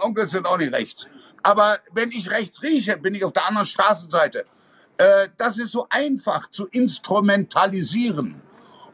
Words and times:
Onkels 0.00 0.32
sind 0.32 0.46
auch 0.46 0.58
nicht 0.58 0.72
rechts. 0.72 1.08
Aber 1.42 1.78
wenn 1.92 2.10
ich 2.10 2.30
rechts 2.30 2.62
rieche, 2.62 2.96
bin 2.96 3.14
ich 3.14 3.24
auf 3.24 3.32
der 3.32 3.46
anderen 3.46 3.66
Straßenseite. 3.66 4.44
Äh, 4.98 5.28
das 5.38 5.58
ist 5.58 5.72
so 5.72 5.86
einfach 5.88 6.50
zu 6.50 6.66
instrumentalisieren. 6.66 8.40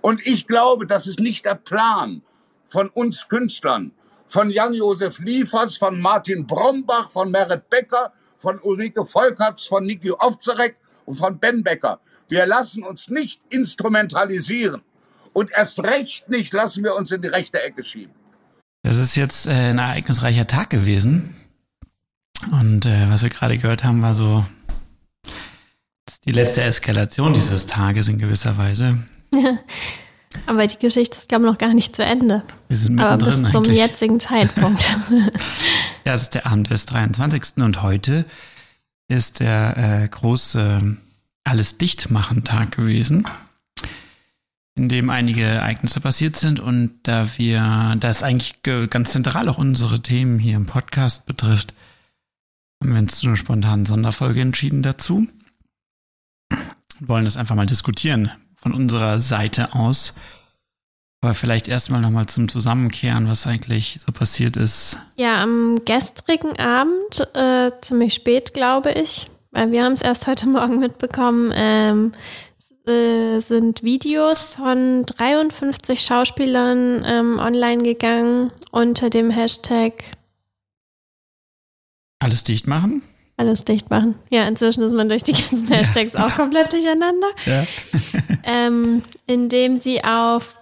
Und 0.01 0.25
ich 0.25 0.47
glaube, 0.47 0.87
das 0.87 1.07
ist 1.07 1.19
nicht 1.19 1.45
der 1.45 1.57
Plan 1.57 2.23
von 2.69 2.89
uns 2.91 3.29
Künstlern, 3.29 3.93
von 4.29 4.51
Jan-Josef 4.51 5.19
Liefers, 5.19 5.77
von 5.77 6.01
Martin 6.01 6.47
Brombach, 6.47 7.11
von 7.11 7.31
Merit 7.31 7.69
Becker, 7.69 8.13
von 8.39 8.61
Ulrike 8.61 9.05
Volkerts, 9.05 9.65
von 9.65 9.85
Niki 9.85 10.13
Ovzarek 10.13 10.77
und 11.07 11.15
von 11.17 11.39
Ben 11.39 11.63
Becker. 11.63 12.01
Wir 12.29 12.47
lassen 12.47 12.85
uns 12.85 13.09
nicht 13.09 13.41
instrumentalisieren. 13.49 14.83
Und 15.33 15.51
erst 15.51 15.81
recht 15.81 16.29
nicht 16.29 16.53
lassen 16.53 16.83
wir 16.83 16.95
uns 16.95 17.11
in 17.11 17.23
die 17.23 17.29
rechte 17.29 17.63
Ecke 17.63 17.83
schieben. 17.83 18.15
Das 18.87 18.99
ist 18.99 19.17
jetzt 19.17 19.49
äh, 19.49 19.71
ein 19.71 19.79
ereignisreicher 19.79 20.47
Tag 20.47 20.71
gewesen. 20.71 21.35
Und 22.53 22.87
äh, 22.87 23.11
was 23.11 23.25
wir 23.25 23.31
gerade 23.31 23.59
gehört 23.59 23.83
haben, 23.83 24.01
war 24.01 24.15
so 24.15 24.47
die 26.25 26.31
letzte 26.31 26.63
Eskalation 26.63 27.35
dieses 27.35 27.67
Tages 27.67 28.07
in 28.07 28.19
gewisser 28.19 28.59
Weise. 28.59 28.97
Aber 30.47 30.65
die 30.69 30.79
Geschichte 30.79 31.17
ist, 31.19 31.29
glaube 31.29 31.47
ich, 31.47 31.51
noch 31.51 31.59
gar 31.59 31.75
nicht 31.75 31.97
zu 31.97 32.05
Ende. 32.05 32.45
Wir 32.69 32.77
sind 32.77 33.01
Aber 33.01 33.25
bis 33.25 33.35
zum 33.35 33.65
eigentlich. 33.65 33.79
jetzigen 33.79 34.21
Zeitpunkt. 34.21 34.89
Ja, 36.07 36.15
es 36.15 36.23
ist 36.23 36.35
der 36.35 36.47
Abend 36.47 36.71
des 36.71 36.87
23. 36.87 37.65
und 37.65 37.83
heute 37.83 38.25
ist 39.09 39.41
der 39.41 39.77
äh, 40.05 40.07
große 40.07 40.97
Alles 41.43 41.79
Dichtmachen-Tag 41.79 42.77
gewesen, 42.77 43.27
in 44.77 44.89
dem 44.89 45.11
einige 45.11 45.43
Ereignisse 45.43 46.01
passiert 46.01 46.37
sind 46.37 46.61
und 46.61 47.01
da 47.03 47.39
wir, 47.39 47.97
da 47.99 48.09
es 48.09 48.23
eigentlich 48.23 48.63
ge- 48.63 48.87
ganz 48.87 49.13
zentral 49.13 49.49
auch 49.49 49.59
unsere 49.59 50.01
Themen 50.01 50.39
hier 50.39 50.55
im 50.57 50.67
Podcast 50.67 51.27
betrifft, 51.27 51.75
haben 52.83 52.93
wir 52.93 52.99
uns 53.01 53.19
zu 53.19 53.27
einer 53.27 53.37
spontanen 53.37 53.87
Sonderfolge 53.87 54.43
entschieden 54.43 54.83
dazu. 54.83 55.27
Und 56.53 57.09
wollen 57.09 57.25
das 57.25 57.37
einfach 57.37 57.55
mal 57.55 57.67
diskutieren 57.67 58.31
von 58.55 58.73
unserer 58.73 59.21
Seite 59.21 59.75
aus. 59.75 60.15
Aber 61.23 61.35
vielleicht 61.35 61.69
erstmal 61.69 62.03
nochmal 62.03 62.27
zum 62.27 62.49
Zusammenkehren, 62.49 63.29
was 63.29 63.47
eigentlich 63.47 63.99
so 64.05 64.13
passiert 64.13 64.57
ist. 64.57 64.99
ja, 65.17 65.43
am 65.43 65.81
gestrigen 65.85 66.59
Abend, 66.59 67.35
äh, 67.35 67.73
ziemlich 67.81 68.15
spät, 68.15 68.53
glaube 68.53 68.93
ich, 68.93 69.29
weil 69.51 69.73
wir 69.73 69.83
haben 69.85 69.95
es 69.95 70.03
erst 70.03 70.27
heute 70.27 70.47
Morgen 70.47 70.79
mitbekommen, 70.79 71.51
ähm, 71.55 72.13
äh, 72.87 73.41
sind 73.41 73.83
Videos 73.83 74.45
von 74.45 75.05
53 75.07 76.01
Schauspielern 76.01 77.05
ähm, 77.07 77.39
online 77.39 77.83
gegangen 77.83 78.53
unter 78.71 79.11
dem 79.11 79.31
Hashtag 79.31 80.05
Alles 82.19 82.43
dicht 82.45 82.67
machen? 82.67 83.03
alles 83.39 83.65
dicht 83.65 83.91
machen. 83.91 84.15
Ja, 84.31 84.49
inzwischen 84.49 84.83
ist 84.83 84.95
man 84.95 85.09
durch 85.09 85.23
die 85.23 85.33
ganzen 85.33 85.69
Hashtags 85.71 86.17
auch 86.17 86.35
komplett 86.37 86.73
durcheinander. 86.73 87.29
Ja. 87.45 87.67
ähm, 88.45 89.03
indem 89.27 89.77
sie 89.79 90.03
auf 90.03 90.57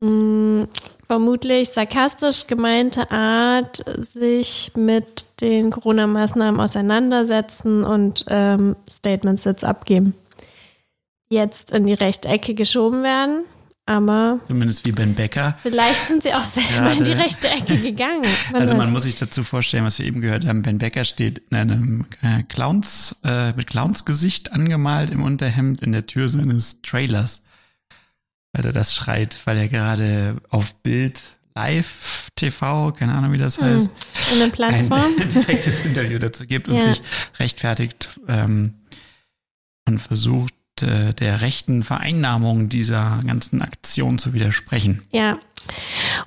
mh, 0.00 0.68
vermutlich 1.06 1.70
sarkastisch 1.70 2.46
gemeinte 2.46 3.10
Art 3.10 3.84
sich 3.98 4.72
mit 4.76 5.40
den 5.40 5.70
Corona-Maßnahmen 5.70 6.60
auseinandersetzen 6.60 7.84
und 7.84 8.24
ähm, 8.28 8.76
Statements 8.88 9.44
jetzt 9.44 9.64
abgeben. 9.64 10.14
Jetzt 11.28 11.72
in 11.72 11.86
die 11.86 11.94
rechte 11.94 12.28
Ecke 12.28 12.54
geschoben 12.54 13.02
werden, 13.02 13.44
aber 13.84 14.38
Zumindest 14.46 14.84
wie 14.86 14.92
Ben 14.92 15.14
Becker. 15.14 15.58
vielleicht 15.62 16.06
sind 16.06 16.22
sie 16.22 16.32
auch 16.34 16.44
selber 16.44 16.92
in 16.92 16.98
die 17.02 17.10
Gerade. 17.10 17.22
rechte 17.24 17.48
Ecke 17.48 17.76
gegangen. 17.82 18.24
Man 18.52 18.62
Also 18.62 18.74
man 18.76 18.92
muss 18.92 19.02
sich 19.04 19.16
dazu 19.16 19.42
vorstellen, 19.42 19.84
was 19.84 19.98
wir 19.98 20.06
eben 20.06 20.20
gehört 20.20 20.46
haben. 20.46 20.62
Ben 20.62 20.78
Becker 20.78 21.04
steht 21.04 21.42
in 21.50 21.56
einem 21.56 22.06
äh, 22.22 22.42
Clowns, 22.44 23.16
äh, 23.24 23.52
mit 23.54 23.66
Clownsgesicht 23.66 24.52
angemalt 24.52 25.10
im 25.10 25.22
Unterhemd 25.22 25.82
in 25.82 25.92
der 25.92 26.06
Tür 26.06 26.28
seines 26.28 26.82
Trailers. 26.82 27.42
Weil 28.52 28.66
er 28.66 28.72
das 28.72 28.94
schreit, 28.94 29.38
weil 29.46 29.58
er 29.58 29.68
gerade 29.68 30.36
auf 30.50 30.74
Bild 30.76 31.22
Live 31.56 32.28
TV, 32.36 32.92
keine 32.92 33.14
Ahnung 33.14 33.32
wie 33.32 33.38
das 33.38 33.60
heißt, 33.60 33.90
in 34.32 34.38
der 34.38 34.46
ein 34.46 34.52
Plattform. 34.52 35.12
direktes 35.34 35.84
Interview 35.84 36.18
dazu 36.18 36.46
gibt 36.46 36.68
und 36.68 36.76
Ja. 36.76 36.82
sich 36.82 37.02
rechtfertigt 37.38 38.20
ähm, 38.28 38.74
und 39.88 39.98
versucht, 39.98 40.52
äh, 40.82 41.12
der 41.14 41.40
rechten 41.40 41.82
Vereinnahmung 41.82 42.68
dieser 42.68 43.20
ganzen 43.26 43.62
Aktion 43.62 44.18
zu 44.18 44.32
widersprechen. 44.32 45.02
Ja. 45.12 45.38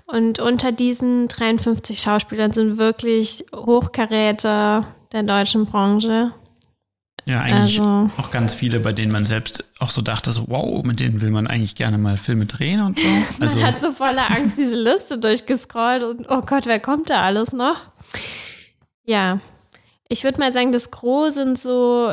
Und 0.05 0.39
unter 0.39 0.71
diesen 0.71 1.27
53 1.27 1.99
Schauspielern 2.01 2.51
sind 2.51 2.77
wirklich 2.77 3.45
Hochkaräter 3.55 4.87
der 5.11 5.23
deutschen 5.23 5.65
Branche. 5.65 6.33
Ja, 7.25 7.41
eigentlich 7.41 7.79
Also- 7.79 8.09
auch 8.17 8.31
ganz 8.31 8.53
viele, 8.53 8.79
bei 8.79 8.91
denen 8.91 9.11
man 9.11 9.23
selbst 9.25 9.63
auch 9.79 9.91
so 9.91 10.01
dachte, 10.01 10.31
so, 10.31 10.45
wow, 10.47 10.83
mit 10.83 10.99
denen 10.99 11.21
will 11.21 11.29
man 11.29 11.47
eigentlich 11.47 11.75
gerne 11.75 11.97
mal 11.97 12.17
Filme 12.17 12.45
drehen 12.47 12.81
und 12.81 12.99
so. 12.99 13.05
Also, 13.39 13.59
Man 13.59 13.67
hat 13.67 13.79
so 13.79 13.91
voller 13.91 14.29
Angst 14.31 14.57
diese 14.57 14.75
Liste 14.75 15.17
durchgescrollt 15.17 16.03
und 16.03 16.25
oh 16.29 16.41
Gott, 16.41 16.65
wer 16.65 16.79
kommt 16.79 17.09
da 17.09 17.21
alles 17.23 17.53
noch? 17.53 17.77
Ja. 19.05 19.39
Ich 20.07 20.23
würde 20.23 20.39
mal 20.39 20.51
sagen, 20.51 20.71
das 20.71 20.89
Gros 20.91 21.35
sind 21.35 21.59
so 21.59 22.11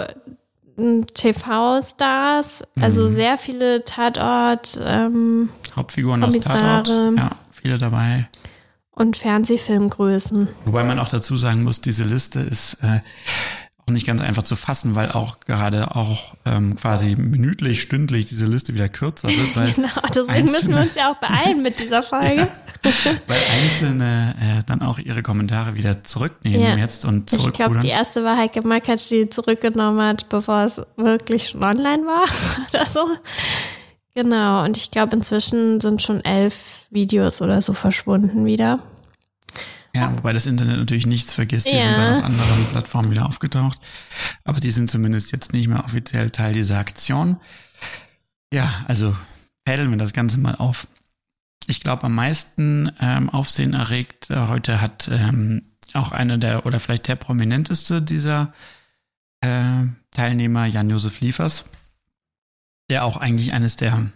TV-Stars, 0.77 2.65
also 2.81 3.09
sehr 3.09 3.39
viele 3.39 3.85
Tatort 3.85 4.81
ähm, 4.85 5.49
Hauptfiguren 5.75 6.23
aus. 6.23 6.39
Tatort, 6.39 6.89
ja, 6.89 7.31
viele 7.51 7.79
dabei. 7.79 8.29
und 8.93 9.17
Fernsehfilmgrößen. 9.17 10.49
Wobei 10.65 10.85
man 10.85 10.99
auch 10.99 11.09
dazu 11.09 11.37
sagen 11.37 11.65
muss, 11.65 11.81
diese 11.81 12.05
Liste 12.05 12.41
ist 12.41 12.79
äh, 12.83 13.01
auch 13.87 13.93
nicht 13.93 14.07
ganz 14.07 14.21
einfach 14.21 14.43
zu 14.43 14.57
fassen, 14.57 14.95
weil 14.97 15.13
auch 15.13 15.41
gerade 15.41 15.95
auch 15.95 16.35
ähm, 16.45 16.77
quasi 16.77 17.15
minütlich, 17.15 17.81
stündlich 17.81 18.25
diese 18.25 18.47
Liste 18.47 18.75
wieder 18.75 18.89
kürzer 18.89 19.29
wird, 19.29 19.57
weil, 19.57 19.73
Genau, 19.75 19.89
deswegen 20.15 20.47
müssen 20.47 20.71
wir 20.71 20.81
uns 20.81 20.95
ja 20.95 21.13
auch 21.13 21.17
beeilen 21.17 21.63
mit 21.63 21.79
dieser 21.79 22.03
Folge. 22.03 22.49
weil 23.27 23.39
Einzelne 23.63 24.35
äh, 24.41 24.63
dann 24.67 24.83
auch 24.83 24.99
ihre 24.99 25.23
Kommentare 25.23 25.75
wieder 25.75 26.03
zurücknehmen 26.05 26.61
Ja. 26.63 26.77
jetzt 26.77 27.05
und 27.05 27.31
Ich 27.33 27.39
glaube, 27.39 27.53
zurückrudern. 27.53 27.83
die 27.83 27.89
erste 27.89 28.25
war 28.25 28.37
Heike 28.37 28.67
Makatsch, 28.67 29.11
die 29.11 29.29
zurückgenommen 29.31 30.01
hat, 30.07 30.29
bevor 30.29 30.65
es 30.65 30.81
wirklich 30.97 31.49
schon 31.51 31.63
online 31.65 32.05
war 32.07 32.25
oder 32.73 32.87
so. 32.87 33.09
Genau, 34.15 34.65
und 34.65 34.77
ich 34.77 34.91
glaube, 34.91 35.15
inzwischen 35.17 35.81
sind 35.81 36.03
schon 36.03 36.25
elf 36.25 36.87
Videos 36.91 37.43
oder 37.43 37.61
so 37.61 37.75
verschwunden 37.75 38.45
wieder. 38.47 38.79
Ja, 39.95 40.13
wobei 40.15 40.33
das 40.33 40.47
Internet 40.47 40.79
natürlich 40.79 41.07
nichts 41.07 41.33
vergisst. 41.35 41.67
Die 41.71 41.77
Ja. 41.77 41.83
sind 41.83 41.97
dann 41.97 42.15
auf 42.19 42.25
anderen 42.25 42.67
Plattformen 42.71 43.11
wieder 43.11 43.27
aufgetaucht. 43.27 43.79
Aber 44.45 44.61
die 44.61 44.71
sind 44.71 44.91
zumindest 44.91 45.33
jetzt 45.33 45.53
nicht 45.53 45.69
mehr 45.69 45.83
offiziell 45.85 46.31
Teil 46.31 46.53
dieser 46.53 46.79
Aktion. 46.79 47.39
Ja, 48.53 48.85
also 48.89 49.17
fädeln 49.67 49.91
wir 49.91 49.97
das 49.99 50.13
Ganze 50.13 50.39
mal 50.39 50.55
auf. 50.55 50.87
Ich 51.67 51.81
glaube, 51.81 52.05
am 52.05 52.15
meisten 52.15 52.93
ähm, 53.01 53.29
Aufsehen 53.29 53.75
erregt 53.75 54.31
äh, 54.31 54.47
heute 54.49 54.81
hat 54.81 55.09
ähm, 55.13 55.63
auch 55.95 56.13
einer 56.13 56.39
der 56.39 56.67
oder 56.67 56.79
vielleicht 56.79 57.09
der 57.09 57.17
prominenteste 57.17 58.03
dieser 58.03 58.53
äh, 59.41 59.85
Teilnehmer, 60.13 60.67
Jan-Josef 60.67 61.21
Liefers, 61.21 61.67
der 62.89 63.05
auch 63.05 63.17
eigentlich 63.17 63.53
eines 63.53 63.77
der 63.77 64.11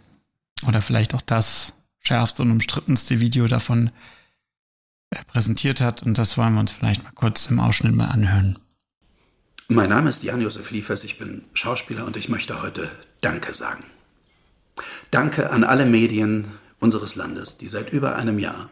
oder 0.67 0.83
vielleicht 0.83 1.15
auch 1.15 1.23
das 1.23 1.75
schärfste 1.99 2.43
und 2.43 2.53
umstrittenste 2.53 3.21
Video 3.21 3.47
davon 3.47 3.91
äh, 5.11 5.25
präsentiert 5.27 5.81
hat. 5.81 6.03
Und 6.03 6.19
das 6.19 6.39
wollen 6.39 6.55
wir 6.55 6.61
uns 6.61 6.73
vielleicht 6.73 7.03
mal 7.03 7.13
kurz 7.13 7.47
im 7.47 7.59
Ausschnitt 7.59 7.95
mal 7.95 8.07
anhören. 8.07 8.59
Mein 9.69 9.91
Name 9.91 10.11
ist 10.11 10.23
Jan-Josef 10.23 10.71
Liefers, 10.71 11.05
ich 11.05 11.19
bin 11.19 11.45
Schauspieler 11.53 12.05
und 12.05 12.17
ich 12.17 12.29
möchte 12.29 12.61
heute 12.63 12.91
Danke 13.21 13.55
sagen. 13.55 13.85
Danke 15.11 15.51
an 15.51 15.65
alle 15.65 15.87
Medien 15.87 16.47
unseres 16.81 17.15
Landes, 17.15 17.59
die 17.59 17.69
seit 17.69 17.93
über 17.93 18.17
einem 18.17 18.39
Jahr 18.39 18.71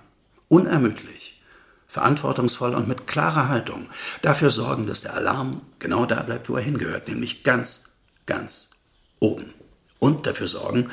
unermüdlich, 0.48 1.40
verantwortungsvoll 1.86 2.74
und 2.74 2.88
mit 2.88 3.06
klarer 3.06 3.48
Haltung 3.48 3.86
dafür 4.22 4.50
sorgen, 4.50 4.86
dass 4.86 5.02
der 5.02 5.14
Alarm 5.14 5.62
genau 5.78 6.04
da 6.04 6.22
bleibt, 6.22 6.48
wo 6.48 6.56
er 6.56 6.62
hingehört, 6.62 7.08
nämlich 7.08 7.44
ganz, 7.44 7.96
ganz 8.26 8.70
oben. 9.20 9.54
Und 9.98 10.26
dafür 10.26 10.46
sorgen, 10.46 10.90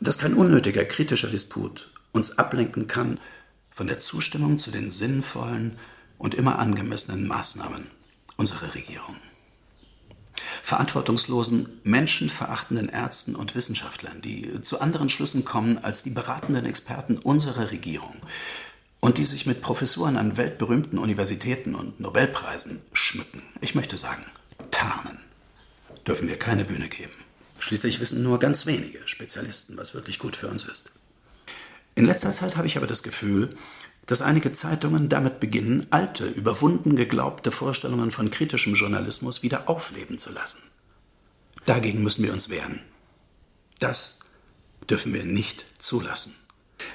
dass 0.00 0.18
kein 0.18 0.34
unnötiger 0.34 0.84
kritischer 0.84 1.28
Disput 1.28 1.90
uns 2.12 2.38
ablenken 2.38 2.86
kann 2.86 3.18
von 3.70 3.86
der 3.88 3.98
Zustimmung 3.98 4.58
zu 4.58 4.70
den 4.70 4.90
sinnvollen 4.90 5.78
und 6.18 6.34
immer 6.34 6.58
angemessenen 6.58 7.26
Maßnahmen 7.26 7.86
unserer 8.36 8.74
Regierung. 8.74 9.16
Verantwortungslosen, 10.62 11.80
menschenverachtenden 11.84 12.88
Ärzten 12.88 13.34
und 13.34 13.54
Wissenschaftlern, 13.54 14.20
die 14.20 14.60
zu 14.62 14.80
anderen 14.80 15.08
Schlüssen 15.08 15.44
kommen 15.44 15.78
als 15.78 16.02
die 16.02 16.10
beratenden 16.10 16.66
Experten 16.66 17.18
unserer 17.18 17.70
Regierung 17.70 18.16
und 19.00 19.18
die 19.18 19.24
sich 19.24 19.46
mit 19.46 19.60
Professuren 19.60 20.16
an 20.16 20.36
weltberühmten 20.36 20.98
Universitäten 20.98 21.74
und 21.74 22.00
Nobelpreisen 22.00 22.82
schmücken. 22.92 23.42
Ich 23.60 23.74
möchte 23.74 23.96
sagen, 23.96 24.24
tarnen 24.70 25.18
dürfen 26.06 26.28
wir 26.28 26.38
keine 26.38 26.64
Bühne 26.64 26.88
geben. 26.88 27.12
Schließlich 27.58 28.00
wissen 28.00 28.22
nur 28.22 28.38
ganz 28.38 28.66
wenige 28.66 29.06
Spezialisten, 29.06 29.76
was 29.76 29.94
wirklich 29.94 30.18
gut 30.18 30.36
für 30.36 30.48
uns 30.48 30.64
ist. 30.64 30.92
In 31.94 32.04
letzter 32.04 32.32
Zeit 32.32 32.56
habe 32.56 32.66
ich 32.66 32.76
aber 32.76 32.86
das 32.86 33.02
Gefühl, 33.02 33.56
dass 34.06 34.22
einige 34.22 34.52
Zeitungen 34.52 35.08
damit 35.08 35.40
beginnen, 35.40 35.86
alte, 35.90 36.26
überwunden 36.26 36.96
geglaubte 36.96 37.50
Vorstellungen 37.50 38.12
von 38.12 38.30
kritischem 38.30 38.74
Journalismus 38.74 39.42
wieder 39.42 39.68
aufleben 39.68 40.18
zu 40.18 40.32
lassen. 40.32 40.62
Dagegen 41.66 42.02
müssen 42.02 42.24
wir 42.24 42.32
uns 42.32 42.48
wehren. 42.48 42.80
Das 43.80 44.20
dürfen 44.88 45.12
wir 45.12 45.24
nicht 45.24 45.66
zulassen. 45.78 46.34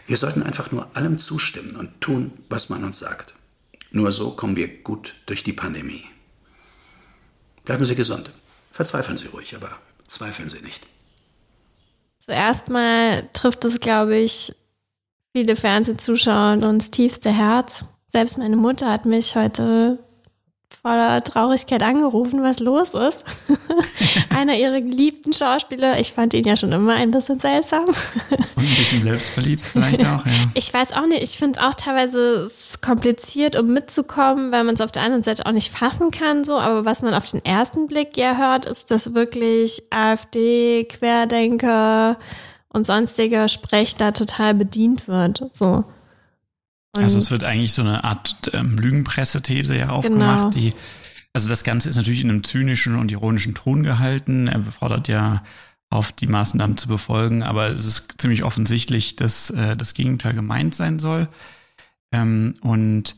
Wir 0.07 0.15
sollten 0.15 0.43
einfach 0.43 0.71
nur 0.71 0.95
allem 0.95 1.19
zustimmen 1.19 1.75
und 1.75 1.99
tun, 1.99 2.31
was 2.49 2.69
man 2.69 2.83
uns 2.83 2.99
sagt. 2.99 3.35
Nur 3.91 4.11
so 4.11 4.31
kommen 4.31 4.55
wir 4.55 4.81
gut 4.81 5.15
durch 5.25 5.43
die 5.43 5.53
Pandemie. 5.53 6.05
Bleiben 7.65 7.83
Sie 7.83 7.95
gesund. 7.95 8.31
Verzweifeln 8.71 9.17
Sie 9.17 9.27
ruhig, 9.27 9.55
aber 9.55 9.77
zweifeln 10.07 10.47
Sie 10.47 10.61
nicht. 10.61 10.87
Zuerst 12.19 12.69
mal 12.69 13.29
trifft 13.33 13.65
es, 13.65 13.79
glaube 13.79 14.15
ich, 14.15 14.53
viele 15.33 15.55
Fernsehzuschauer 15.55 16.53
und 16.53 16.63
uns 16.63 16.91
tiefste 16.91 17.31
Herz. 17.31 17.85
Selbst 18.07 18.37
meine 18.37 18.57
Mutter 18.57 18.91
hat 18.91 19.05
mich 19.05 19.35
heute 19.35 19.99
voller 20.81 21.23
Traurigkeit 21.23 21.83
angerufen, 21.83 22.41
was 22.41 22.59
los 22.59 22.93
ist. 22.93 23.23
Einer 24.29 24.55
ihrer 24.55 24.81
geliebten 24.81 25.31
Schauspieler. 25.31 25.99
Ich 25.99 26.13
fand 26.13 26.33
ihn 26.33 26.45
ja 26.45 26.57
schon 26.57 26.71
immer 26.71 26.93
ein 26.93 27.11
bisschen 27.11 27.39
seltsam. 27.39 27.85
Und 27.85 27.95
ein 28.57 28.75
bisschen 28.75 29.01
selbstverliebt 29.01 29.63
vielleicht 29.63 30.03
auch, 30.05 30.25
ja. 30.25 30.31
Ich 30.55 30.73
weiß 30.73 30.93
auch 30.93 31.05
nicht. 31.05 31.21
Ich 31.21 31.37
finde 31.37 31.59
es 31.59 31.65
auch 31.65 31.75
teilweise 31.75 32.49
kompliziert, 32.81 33.59
um 33.59 33.67
mitzukommen, 33.67 34.51
weil 34.51 34.63
man 34.63 34.75
es 34.75 34.81
auf 34.81 34.91
der 34.91 35.03
anderen 35.03 35.23
Seite 35.23 35.45
auch 35.45 35.51
nicht 35.51 35.71
fassen 35.71 36.09
kann, 36.09 36.43
so. 36.43 36.57
Aber 36.57 36.83
was 36.83 37.01
man 37.01 37.13
auf 37.13 37.29
den 37.29 37.45
ersten 37.45 37.87
Blick 37.87 38.17
ja 38.17 38.37
hört, 38.37 38.65
ist, 38.65 38.89
dass 38.91 39.13
wirklich 39.13 39.83
AfD, 39.91 40.85
Querdenker 40.85 42.17
und 42.71 42.85
sonstiger 42.85 43.47
Sprech 43.47 43.95
da 43.95 44.11
total 44.11 44.53
bedient 44.53 45.07
wird, 45.07 45.43
so. 45.53 45.85
Und 46.93 47.03
also 47.03 47.19
es 47.19 47.31
wird 47.31 47.45
eigentlich 47.45 47.73
so 47.73 47.83
eine 47.83 48.03
Art 48.03 48.51
ähm, 48.53 48.77
Lügenpresse-These 48.77 49.77
ja 49.77 49.89
aufgemacht, 49.89 50.51
genau. 50.53 50.67
die 50.67 50.73
also 51.33 51.49
das 51.49 51.63
Ganze 51.63 51.89
ist 51.89 51.95
natürlich 51.95 52.21
in 52.21 52.29
einem 52.29 52.43
zynischen 52.43 52.97
und 52.97 53.11
ironischen 53.11 53.55
Ton 53.55 53.83
gehalten. 53.83 54.47
Er 54.47 54.63
fordert 54.65 55.07
ja 55.07 55.43
auf, 55.89 56.11
die 56.11 56.27
Maßnahmen 56.27 56.77
zu 56.77 56.87
befolgen, 56.87 57.43
aber 57.43 57.69
es 57.69 57.85
ist 57.85 58.15
ziemlich 58.17 58.43
offensichtlich, 58.43 59.15
dass 59.15 59.49
äh, 59.49 59.75
das 59.75 59.93
Gegenteil 59.93 60.33
gemeint 60.33 60.75
sein 60.75 60.99
soll. 60.99 61.27
Ähm, 62.11 62.55
und 62.61 63.15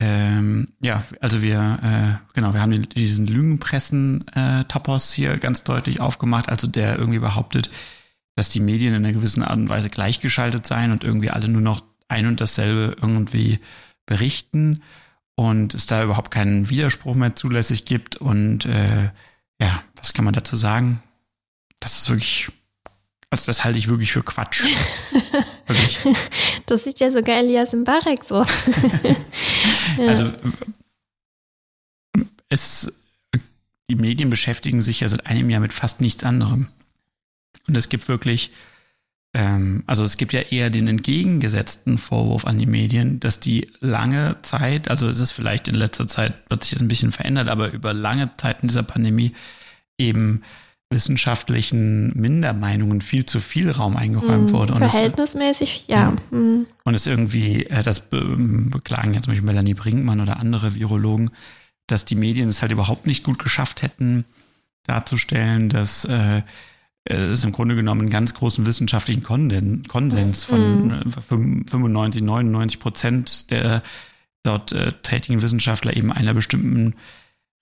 ähm, 0.00 0.68
ja, 0.80 1.02
also 1.20 1.42
wir, 1.42 1.78
äh, 1.82 2.34
genau, 2.34 2.54
wir 2.54 2.60
haben 2.60 2.88
diesen 2.88 3.26
Lügenpressen-Topos 3.26 5.12
hier 5.12 5.38
ganz 5.38 5.64
deutlich 5.64 6.00
aufgemacht, 6.00 6.48
also 6.48 6.66
der 6.66 6.98
irgendwie 6.98 7.20
behauptet, 7.20 7.70
dass 8.34 8.48
die 8.48 8.60
Medien 8.60 8.94
in 8.94 9.04
einer 9.04 9.12
gewissen 9.12 9.42
Art 9.42 9.56
und 9.56 9.68
Weise 9.68 9.90
gleichgeschaltet 9.90 10.66
seien 10.66 10.92
und 10.92 11.04
irgendwie 11.04 11.30
alle 11.30 11.48
nur 11.48 11.60
noch 11.60 11.82
ein 12.08 12.26
und 12.26 12.40
dasselbe 12.40 12.96
irgendwie 13.00 13.60
berichten 14.06 14.82
und 15.36 15.74
es 15.74 15.86
da 15.86 16.04
überhaupt 16.04 16.30
keinen 16.30 16.68
Widerspruch 16.68 17.14
mehr 17.14 17.34
zulässig 17.36 17.84
gibt. 17.84 18.16
Und 18.16 18.66
äh, 18.66 19.10
ja, 19.60 19.82
was 19.96 20.12
kann 20.12 20.24
man 20.24 20.34
dazu 20.34 20.56
sagen? 20.56 21.02
Das 21.80 21.98
ist 21.98 22.08
wirklich, 22.08 22.48
also 23.30 23.46
das 23.46 23.64
halte 23.64 23.78
ich 23.78 23.88
wirklich 23.88 24.12
für 24.12 24.22
Quatsch. 24.22 24.64
wirklich. 25.66 25.98
Das 26.66 26.84
sieht 26.84 27.00
ja 27.00 27.10
sogar 27.10 27.36
Elias 27.36 27.72
Mbarek 27.72 28.24
so. 28.24 28.44
ja. 29.98 30.06
Also 30.06 30.32
es, 32.48 32.92
die 33.90 33.96
Medien 33.96 34.30
beschäftigen 34.30 34.82
sich 34.82 35.00
ja 35.00 35.08
seit 35.08 35.26
einem 35.26 35.50
Jahr 35.50 35.60
mit 35.60 35.72
fast 35.72 36.00
nichts 36.00 36.24
anderem. 36.24 36.68
Und 37.66 37.76
es 37.76 37.88
gibt 37.88 38.08
wirklich 38.08 38.50
ähm, 39.34 39.82
also 39.86 40.04
es 40.04 40.16
gibt 40.16 40.32
ja 40.32 40.40
eher 40.40 40.70
den 40.70 40.86
entgegengesetzten 40.86 41.98
Vorwurf 41.98 42.46
an 42.46 42.58
die 42.58 42.66
Medien, 42.66 43.18
dass 43.18 43.40
die 43.40 43.66
lange 43.80 44.36
Zeit, 44.42 44.88
also 44.88 45.08
es 45.08 45.18
ist 45.18 45.32
vielleicht 45.32 45.66
in 45.66 45.74
letzter 45.74 46.06
Zeit, 46.06 46.34
hat 46.50 46.62
sich 46.62 46.72
das 46.72 46.80
ein 46.80 46.88
bisschen 46.88 47.10
verändert, 47.10 47.48
aber 47.48 47.72
über 47.72 47.92
lange 47.92 48.30
Zeit 48.36 48.62
in 48.62 48.68
dieser 48.68 48.84
Pandemie 48.84 49.34
eben 49.98 50.42
wissenschaftlichen 50.88 52.12
Mindermeinungen 52.16 53.00
viel 53.00 53.26
zu 53.26 53.40
viel 53.40 53.72
Raum 53.72 53.96
eingeräumt 53.96 54.50
mm, 54.50 54.54
wurde. 54.54 54.74
Und 54.74 54.88
verhältnismäßig, 54.88 55.80
es, 55.82 55.86
ja. 55.88 56.12
Mm. 56.30 56.66
Und 56.84 56.94
es 56.94 57.08
irgendwie, 57.08 57.64
äh, 57.64 57.82
das 57.82 58.08
beklagen 58.08 59.14
jetzt 59.14 59.24
zum 59.24 59.32
Beispiel 59.32 59.46
Melanie 59.46 59.74
Brinkmann 59.74 60.20
oder 60.20 60.38
andere 60.38 60.76
Virologen, 60.76 61.30
dass 61.88 62.04
die 62.04 62.14
Medien 62.14 62.48
es 62.48 62.62
halt 62.62 62.70
überhaupt 62.70 63.06
nicht 63.06 63.24
gut 63.24 63.40
geschafft 63.40 63.82
hätten, 63.82 64.24
darzustellen, 64.84 65.68
dass 65.68 66.04
äh, 66.04 66.42
es 67.04 67.44
im 67.44 67.52
Grunde 67.52 67.76
genommen 67.76 68.02
einen 68.02 68.10
ganz 68.10 68.34
großen 68.34 68.64
wissenschaftlichen 68.66 69.22
Konsens 69.22 70.44
von 70.44 70.86
mhm. 70.86 71.66
95, 71.68 72.22
99 72.22 72.80
Prozent 72.80 73.50
der 73.50 73.82
dort 74.42 74.72
äh, 74.72 74.92
tätigen 75.02 75.42
Wissenschaftler 75.42 75.96
eben 75.96 76.12
einer 76.12 76.34
bestimmten 76.34 76.94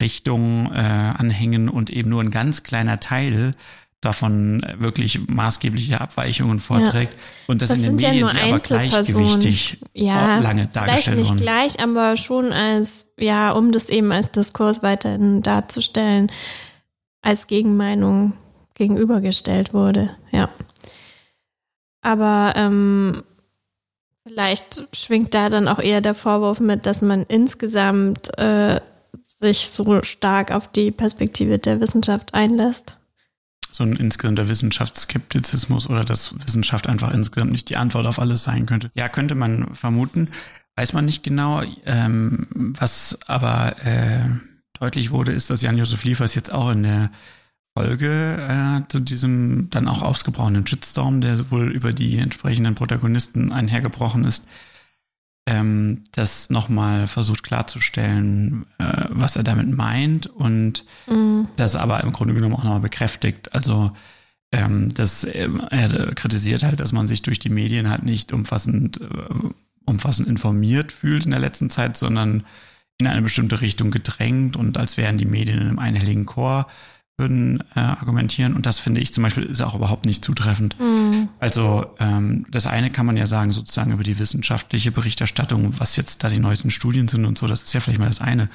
Richtung 0.01 0.73
äh, 0.73 0.79
anhängen 0.79 1.69
und 1.69 1.91
eben 1.91 2.11
nur 2.11 2.21
ein 2.21 2.31
ganz 2.31 2.63
kleiner 2.63 3.01
Teil 3.01 3.55
davon 4.01 4.61
wirklich 4.79 5.29
maßgebliche 5.29 6.01
Abweichungen 6.01 6.59
vorträgt. 6.59 7.15
Ja. 7.15 7.21
und 7.47 7.63
das, 7.63 7.71
das 7.71 7.79
in 7.79 7.85
den 7.85 7.95
Medien 7.95 8.29
ja 8.37 8.45
aber 8.49 8.59
gleichgewichtig 8.59 9.79
ja, 9.95 10.41
lange 10.41 10.67
dargestellt 10.67 11.19
vielleicht 11.19 11.35
nicht 11.35 11.43
gleich, 11.43 11.81
aber 11.81 12.17
schon 12.17 12.53
als 12.53 13.07
ja, 13.19 13.53
um 13.53 13.71
das 13.71 13.89
eben 13.89 14.11
als 14.11 14.33
Diskurs 14.33 14.83
weiterhin 14.83 15.43
darzustellen, 15.43 16.33
als 17.23 17.47
Gegenmeinung 17.47 18.33
gegenübergestellt 18.75 19.75
wurde, 19.75 20.11
ja. 20.31 20.49
Aber 22.03 22.55
ähm, 22.57 23.23
vielleicht 24.27 24.89
schwingt 24.97 25.35
da 25.35 25.49
dann 25.49 25.69
auch 25.69 25.79
eher 25.79 26.01
der 26.01 26.15
Vorwurf 26.15 26.61
mit, 26.61 26.87
dass 26.87 27.01
man 27.03 27.23
insgesamt 27.23 28.37
äh, 28.39 28.81
sich 29.41 29.71
so 29.71 30.03
stark 30.03 30.51
auf 30.51 30.71
die 30.71 30.91
Perspektive 30.91 31.59
der 31.59 31.81
Wissenschaft 31.81 32.35
einlässt. 32.35 32.97
So 33.71 33.85
ein 33.85 33.97
insgesamter 33.97 34.49
Wissenschaftsskeptizismus 34.49 35.89
oder 35.89 36.05
dass 36.05 36.35
Wissenschaft 36.45 36.89
einfach 36.89 37.13
insgesamt 37.15 37.53
nicht 37.53 37.71
die 37.71 37.77
Antwort 37.77 38.07
auf 38.07 38.19
alles 38.19 38.45
sein 38.45 38.67
könnte. 38.67 38.91
Ja, 38.95 39.09
könnte 39.09 39.35
man 39.35 39.75
vermuten. 39.75 40.29
Weiß 40.77 40.93
man 40.93 41.05
nicht 41.05 41.23
genau. 41.23 41.63
Ähm, 41.87 42.47
was 42.79 43.19
aber 43.27 43.77
äh, 43.85 44.25
deutlich 44.79 45.11
wurde, 45.11 45.33
ist, 45.33 45.51
dass 45.51 45.63
Jan-Josef 45.63 46.05
Liefers 46.05 46.35
jetzt 46.35 46.53
auch 46.53 46.71
in 46.71 46.83
der 46.83 47.11
Folge 47.77 48.37
äh, 48.39 48.89
zu 48.89 49.01
diesem 49.01 49.71
dann 49.71 49.89
auch 49.89 50.03
ausgebrochenen 50.03 50.67
Shitstorm, 50.67 51.21
der 51.21 51.51
wohl 51.51 51.71
über 51.71 51.93
die 51.93 52.19
entsprechenden 52.19 52.75
Protagonisten 52.75 53.51
einhergebrochen 53.53 54.25
ist, 54.25 54.47
ähm, 55.47 56.05
das 56.13 56.51
nochmal 56.51 57.07
versucht 57.07 57.43
klarzustellen, 57.43 58.67
äh, 58.79 59.07
was 59.09 59.37
er 59.37 59.43
damit 59.43 59.75
meint 59.75 60.27
und 60.27 60.85
mhm. 61.07 61.49
das 61.57 61.75
aber 61.75 62.03
im 62.03 62.13
Grunde 62.13 62.35
genommen 62.35 62.55
auch 62.55 62.65
nochmal 62.65 62.81
bekräftigt. 62.81 63.55
Also 63.55 63.93
ähm, 64.53 64.93
das, 64.95 65.25
äh, 65.25 65.49
er 65.71 66.15
kritisiert 66.15 66.63
halt, 66.63 66.79
dass 66.79 66.93
man 66.93 67.07
sich 67.07 67.23
durch 67.23 67.39
die 67.39 67.49
Medien 67.49 67.91
halt 67.91 68.05
nicht 68.05 68.33
umfassend, 68.33 69.01
äh, 69.01 69.49
umfassend 69.87 70.29
informiert 70.29 70.93
fühlt 70.93 71.25
in 71.25 71.31
der 71.31 71.41
letzten 71.41 71.71
Zeit, 71.71 71.97
sondern 71.97 72.45
in 72.99 73.07
eine 73.07 73.23
bestimmte 73.23 73.61
Richtung 73.63 73.91
gedrängt 73.91 74.57
und 74.57 74.79
als 74.79 74.97
wären 74.97 75.19
die 75.19 75.25
Medien 75.25 75.59
in 75.59 75.69
einem 75.69 75.79
einhelligen 75.79 76.27
Chor 76.27 76.69
würden 77.19 77.63
äh, 77.75 77.81
argumentieren. 77.81 78.55
Und 78.55 78.67
das 78.67 78.79
finde 78.79 79.01
ich 79.01 79.13
zum 79.13 79.23
Beispiel 79.23 79.45
ist 79.45 79.61
auch 79.61 79.75
überhaupt 79.75 80.07
nicht 80.07 80.25
zutreffend. 80.25 80.79
Mhm. 80.81 81.29
Also 81.39 81.87
ähm, 82.01 82.45
das 82.51 82.67
eine 82.67 82.91
kann 82.91 83.07
man 83.07 83.17
ja 83.17 83.27
sagen, 83.27 83.53
sozusagen 83.53 83.93
über 83.93 84.03
die 84.03 84.19
wissenschaftliche 84.19 84.93
Berichterstattung, 84.93 85.79
was 85.79 85.97
jetzt 85.97 86.25
da 86.25 86.29
die 86.29 86.39
neuesten 86.39 86.71
Studien 86.71 87.09
sind 87.09 87.25
und 87.25 87.39
so, 87.39 87.47
das 87.47 87.63
ist 87.63 87.73
ja 87.75 87.81
vielleicht 87.81 88.01
mal 88.01 88.09
das 88.09 88.21
eine. 88.21 88.49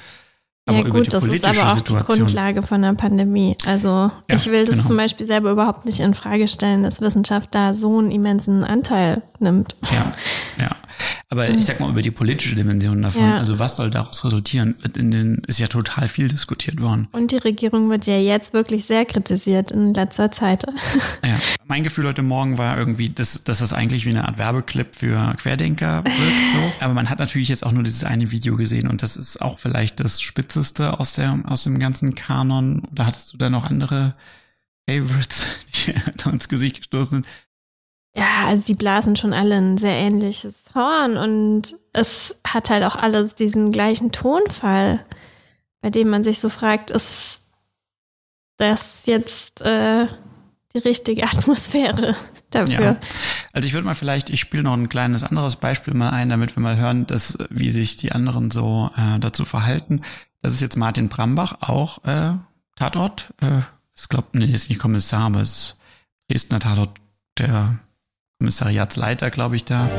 Aber 0.68 0.78
ja 0.78 0.88
gut, 0.88 1.12
das 1.12 1.24
ist 1.24 1.44
aber 1.46 1.72
auch 1.72 1.76
Situation. 1.76 1.98
die 1.98 2.22
Grundlage 2.22 2.62
von 2.62 2.82
der 2.82 2.92
Pandemie. 2.92 3.56
Also 3.64 3.88
ja, 3.88 4.12
ich 4.28 4.46
will 4.50 4.66
das 4.66 4.76
genau. 4.76 4.88
zum 4.88 4.96
Beispiel 4.96 5.26
selber 5.26 5.50
überhaupt 5.50 5.86
nicht 5.86 6.00
in 6.00 6.14
Frage 6.14 6.46
stellen, 6.46 6.82
dass 6.82 7.00
Wissenschaft 7.00 7.54
da 7.54 7.72
so 7.72 7.98
einen 7.98 8.10
immensen 8.10 8.64
Anteil 8.64 9.22
nimmt. 9.40 9.76
Ja, 9.90 10.12
ja. 10.62 10.70
Aber 11.30 11.48
ich 11.50 11.66
sag 11.66 11.78
mal 11.78 11.90
über 11.90 12.00
die 12.00 12.10
politische 12.10 12.54
Dimension 12.54 13.02
davon, 13.02 13.22
ja. 13.22 13.38
also 13.38 13.58
was 13.58 13.76
soll 13.76 13.90
daraus 13.90 14.24
resultieren, 14.24 14.76
in 14.96 15.10
den, 15.10 15.42
ist 15.46 15.58
ja 15.58 15.66
total 15.66 16.08
viel 16.08 16.28
diskutiert 16.28 16.80
worden. 16.80 17.08
Und 17.12 17.32
die 17.32 17.36
Regierung 17.36 17.90
wird 17.90 18.06
ja 18.06 18.18
jetzt 18.18 18.54
wirklich 18.54 18.86
sehr 18.86 19.04
kritisiert 19.04 19.70
in 19.70 19.94
letzter 19.94 20.30
Zeit. 20.30 20.64
Ja. 21.24 21.36
Mein 21.66 21.82
Gefühl 21.82 22.06
heute 22.06 22.22
Morgen 22.22 22.58
war 22.58 22.78
irgendwie, 22.78 23.08
dass, 23.08 23.44
dass 23.44 23.58
das 23.58 23.72
eigentlich 23.72 24.06
wie 24.06 24.10
eine 24.10 24.26
Art 24.26 24.38
Werbeclip 24.38 24.94
für 24.94 25.34
Querdenker 25.36 26.04
wirkt, 26.04 26.52
so. 26.52 26.84
Aber 26.84 26.94
man 26.94 27.10
hat 27.10 27.18
natürlich 27.18 27.48
jetzt 27.48 27.66
auch 27.66 27.72
nur 27.72 27.82
dieses 27.82 28.04
eine 28.04 28.30
Video 28.30 28.56
gesehen 28.56 28.88
und 28.88 29.02
das 29.02 29.16
ist 29.16 29.42
auch 29.42 29.58
vielleicht 29.58 30.00
das 30.00 30.22
Spitzeste 30.58 30.98
aus 30.98 31.14
der, 31.14 31.38
aus 31.46 31.64
dem 31.64 31.78
ganzen 31.78 32.14
Kanon. 32.14 32.82
Oder 32.90 33.06
hattest 33.06 33.32
du 33.32 33.36
da 33.36 33.48
noch 33.48 33.64
andere 33.64 34.14
Favorites, 34.88 35.46
die 35.86 35.94
da 36.16 36.30
ins 36.30 36.48
Gesicht 36.48 36.78
gestoßen 36.78 37.22
sind? 37.22 37.26
Ja, 38.16 38.46
also 38.46 38.64
sie 38.64 38.74
blasen 38.74 39.14
schon 39.14 39.32
alle 39.32 39.56
ein 39.56 39.78
sehr 39.78 39.94
ähnliches 39.94 40.74
Horn 40.74 41.16
und 41.16 41.76
es 41.92 42.34
hat 42.44 42.68
halt 42.70 42.82
auch 42.82 42.96
alles 42.96 43.34
diesen 43.36 43.70
gleichen 43.70 44.10
Tonfall, 44.10 45.04
bei 45.82 45.90
dem 45.90 46.08
man 46.08 46.24
sich 46.24 46.40
so 46.40 46.48
fragt, 46.48 46.90
ist 46.90 47.42
das 48.56 49.06
jetzt 49.06 49.60
äh, 49.60 50.08
die 50.74 50.78
richtige 50.78 51.22
Atmosphäre 51.30 52.16
dafür? 52.50 52.80
Ja. 52.80 52.96
Also 53.52 53.66
ich 53.66 53.74
würde 53.74 53.86
mal 53.86 53.94
vielleicht, 53.94 54.30
ich 54.30 54.40
spiele 54.40 54.64
noch 54.64 54.74
ein 54.74 54.88
kleines 54.88 55.22
anderes 55.22 55.56
Beispiel 55.56 55.94
mal 55.94 56.10
ein, 56.10 56.28
damit 56.28 56.56
wir 56.56 56.62
mal 56.62 56.76
hören, 56.76 57.06
dass, 57.06 57.38
wie 57.50 57.70
sich 57.70 57.96
die 57.96 58.10
anderen 58.10 58.50
so 58.50 58.90
äh, 58.96 59.20
dazu 59.20 59.44
verhalten. 59.44 60.02
Das 60.40 60.52
ist 60.52 60.60
jetzt 60.60 60.76
Martin 60.76 61.08
Brambach, 61.08 61.56
auch 61.60 62.04
äh, 62.04 62.34
Tatort. 62.76 63.34
Äh, 63.42 63.62
ich 63.96 64.08
glaube, 64.08 64.28
nee, 64.32 64.44
ist 64.44 64.68
nicht 64.68 64.78
Kommissar, 64.78 65.22
aber 65.22 65.40
es 65.40 65.50
ist 65.50 65.78
Dresdner 66.30 66.60
Tatort, 66.60 66.90
der 67.38 67.80
Kommissariatsleiter, 68.38 69.30
glaube 69.30 69.56
ich, 69.56 69.64
da. 69.64 69.90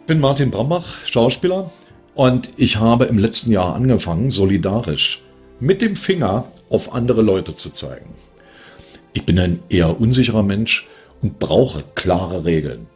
Ich 0.00 0.06
bin 0.06 0.20
Martin 0.20 0.50
Brambach, 0.50 1.04
Schauspieler, 1.04 1.70
und 2.14 2.50
ich 2.56 2.76
habe 2.76 3.04
im 3.04 3.18
letzten 3.18 3.52
Jahr 3.52 3.74
angefangen, 3.74 4.30
solidarisch 4.30 5.20
mit 5.60 5.82
dem 5.82 5.94
Finger 5.94 6.46
auf 6.70 6.94
andere 6.94 7.20
Leute 7.20 7.54
zu 7.54 7.70
zeigen. 7.70 8.14
Ich 9.12 9.26
bin 9.26 9.38
ein 9.38 9.62
eher 9.68 10.00
unsicherer 10.00 10.42
Mensch 10.42 10.88
und 11.20 11.38
brauche 11.38 11.84
klare 11.94 12.46
Regeln. 12.46 12.86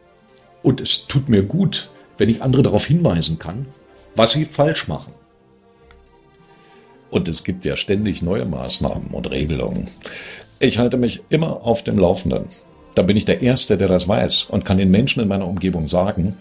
Und 0.63 0.81
es 0.81 1.05
tut 1.05 1.29
mir 1.29 1.43
gut, 1.43 1.89
wenn 2.17 2.29
ich 2.29 2.41
andere 2.41 2.63
darauf 2.63 2.85
hinweisen 2.85 3.37
kann, 3.37 3.67
was 4.17 4.31
sie 4.31 4.45
falsch 4.45 4.87
machen. 4.87 5.13
Und 7.09 7.27
es 7.29 7.43
gibt 7.43 7.63
ja 7.63 7.75
ständig 7.75 8.21
neue 8.21 8.45
Maßnahmen 8.45 9.07
und 9.11 9.31
Regelungen. 9.31 9.87
Ich 10.59 10.77
halte 10.77 10.97
mich 10.97 11.21
immer 11.29 11.63
auf 11.63 11.83
dem 11.83 11.97
Laufenden. 11.97 12.45
Da 12.95 13.03
bin 13.03 13.15
ich 13.15 13.25
der 13.25 13.41
Erste, 13.41 13.77
der 13.77 13.87
das 13.87 14.07
weiß 14.07 14.45
und 14.45 14.65
kann 14.65 14.77
den 14.77 14.91
Menschen 14.91 15.21
in 15.21 15.27
meiner 15.29 15.47
Umgebung 15.47 15.87
sagen, 15.87 16.35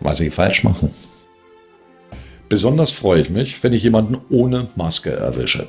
was 0.00 0.18
sie 0.18 0.30
falsch 0.30 0.64
machen. 0.64 0.90
Besonders 2.48 2.90
freue 2.90 3.20
ich 3.22 3.30
mich, 3.30 3.62
wenn 3.62 3.72
ich 3.72 3.82
jemanden 3.82 4.18
ohne 4.28 4.68
Maske 4.76 5.10
erwische. 5.12 5.68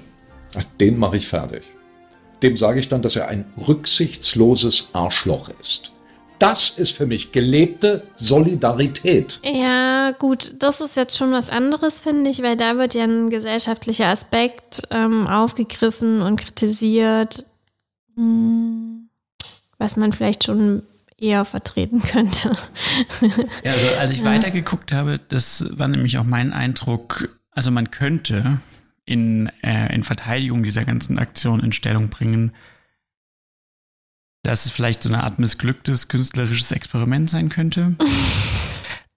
Den 0.81 0.97
mache 0.97 1.17
ich 1.17 1.27
fertig. 1.27 1.63
Dem 2.41 2.57
sage 2.57 2.79
ich 2.79 2.89
dann, 2.89 3.01
dass 3.01 3.15
er 3.15 3.29
ein 3.29 3.45
rücksichtsloses 3.67 4.89
Arschloch 4.91 5.49
ist. 5.61 5.92
Das 6.43 6.71
ist 6.71 6.97
für 6.97 7.05
mich 7.05 7.31
gelebte 7.31 8.05
Solidarität. 8.17 9.39
Ja, 9.45 10.11
gut, 10.11 10.53
das 10.59 10.81
ist 10.81 10.97
jetzt 10.97 11.17
schon 11.17 11.31
was 11.31 11.49
anderes, 11.49 12.01
finde 12.01 12.29
ich, 12.29 12.43
weil 12.43 12.57
da 12.57 12.77
wird 12.77 12.95
ja 12.95 13.05
ein 13.05 13.29
gesellschaftlicher 13.29 14.09
Aspekt 14.09 14.81
ähm, 14.91 15.25
aufgegriffen 15.25 16.21
und 16.21 16.35
kritisiert, 16.35 17.45
hm, 18.15 19.07
was 19.77 19.95
man 19.95 20.11
vielleicht 20.11 20.43
schon 20.43 20.83
eher 21.17 21.45
vertreten 21.45 22.01
könnte. 22.01 22.51
ja, 23.63 23.71
also 23.71 23.85
als 23.97 24.11
ich 24.11 24.19
ja. 24.19 24.25
weitergeguckt 24.25 24.91
habe, 24.91 25.21
das 25.29 25.63
war 25.69 25.87
nämlich 25.87 26.17
auch 26.17 26.25
mein 26.25 26.51
Eindruck, 26.51 27.39
also 27.51 27.71
man 27.71 27.89
könnte 27.89 28.57
in, 29.05 29.49
äh, 29.61 29.95
in 29.95 30.03
Verteidigung 30.03 30.61
dieser 30.61 30.83
ganzen 30.83 31.19
Aktion 31.19 31.61
in 31.61 31.71
Stellung 31.71 32.09
bringen, 32.09 32.51
dass 34.43 34.65
es 34.65 34.71
vielleicht 34.71 35.01
so 35.01 35.09
eine 35.09 35.23
Art 35.23 35.39
missglücktes 35.39 36.09
künstlerisches 36.09 36.71
Experiment 36.71 37.29
sein 37.29 37.49
könnte. 37.49 37.95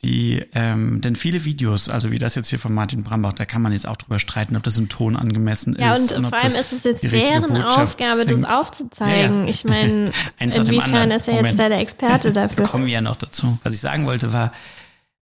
Die, 0.02 0.45
ähm, 0.54 1.00
denn 1.00 1.16
viele 1.16 1.45
Videos, 1.45 1.88
also 1.88 2.12
wie 2.12 2.18
das 2.18 2.35
jetzt 2.35 2.49
hier 2.49 2.59
von 2.61 2.73
Martin 2.73 3.02
Brambach, 3.02 3.33
da 3.33 3.45
kann 3.45 3.62
man 3.62 3.73
jetzt 3.73 3.88
auch 3.88 3.97
drüber 3.97 4.18
streiten, 4.18 4.54
ob 4.54 4.62
das 4.62 4.76
im 4.78 4.88
Ton 4.88 5.16
angemessen 5.16 5.75
ja, 5.76 5.97
ist. 5.97 6.11
Ja, 6.11 6.18
und, 6.18 6.26
und 6.26 6.30
vor 6.30 6.38
allem 6.38 6.54
ist 6.54 6.73
es 6.73 6.85
jetzt 6.85 7.02
deren 7.02 7.62
Aufgabe, 7.62 8.25
das 8.25 8.45
aufzuzeigen. 8.45 9.38
Ja, 9.38 9.45
ja. 9.45 9.50
Ich 9.50 9.64
meine, 9.64 10.12
inwiefern 10.38 11.11
ist 11.11 11.26
er 11.26 11.42
jetzt 11.42 11.59
da 11.59 11.68
der 11.68 11.80
Experte 11.80 12.33
dafür? 12.33 12.64
Kommen 12.64 12.87
wir 12.87 12.92
ja 12.92 13.00
noch 13.00 13.16
dazu. 13.16 13.59
Was 13.64 13.73
ich 13.73 13.80
sagen 13.80 14.06
wollte 14.06 14.33
war, 14.33 14.52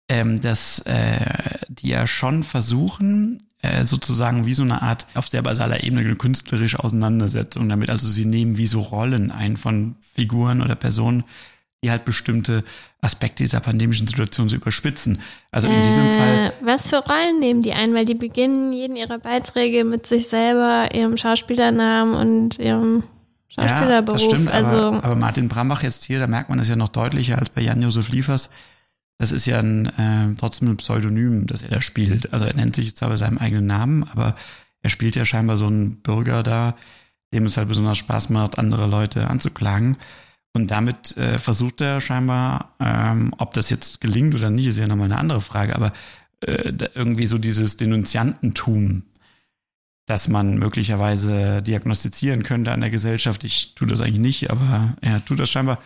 ähm, 0.08 0.40
dass 0.40 0.80
äh, 0.86 1.58
die 1.68 1.90
ja 1.90 2.08
schon 2.08 2.44
versuchen, 2.44 3.49
sozusagen 3.84 4.46
wie 4.46 4.54
so 4.54 4.64
eine 4.64 4.82
Art 4.82 5.06
auf 5.16 5.28
sehr 5.28 5.42
basaler 5.42 5.84
Ebene 5.84 6.02
eine 6.02 6.16
künstlerische 6.16 6.82
Auseinandersetzung 6.82 7.68
damit. 7.68 7.90
Also 7.90 8.08
sie 8.08 8.26
nehmen 8.26 8.58
wie 8.58 8.68
so 8.68 8.82
Rollen 8.82 9.32
ein 9.32 9.58
von 9.58 9.96
Figuren 10.00 10.62
oder 10.62 10.76
Personen, 10.76 11.26
die 11.84 11.92
halt 11.92 12.06
bestimmte 12.06 12.64
Aspekte 13.02 13.44
dieser 13.44 13.60
pandemischen 13.60 14.08
Situation 14.08 14.50
so 14.50 14.56
überspitzen. 14.56 15.20
Also 15.52 15.68
in 15.68 15.76
äh, 15.76 15.82
diesem 15.82 16.06
Fall. 16.06 16.54
Was 16.62 16.90
für 16.90 16.98
Rollen 16.98 17.40
nehmen 17.40 17.62
die 17.62 17.74
ein? 17.74 17.94
Weil 17.94 18.06
die 18.06 18.16
beginnen 18.16 18.74
jeden 18.74 18.96
ihrer 18.96 19.20
Beiträge 19.20 19.84
mit 19.84 20.08
sich 20.08 20.28
selber, 20.28 20.94
ihrem 20.94 21.18
Schauspielernamen 21.18 22.16
und 22.16 22.60
ihrem 22.60 23.04
Schauspielerberuf. 23.50 24.22
Ja, 24.22 24.28
das 24.28 24.36
stimmt, 24.36 24.54
also, 24.54 24.76
aber, 24.76 25.04
aber 25.04 25.16
Martin 25.16 25.50
Brambach 25.50 25.84
jetzt 25.84 26.06
hier, 26.06 26.20
da 26.20 26.28
merkt 26.28 26.50
man 26.50 26.60
das 26.60 26.70
ja 26.70 26.76
noch 26.76 26.90
deutlicher 26.90 27.38
als 27.38 27.50
bei 27.50 27.62
Jan-Josef 27.62 28.10
Liefers 28.10 28.50
das 29.20 29.34
ist 29.34 29.46
ja 29.46 29.60
ein, 29.60 29.86
äh, 29.86 30.34
trotzdem 30.40 30.70
ein 30.70 30.78
Pseudonym, 30.78 31.46
das 31.46 31.62
er 31.62 31.70
da 31.70 31.82
spielt. 31.82 32.32
Also 32.34 32.46
er 32.46 32.56
nennt 32.56 32.76
sich 32.76 32.96
zwar 32.96 33.10
bei 33.10 33.18
seinem 33.18 33.38
eigenen 33.38 33.68
Namen, 33.68 34.04
aber 34.04 34.36
er 34.82 34.90
spielt 34.90 35.16
ja 35.16 35.26
scheinbar 35.26 35.58
so 35.58 35.68
einen 35.68 35.98
Bürger 35.98 36.42
da, 36.42 36.76
dem 37.34 37.46
es 37.46 37.58
halt 37.58 37.68
besonders 37.68 37.98
Spaß 37.98 38.30
macht, 38.30 38.58
andere 38.58 38.88
Leute 38.88 39.28
anzuklagen. 39.30 39.98
Und 40.54 40.72
damit 40.72 41.16
äh, 41.18 41.38
versucht 41.38 41.82
er 41.82 42.00
scheinbar, 42.00 42.74
ähm, 42.80 43.36
ob 43.38 43.54
das 43.54 43.70
jetzt 43.70 44.00
gelingt 44.00 44.34
oder 44.36 44.50
nicht, 44.50 44.68
ist 44.68 44.80
ja 44.80 44.88
nochmal 44.88 45.06
eine 45.06 45.20
andere 45.20 45.42
Frage, 45.42 45.76
aber 45.76 45.92
äh, 46.40 46.72
irgendwie 46.96 47.28
so 47.28 47.38
dieses 47.38 47.76
Denunziantentum, 47.76 49.04
das 50.06 50.30
man 50.30 50.58
möglicherweise 50.58 51.62
diagnostizieren 51.62 52.44
könnte 52.44 52.72
an 52.72 52.82
der 52.82 52.90
Gesellschaft, 52.90 53.44
ich 53.44 53.76
tue 53.76 53.88
das 53.88 54.00
eigentlich 54.00 54.20
nicht, 54.20 54.50
aber 54.50 54.96
er 55.02 55.24
tut 55.24 55.40
das 55.40 55.52
scheinbar, 55.52 55.80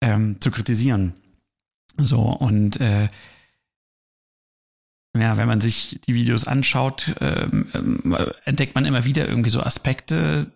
ähm, 0.00 0.38
zu 0.40 0.50
kritisieren. 0.50 1.12
So, 1.96 2.20
und 2.20 2.80
äh, 2.80 3.08
ja, 5.16 5.36
wenn 5.36 5.46
man 5.46 5.60
sich 5.60 6.00
die 6.06 6.14
Videos 6.14 6.46
anschaut, 6.46 7.14
ähm, 7.20 8.14
äh, 8.16 8.26
entdeckt 8.44 8.74
man 8.74 8.84
immer 8.84 9.04
wieder 9.04 9.28
irgendwie 9.28 9.50
so 9.50 9.62
Aspekte, 9.62 10.50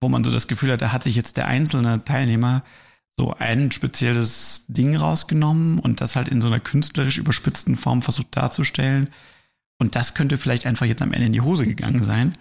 wo 0.00 0.08
man 0.08 0.24
so 0.24 0.30
das 0.30 0.48
Gefühl 0.48 0.72
hat, 0.72 0.82
da 0.82 0.92
hat 0.92 1.02
sich 1.02 1.14
jetzt 1.14 1.36
der 1.36 1.46
einzelne 1.46 2.04
Teilnehmer 2.04 2.62
so 3.18 3.34
ein 3.34 3.70
spezielles 3.70 4.64
Ding 4.68 4.96
rausgenommen 4.96 5.78
und 5.78 6.00
das 6.00 6.16
halt 6.16 6.28
in 6.28 6.40
so 6.40 6.48
einer 6.48 6.60
künstlerisch 6.60 7.18
überspitzten 7.18 7.76
Form 7.76 8.02
versucht 8.02 8.36
darzustellen. 8.36 9.10
Und 9.78 9.94
das 9.94 10.14
könnte 10.14 10.38
vielleicht 10.38 10.66
einfach 10.66 10.86
jetzt 10.86 11.02
am 11.02 11.12
Ende 11.12 11.26
in 11.26 11.32
die 11.32 11.40
Hose 11.40 11.66
gegangen 11.66 12.02
sein. 12.02 12.32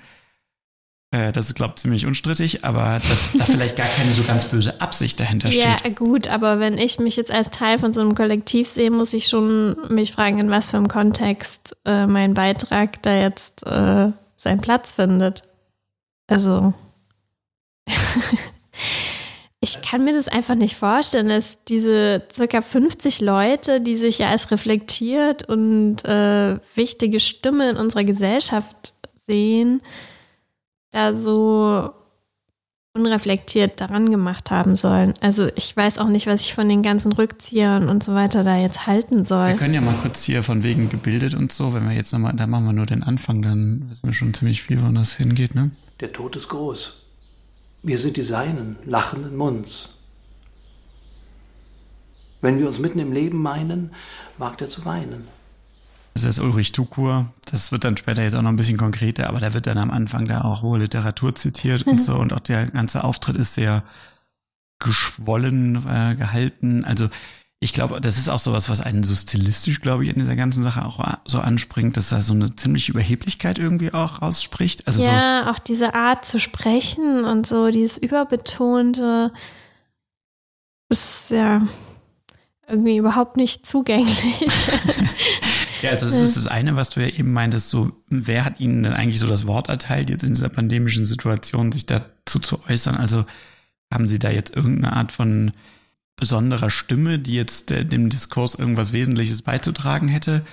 Äh, 1.14 1.32
das 1.32 1.46
ist, 1.46 1.56
glaube 1.56 1.74
ich, 1.76 1.82
ziemlich 1.82 2.08
unstrittig, 2.08 2.66
aber 2.66 3.00
dass 3.08 3.30
da 3.38 3.46
vielleicht 3.46 3.78
gar 3.78 3.86
keine 3.86 4.14
so 4.14 4.24
ganz 4.24 4.46
böse 4.46 4.82
Absicht 4.82 5.20
dahinter 5.20 5.52
steht. 5.52 5.64
Ja, 5.64 5.78
gut, 5.94 6.28
aber 6.28 6.60
wenn 6.60 6.80
ich 6.80 6.98
mich 6.98 7.16
jetzt 7.18 7.30
als 7.30 7.52
Teil 7.52 7.78
von 7.78 7.94
so 7.94 8.02
einem 8.02 8.16
Kollektiv 8.16 8.68
sehe, 8.68 8.90
muss 8.90 9.14
ich 9.14 9.28
schon 9.28 9.78
mich 9.90 10.12
fragen, 10.12 10.40
in 10.40 10.50
was 10.50 10.72
für 10.72 10.78
einem 10.78 10.88
Kontext 10.88 11.78
äh, 11.86 12.08
mein 12.08 12.34
Beitrag 12.34 13.00
da 13.04 13.16
jetzt 13.16 13.64
äh, 13.64 14.12
seinen 14.38 14.62
Platz 14.62 14.94
findet. 14.94 15.44
Also. 16.26 16.74
ich 19.60 19.84
kann 19.84 20.04
mir 20.06 20.14
das 20.14 20.28
einfach 20.28 20.56
nicht 20.56 20.76
vorstellen, 20.76 21.30
dass 21.30 21.64
diese 21.66 22.24
circa 22.34 22.62
50 22.62 23.22
Leute, 23.22 23.82
die 23.82 23.98
sich 23.98 24.18
ja 24.18 24.30
als 24.30 24.50
reflektiert 24.50 25.48
und 25.48 26.04
äh, 26.06 26.58
wichtige 26.74 27.20
Stimme 27.20 27.70
in 27.70 27.78
unserer 27.78 28.04
Gesellschaft 28.04 28.96
sehen, 29.28 29.84
da 30.94 31.16
so 31.16 31.92
unreflektiert 32.96 33.82
daran 33.82 34.12
gemacht 34.12 34.52
haben 34.52 34.76
sollen. 34.76 35.16
Also 35.20 35.50
ich 35.56 35.76
weiß 35.76 35.98
auch 35.98 36.10
nicht, 36.10 36.28
was 36.28 36.42
ich 36.42 36.54
von 36.54 36.70
den 36.70 36.84
ganzen 36.84 37.12
Rückziehern 37.12 37.90
und 37.90 38.04
so 38.04 38.14
weiter 38.14 38.44
da 38.44 38.56
jetzt 38.56 38.86
halten 38.86 39.26
soll. 39.26 39.50
Wir 39.50 39.56
können 39.56 39.74
ja 39.74 39.82
mal 39.82 39.96
kurz 40.02 40.24
hier 40.24 40.44
von 40.44 40.62
wegen 40.62 40.90
gebildet 40.90 41.34
und 41.34 41.52
so, 41.52 41.74
wenn 41.74 41.90
wir 41.90 41.96
jetzt 41.96 42.14
nochmal, 42.14 42.34
da 42.34 42.46
machen 42.46 42.66
wir 42.66 42.74
nur 42.74 42.86
den 42.86 43.02
Anfang, 43.02 43.42
dann 43.42 43.90
wissen 43.90 44.08
wir 44.08 44.14
schon 44.14 44.34
ziemlich 44.34 44.62
viel, 44.62 44.84
wo 44.84 44.92
das 44.92 45.16
hingeht, 45.16 45.56
ne? 45.56 45.72
Der 46.00 46.12
Tod 46.12 46.36
ist 46.36 46.50
groß. 46.50 47.02
Wir 47.82 47.98
sind 47.98 48.16
die 48.16 48.24
Seinen, 48.24 48.78
lachenden 48.86 49.36
Munds. 49.36 49.98
Wenn 52.42 52.60
wir 52.60 52.68
uns 52.68 52.78
mitten 52.78 53.00
im 53.00 53.12
Leben 53.12 53.42
meinen, 53.42 53.92
wagt 54.38 54.62
er 54.62 54.68
zu 54.68 54.86
weinen. 54.86 55.28
Das 56.14 56.24
ist 56.24 56.40
Ulrich 56.40 56.72
Tukur. 56.72 57.26
Das 57.50 57.72
wird 57.72 57.84
dann 57.84 57.98
später 57.98 58.22
jetzt 58.22 58.36
auch 58.36 58.42
noch 58.42 58.52
ein 58.52 58.56
bisschen 58.56 58.78
konkreter, 58.78 59.28
aber 59.28 59.40
da 59.40 59.54
wird 59.54 59.66
dann 59.66 59.78
am 59.78 59.92
Anfang 59.92 60.28
da 60.28 60.42
auch 60.42 60.62
hohe 60.62 60.80
Literatur 60.80 61.34
zitiert 61.34 61.88
und 61.88 62.00
so. 62.00 62.16
Und 62.20 62.34
auch 62.34 62.40
der 62.40 62.68
ganze 62.68 63.04
Auftritt 63.04 63.36
ist 63.36 63.56
sehr 63.56 63.84
geschwollen 64.80 65.88
äh, 65.88 66.16
gehalten. 66.16 66.86
Also 66.86 67.10
ich 67.60 67.74
glaube, 67.74 68.02
das 68.02 68.18
ist 68.18 68.28
auch 68.28 68.40
sowas, 68.40 68.70
was 68.70 68.82
einen 68.82 69.04
so 69.04 69.16
stilistisch, 69.16 69.80
glaube 69.80 70.04
ich, 70.04 70.10
in 70.10 70.20
dieser 70.20 70.36
ganzen 70.36 70.64
Sache 70.64 70.86
auch 70.86 71.02
so 71.26 71.40
anspringt, 71.40 71.96
dass 71.96 72.10
da 72.10 72.22
so 72.22 72.34
eine 72.34 72.56
ziemliche 72.56 72.92
Überheblichkeit 72.92 73.58
irgendwie 73.58 73.94
auch 73.94 74.22
rausspricht. 74.22 74.86
Also 74.86 75.02
ja, 75.02 75.44
so, 75.46 75.52
auch 75.52 75.60
diese 75.60 75.96
Art 75.96 76.26
zu 76.26 76.40
sprechen 76.40 77.24
und 77.24 77.48
so, 77.48 77.70
dieses 77.72 77.98
überbetonte, 77.98 79.32
ist 80.90 81.30
ja 81.32 81.62
irgendwie 82.68 82.98
überhaupt 82.98 83.38
nicht 83.38 83.66
zugänglich. 83.66 84.46
Ja, 85.84 85.92
also 85.92 86.06
das 86.06 86.20
ist 86.22 86.38
das 86.38 86.48
eine, 86.48 86.76
was 86.76 86.90
du 86.90 87.02
ja 87.02 87.08
eben 87.08 87.34
meintest, 87.34 87.70
so, 87.70 87.92
wer 88.08 88.46
hat 88.46 88.60
ihnen 88.60 88.84
denn 88.84 88.94
eigentlich 88.94 89.20
so 89.20 89.28
das 89.28 89.46
Wort 89.46 89.70
erteilt, 89.70 90.10
jetzt 90.10 90.24
in 90.24 90.34
dieser 90.34 90.50
pandemischen 90.50 91.06
Situation, 91.06 91.72
sich 91.72 91.86
dazu 91.86 92.40
zu 92.40 92.64
äußern? 92.68 92.96
Also 92.96 93.26
haben 93.94 94.08
sie 94.08 94.18
da 94.18 94.30
jetzt 94.32 94.56
irgendeine 94.56 94.96
Art 94.96 95.12
von 95.12 95.52
besonderer 96.16 96.70
Stimme, 96.70 97.20
die 97.20 97.34
jetzt 97.34 97.70
dem 97.70 98.10
Diskurs 98.10 98.56
irgendwas 98.56 98.94
Wesentliches 98.94 99.42
beizutragen 99.42 100.08
hätte? 100.08 100.44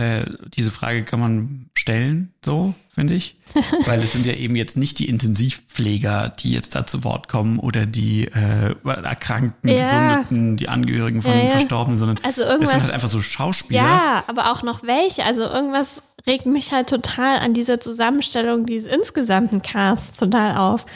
Äh, 0.00 0.24
diese 0.54 0.70
Frage 0.70 1.04
kann 1.04 1.20
man 1.20 1.66
stellen, 1.74 2.32
so 2.42 2.74
finde 2.94 3.14
ich, 3.14 3.36
weil 3.86 4.00
es 4.02 4.12
sind 4.12 4.26
ja 4.26 4.32
eben 4.32 4.56
jetzt 4.56 4.76
nicht 4.76 4.98
die 4.98 5.08
Intensivpfleger, 5.08 6.30
die 6.30 6.52
jetzt 6.52 6.74
da 6.74 6.86
zu 6.86 7.04
Wort 7.04 7.28
kommen 7.28 7.58
oder 7.58 7.84
die 7.84 8.26
äh, 8.28 8.74
Erkrankten, 8.84 9.68
Ja. 9.68 9.76
Gesundeten, 10.16 10.56
die 10.56 10.68
Angehörigen 10.68 11.20
von 11.22 11.32
Ja, 11.32 11.42
ja. 11.44 11.50
Verstorbenen, 11.50 11.98
sondern 11.98 12.18
Also 12.22 12.42
es 12.42 12.70
sind 12.70 12.82
halt 12.82 12.92
einfach 12.92 13.08
so 13.08 13.20
Schauspieler. 13.20 13.82
Ja, 13.82 14.24
aber 14.26 14.50
auch 14.52 14.62
noch 14.62 14.82
welche. 14.82 15.24
Also 15.24 15.42
irgendwas 15.42 16.02
regt 16.26 16.46
mich 16.46 16.72
halt 16.72 16.88
total 16.88 17.38
an 17.40 17.52
dieser 17.52 17.80
Zusammenstellung 17.80 18.64
dieses 18.66 18.90
insgesamten 18.90 19.60
Casts 19.62 20.18
total 20.18 20.56
auf. 20.56 20.86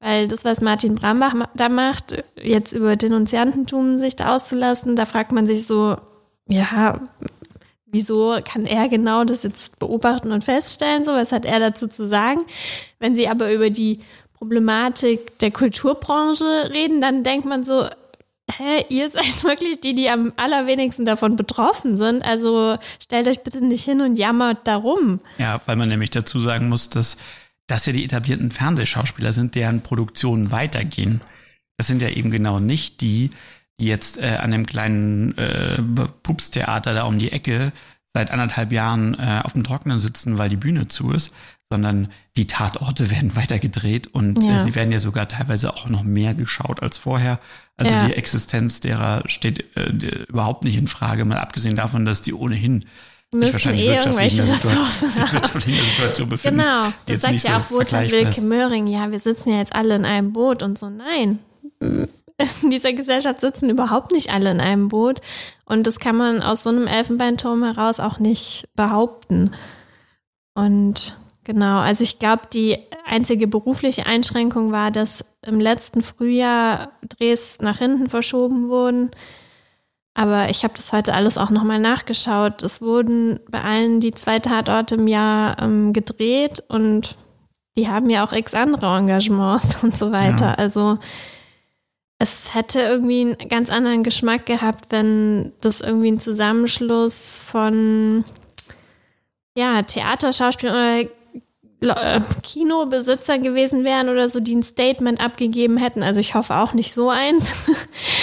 Weil 0.00 0.28
das, 0.28 0.44
was 0.44 0.60
Martin 0.60 0.94
Brambach 0.94 1.34
da 1.54 1.68
macht, 1.68 2.24
jetzt 2.40 2.72
über 2.72 2.96
Denunziantentum 2.96 3.98
sich 3.98 4.14
da 4.16 4.34
auszulassen, 4.34 4.94
da 4.96 5.04
fragt 5.06 5.32
man 5.32 5.46
sich 5.46 5.66
so, 5.66 5.96
ja, 6.48 7.00
wieso 7.90 8.38
kann 8.44 8.66
er 8.66 8.88
genau 8.88 9.24
das 9.24 9.42
jetzt 9.42 9.78
beobachten 9.78 10.32
und 10.32 10.44
feststellen? 10.44 11.04
So, 11.04 11.12
was 11.12 11.32
hat 11.32 11.44
er 11.44 11.60
dazu 11.60 11.86
zu 11.86 12.06
sagen? 12.06 12.40
Wenn 12.98 13.14
sie 13.14 13.28
aber 13.28 13.52
über 13.52 13.70
die 13.70 14.00
Problematik 14.34 15.38
der 15.38 15.50
Kulturbranche 15.50 16.70
reden, 16.70 17.00
dann 17.00 17.24
denkt 17.24 17.46
man 17.46 17.64
so, 17.64 17.88
hä, 18.56 18.84
ihr 18.88 19.10
seid 19.10 19.42
wirklich 19.44 19.80
die, 19.80 19.94
die 19.94 20.08
am 20.08 20.32
allerwenigsten 20.36 21.04
davon 21.04 21.36
betroffen 21.36 21.96
sind. 21.96 22.22
Also 22.22 22.76
stellt 23.02 23.28
euch 23.28 23.42
bitte 23.42 23.64
nicht 23.64 23.84
hin 23.84 24.00
und 24.00 24.18
jammert 24.18 24.66
darum. 24.66 25.20
Ja, 25.38 25.60
weil 25.66 25.76
man 25.76 25.88
nämlich 25.88 26.10
dazu 26.10 26.38
sagen 26.38 26.68
muss, 26.68 26.90
dass 26.90 27.16
das 27.66 27.84
ja 27.86 27.92
die 27.92 28.04
etablierten 28.04 28.50
Fernsehschauspieler 28.50 29.32
sind, 29.32 29.54
deren 29.54 29.82
Produktionen 29.82 30.50
weitergehen. 30.50 31.20
Das 31.76 31.86
sind 31.86 32.02
ja 32.02 32.08
eben 32.08 32.30
genau 32.30 32.60
nicht 32.60 33.00
die, 33.00 33.30
die 33.80 33.86
jetzt 33.86 34.18
äh, 34.18 34.38
an 34.40 34.50
dem 34.50 34.66
kleinen 34.66 35.36
äh, 35.38 35.80
Pupstheater 36.22 36.94
da 36.94 37.04
um 37.04 37.18
die 37.18 37.32
Ecke 37.32 37.72
seit 38.12 38.30
anderthalb 38.30 38.72
Jahren 38.72 39.14
äh, 39.14 39.40
auf 39.44 39.52
dem 39.52 39.64
Trockenen 39.64 40.00
sitzen, 40.00 40.38
weil 40.38 40.48
die 40.48 40.56
Bühne 40.56 40.88
zu 40.88 41.12
ist, 41.12 41.30
sondern 41.70 42.08
die 42.36 42.46
Tatorte 42.46 43.10
werden 43.12 43.36
weiter 43.36 43.58
gedreht 43.58 44.06
und 44.08 44.42
Ja. 44.42 44.56
äh, 44.56 44.58
sie 44.58 44.74
werden 44.74 44.90
ja 44.90 44.98
sogar 44.98 45.28
teilweise 45.28 45.72
auch 45.74 45.88
noch 45.88 46.02
mehr 46.02 46.34
geschaut 46.34 46.82
als 46.82 46.96
vorher. 46.98 47.38
Also 47.76 47.94
Ja. 47.94 48.06
die 48.06 48.14
Existenz 48.14 48.80
derer 48.80 49.22
steht 49.26 49.76
äh, 49.76 49.92
die- 49.92 50.08
überhaupt 50.28 50.64
nicht 50.64 50.76
in 50.76 50.88
Frage, 50.88 51.24
mal 51.24 51.38
abgesehen 51.38 51.76
davon, 51.76 52.04
dass 52.04 52.22
die 52.22 52.32
ohnehin 52.34 52.84
sich 53.30 53.52
wahrscheinlich 53.52 53.84
eh 53.84 53.88
wirtschaftlich 53.90 54.38
in, 54.38 54.46
der 54.46 54.56
Situation, 54.56 56.28
befinden. 56.30 56.58
Genau, 56.60 56.84
das 56.84 56.92
jetzt 57.06 57.22
sagt 57.22 57.34
ja 57.34 57.40
so 57.40 57.52
auch 57.52 57.70
Wotan 57.80 58.10
Wilke. 58.10 58.40
Möhring. 58.40 58.86
Ja, 58.86 59.10
wir 59.12 59.20
sitzen 59.20 59.50
ja 59.50 59.58
jetzt 59.58 59.74
alle 59.74 59.94
in 59.96 60.06
einem 60.06 60.32
Boot 60.32 60.62
und 60.62 60.78
so. 60.78 60.88
Nein, 60.88 61.38
in 62.62 62.70
dieser 62.70 62.92
Gesellschaft 62.92 63.40
sitzen 63.40 63.70
überhaupt 63.70 64.12
nicht 64.12 64.30
alle 64.32 64.50
in 64.50 64.60
einem 64.60 64.88
Boot. 64.88 65.20
Und 65.64 65.86
das 65.86 65.98
kann 65.98 66.16
man 66.16 66.42
aus 66.42 66.62
so 66.62 66.70
einem 66.70 66.86
Elfenbeinturm 66.86 67.62
heraus 67.64 68.00
auch 68.00 68.18
nicht 68.18 68.68
behaupten. 68.74 69.52
Und 70.54 71.16
genau, 71.44 71.80
also 71.80 72.04
ich 72.04 72.18
glaube, 72.18 72.42
die 72.52 72.78
einzige 73.04 73.46
berufliche 73.46 74.06
Einschränkung 74.06 74.72
war, 74.72 74.90
dass 74.90 75.24
im 75.42 75.60
letzten 75.60 76.02
Frühjahr 76.02 76.92
Drehs 77.08 77.58
nach 77.60 77.78
hinten 77.78 78.08
verschoben 78.08 78.68
wurden. 78.68 79.10
Aber 80.14 80.50
ich 80.50 80.64
habe 80.64 80.74
das 80.74 80.92
heute 80.92 81.14
alles 81.14 81.38
auch 81.38 81.50
nochmal 81.50 81.78
nachgeschaut. 81.78 82.62
Es 82.62 82.82
wurden 82.82 83.38
bei 83.50 83.62
allen 83.62 84.00
die 84.00 84.10
zwei 84.10 84.40
Tatorte 84.40 84.96
im 84.96 85.06
Jahr 85.06 85.60
ähm, 85.60 85.92
gedreht 85.92 86.62
und 86.68 87.16
die 87.76 87.88
haben 87.88 88.10
ja 88.10 88.26
auch 88.26 88.32
x 88.32 88.54
andere 88.54 88.98
Engagements 88.98 89.76
und 89.82 89.96
so 89.96 90.10
weiter. 90.10 90.46
Ja. 90.46 90.54
Also 90.54 90.98
es 92.18 92.54
hätte 92.54 92.80
irgendwie 92.80 93.20
einen 93.20 93.48
ganz 93.48 93.70
anderen 93.70 94.02
Geschmack 94.02 94.46
gehabt, 94.46 94.86
wenn 94.90 95.52
das 95.60 95.80
irgendwie 95.80 96.10
ein 96.12 96.20
Zusammenschluss 96.20 97.38
von 97.38 98.24
ja, 99.56 99.82
Theaterschauspielern 99.82 100.74
oder 100.74 101.10
Le- 101.80 101.94
äh, 101.94 102.20
Kinobesitzer 102.42 103.38
gewesen 103.38 103.84
wären 103.84 104.08
oder 104.08 104.28
so, 104.28 104.40
die 104.40 104.56
ein 104.56 104.64
Statement 104.64 105.20
abgegeben 105.20 105.76
hätten. 105.76 106.02
Also 106.02 106.18
ich 106.18 106.34
hoffe 106.34 106.56
auch 106.56 106.74
nicht 106.74 106.92
so 106.92 107.08
eins. 107.08 107.52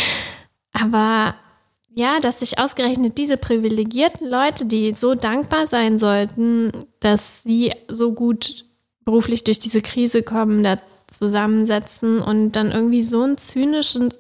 Aber 0.74 1.36
ja, 1.93 2.19
dass 2.19 2.39
sich 2.39 2.60
ausgerechnet 2.60 3.17
diese 3.17 3.38
privilegierten 3.38 4.28
Leute, 4.28 4.65
die 4.65 4.91
so 4.91 5.15
dankbar 5.15 5.67
sein 5.67 5.98
sollten, 5.98 6.72
dass 7.00 7.43
sie 7.43 7.72
so 7.88 8.12
gut 8.12 8.65
beruflich 9.06 9.46
durch 9.46 9.60
diese 9.60 9.82
Krise 9.82 10.22
kommen, 10.22 10.62
da 10.62 10.78
zusammensetzen 11.17 12.21
und 12.21 12.54
dann 12.54 12.71
irgendwie 12.71 13.04
so 13.04 13.23
einen 13.23 13.38
zynischen 13.38 14.13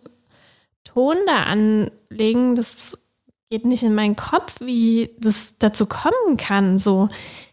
Ton 0.83 1.17
da 1.25 1.43
anlegen, 1.43 2.55
das 2.55 2.97
geht 3.49 3.65
nicht 3.65 3.83
in 3.83 3.95
meinen 3.95 4.15
Kopf, 4.15 4.59
wie 4.61 5.11
das 5.19 5.55
dazu 5.59 5.85
kommen 5.85 6.37
kann. 6.37 6.77
So, 6.77 7.09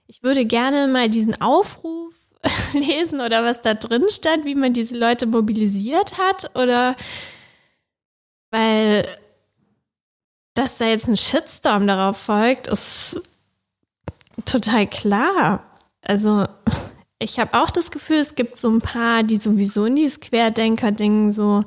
ich 0.07 0.23
würde 0.23 0.45
gerne 0.45 0.87
mal 0.89 1.09
diesen 1.09 1.41
Aufruf 1.41 2.15
lesen 2.73 3.21
oder 3.21 3.45
was 3.45 3.61
da 3.61 3.75
drin 3.75 4.05
stand, 4.09 4.45
wie 4.45 4.55
man 4.55 4.73
diese 4.73 4.97
Leute 4.97 5.27
mobilisiert 5.27 6.19
hat 6.19 6.55
oder 6.57 6.97
weil 8.51 9.07
dass 10.55 10.79
da 10.79 10.87
jetzt 10.87 11.09
ein 11.09 11.17
Shitstorm 11.17 11.87
darauf 11.87 12.19
folgt, 12.19 12.67
ist 12.67 13.21
total 14.45 14.87
klar. 14.87 15.65
Also 16.03 16.47
ich 17.23 17.39
habe 17.39 17.61
auch 17.63 17.71
das 17.71 17.91
Gefühl, 17.91 18.19
es 18.19 18.35
gibt 18.35 18.57
so 18.57 18.69
ein 18.71 18.81
paar, 18.81 19.23
die 19.23 19.37
sowieso 19.39 19.85
in 19.87 19.97
dieses 19.97 20.21
Querdenker-Ding 20.21 21.31
so 21.33 21.63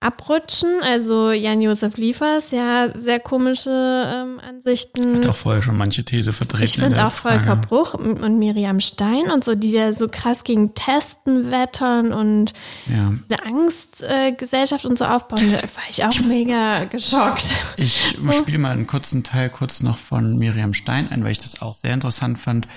abrutschen. 0.00 0.68
Also 0.82 1.32
Jan-Josef 1.32 1.96
Liefers, 1.96 2.50
ja, 2.50 2.88
sehr 2.94 3.20
komische 3.20 3.70
ähm, 3.70 4.38
Ansichten. 4.38 5.16
Hat 5.16 5.26
auch 5.26 5.34
vorher 5.36 5.62
schon 5.62 5.78
manche 5.78 6.04
These 6.04 6.34
vertreten. 6.34 6.64
Ich 6.64 6.76
in 6.76 6.84
finde 6.84 7.06
auch 7.06 7.12
Volker 7.12 7.42
Frage. 7.42 7.66
Bruch 7.66 7.94
und 7.94 8.38
Miriam 8.38 8.80
Stein 8.80 9.30
und 9.32 9.42
so, 9.42 9.54
die 9.54 9.72
da 9.72 9.94
so 9.94 10.06
krass 10.10 10.44
gegen 10.44 10.74
Testen 10.74 11.50
wettern 11.50 12.12
und 12.12 12.52
Ja. 12.86 13.14
diese 13.30 13.42
Angstgesellschaft 13.44 14.84
und 14.84 14.98
so 14.98 15.06
aufbauen, 15.06 15.50
da 15.52 15.62
war 15.62 15.84
ich 15.88 16.04
auch 16.04 16.20
mega 16.20 16.84
geschockt. 16.84 17.46
Ich 17.78 18.14
So. 18.20 18.30
spiele 18.32 18.58
mal 18.58 18.72
einen 18.72 18.86
kurzen 18.86 19.24
Teil 19.24 19.48
kurz 19.48 19.82
noch 19.82 19.96
von 19.96 20.36
Miriam 20.36 20.74
Stein 20.74 21.10
ein, 21.10 21.24
weil 21.24 21.32
ich 21.32 21.38
das 21.38 21.62
auch 21.62 21.74
sehr 21.74 21.94
interessant 21.94 22.38
fand, 22.38 22.68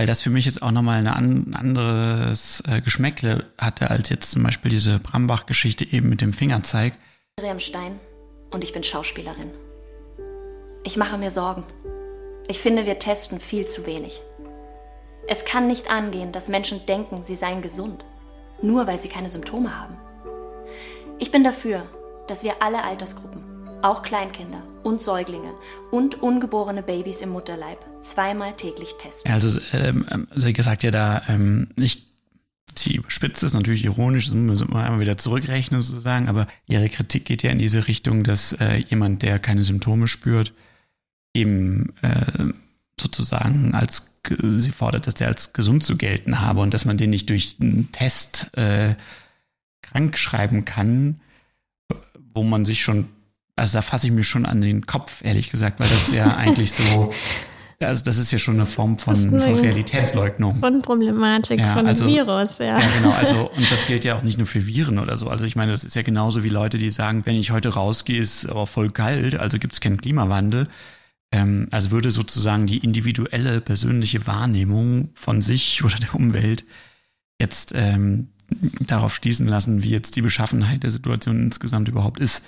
weil 0.00 0.06
das 0.06 0.22
für 0.22 0.30
mich 0.30 0.46
jetzt 0.46 0.62
auch 0.62 0.70
nochmal 0.70 1.06
ein 1.06 1.54
anderes 1.54 2.62
äh, 2.66 2.80
Geschmäckle 2.80 3.44
hatte, 3.58 3.90
als 3.90 4.08
jetzt 4.08 4.30
zum 4.30 4.42
Beispiel 4.42 4.70
diese 4.70 4.98
Brambach-Geschichte 4.98 5.84
eben 5.92 6.08
mit 6.08 6.22
dem 6.22 6.32
Fingerzeig. 6.32 6.94
Miriam 7.38 7.60
Stein 7.60 8.00
und 8.50 8.64
ich 8.64 8.72
bin 8.72 8.82
Schauspielerin. 8.82 9.50
Ich 10.84 10.96
mache 10.96 11.18
mir 11.18 11.30
Sorgen. 11.30 11.64
Ich 12.48 12.60
finde, 12.60 12.86
wir 12.86 12.98
testen 12.98 13.40
viel 13.40 13.66
zu 13.66 13.84
wenig. 13.84 14.22
Es 15.28 15.44
kann 15.44 15.66
nicht 15.66 15.90
angehen, 15.90 16.32
dass 16.32 16.48
Menschen 16.48 16.86
denken, 16.86 17.22
sie 17.22 17.36
seien 17.36 17.60
gesund, 17.60 18.02
nur 18.62 18.86
weil 18.86 18.98
sie 18.98 19.08
keine 19.10 19.28
Symptome 19.28 19.78
haben. 19.78 19.98
Ich 21.18 21.30
bin 21.30 21.44
dafür, 21.44 21.82
dass 22.26 22.42
wir 22.42 22.62
alle 22.62 22.84
Altersgruppen, 22.84 23.44
auch 23.82 24.02
Kleinkinder 24.02 24.62
und 24.82 25.00
Säuglinge 25.00 25.54
und 25.90 26.22
ungeborene 26.22 26.82
Babys 26.82 27.20
im 27.20 27.30
Mutterleib 27.30 27.78
zweimal 28.02 28.54
täglich 28.56 28.94
testen. 28.98 29.32
Also, 29.32 29.58
ähm, 29.72 30.04
ähm, 30.10 30.26
sie 30.34 30.54
sagt 30.58 30.82
ja 30.82 30.90
da, 30.90 31.22
ähm, 31.28 31.68
nicht, 31.76 32.06
sie 32.76 32.96
überspitzt 32.96 33.42
es 33.42 33.54
natürlich 33.54 33.84
ironisch, 33.84 34.26
das 34.26 34.34
müssen 34.34 34.72
wir 34.72 34.82
einmal 34.82 35.00
wieder 35.00 35.18
zurückrechnen 35.18 35.82
sozusagen, 35.82 36.28
aber 36.28 36.46
ihre 36.66 36.88
Kritik 36.88 37.24
geht 37.24 37.42
ja 37.42 37.50
in 37.50 37.58
diese 37.58 37.88
Richtung, 37.88 38.24
dass 38.24 38.52
äh, 38.54 38.76
jemand, 38.76 39.22
der 39.22 39.38
keine 39.38 39.64
Symptome 39.64 40.08
spürt, 40.08 40.52
eben 41.34 41.92
äh, 42.02 42.52
sozusagen 43.00 43.74
als, 43.74 44.14
sie 44.28 44.72
fordert, 44.72 45.06
dass 45.06 45.14
der 45.14 45.28
als 45.28 45.52
gesund 45.52 45.82
zu 45.82 45.96
gelten 45.96 46.40
habe 46.40 46.60
und 46.60 46.74
dass 46.74 46.84
man 46.84 46.96
den 46.96 47.10
nicht 47.10 47.30
durch 47.30 47.56
einen 47.60 47.90
Test 47.92 48.56
äh, 48.56 48.94
krank 49.82 50.18
schreiben 50.18 50.64
kann, 50.64 51.20
wo 52.34 52.42
man 52.42 52.64
sich 52.64 52.82
schon, 52.82 53.08
also 53.60 53.78
da 53.78 53.82
fasse 53.82 54.06
ich 54.06 54.12
mir 54.12 54.24
schon 54.24 54.46
an 54.46 54.60
den 54.60 54.86
Kopf, 54.86 55.22
ehrlich 55.24 55.50
gesagt, 55.50 55.78
weil 55.80 55.88
das 55.88 56.10
ja 56.12 56.34
eigentlich 56.36 56.72
so, 56.72 57.12
also 57.78 58.04
das 58.04 58.18
ist 58.18 58.30
ja 58.32 58.38
schon 58.38 58.54
eine 58.56 58.66
Form 58.66 58.98
von, 58.98 59.14
ist 59.14 59.26
eine- 59.28 59.40
von 59.40 59.54
Realitätsleugnung. 59.58 60.60
Grundproblematik 60.60 61.60
Ja, 61.60 61.68
von 61.74 61.84
dem 61.84 61.88
also- 61.88 62.06
Virus, 62.06 62.58
ja. 62.58 62.78
Ja, 62.78 62.86
genau. 62.98 63.10
Also, 63.12 63.50
und 63.50 63.70
das 63.70 63.86
gilt 63.86 64.04
ja 64.04 64.16
auch 64.18 64.22
nicht 64.22 64.36
nur 64.38 64.46
für 64.46 64.66
Viren 64.66 64.98
oder 64.98 65.16
so. 65.16 65.28
Also, 65.28 65.44
ich 65.44 65.56
meine, 65.56 65.72
das 65.72 65.84
ist 65.84 65.96
ja 65.96 66.02
genauso 66.02 66.44
wie 66.44 66.48
Leute, 66.50 66.76
die 66.78 66.90
sagen, 66.90 67.22
wenn 67.24 67.36
ich 67.36 67.50
heute 67.52 67.70
rausgehe, 67.70 68.20
ist 68.20 68.46
aber 68.46 68.66
voll 68.66 68.90
kalt, 68.90 69.34
also 69.36 69.58
gibt 69.58 69.72
es 69.74 69.80
keinen 69.80 69.96
Klimawandel. 70.00 70.68
Ähm, 71.32 71.68
also 71.70 71.90
würde 71.92 72.10
sozusagen 72.10 72.66
die 72.66 72.78
individuelle, 72.78 73.60
persönliche 73.60 74.26
Wahrnehmung 74.26 75.10
von 75.14 75.40
sich 75.40 75.84
oder 75.84 75.96
der 75.96 76.14
Umwelt 76.14 76.64
jetzt 77.40 77.72
ähm, 77.74 78.28
darauf 78.80 79.14
schließen 79.14 79.46
lassen, 79.46 79.82
wie 79.84 79.90
jetzt 79.90 80.16
die 80.16 80.22
Beschaffenheit 80.22 80.82
der 80.82 80.90
Situation 80.90 81.40
insgesamt 81.44 81.88
überhaupt 81.88 82.18
ist. 82.20 82.44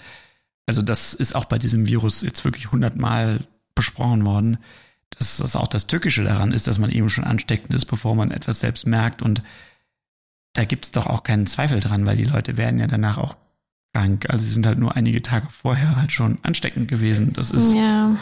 Also, 0.66 0.82
das 0.82 1.14
ist 1.14 1.34
auch 1.34 1.46
bei 1.46 1.58
diesem 1.58 1.86
Virus 1.86 2.22
jetzt 2.22 2.44
wirklich 2.44 2.70
hundertmal 2.72 3.46
besprochen 3.74 4.24
worden 4.24 4.58
dass 5.18 5.38
das 5.38 5.56
auch 5.56 5.68
das 5.68 5.86
Tückische 5.86 6.24
daran 6.24 6.52
ist, 6.52 6.66
dass 6.66 6.78
man 6.78 6.90
eben 6.90 7.10
schon 7.10 7.24
ansteckend 7.24 7.74
ist, 7.74 7.86
bevor 7.86 8.14
man 8.14 8.30
etwas 8.30 8.60
selbst 8.60 8.86
merkt. 8.86 9.22
Und 9.22 9.42
da 10.54 10.64
gibt 10.64 10.86
es 10.86 10.92
doch 10.92 11.06
auch 11.06 11.22
keinen 11.22 11.46
Zweifel 11.46 11.80
dran, 11.80 12.06
weil 12.06 12.16
die 12.16 12.24
Leute 12.24 12.56
werden 12.56 12.78
ja 12.78 12.86
danach 12.86 13.18
auch 13.18 13.36
krank. 13.92 14.28
Also 14.28 14.44
sie 14.44 14.52
sind 14.52 14.66
halt 14.66 14.78
nur 14.78 14.96
einige 14.96 15.22
Tage 15.22 15.48
vorher 15.50 15.96
halt 15.96 16.12
schon 16.12 16.38
ansteckend 16.42 16.88
gewesen. 16.88 17.32
Das 17.32 17.50
ist, 17.50 17.74
Ja, 17.74 18.16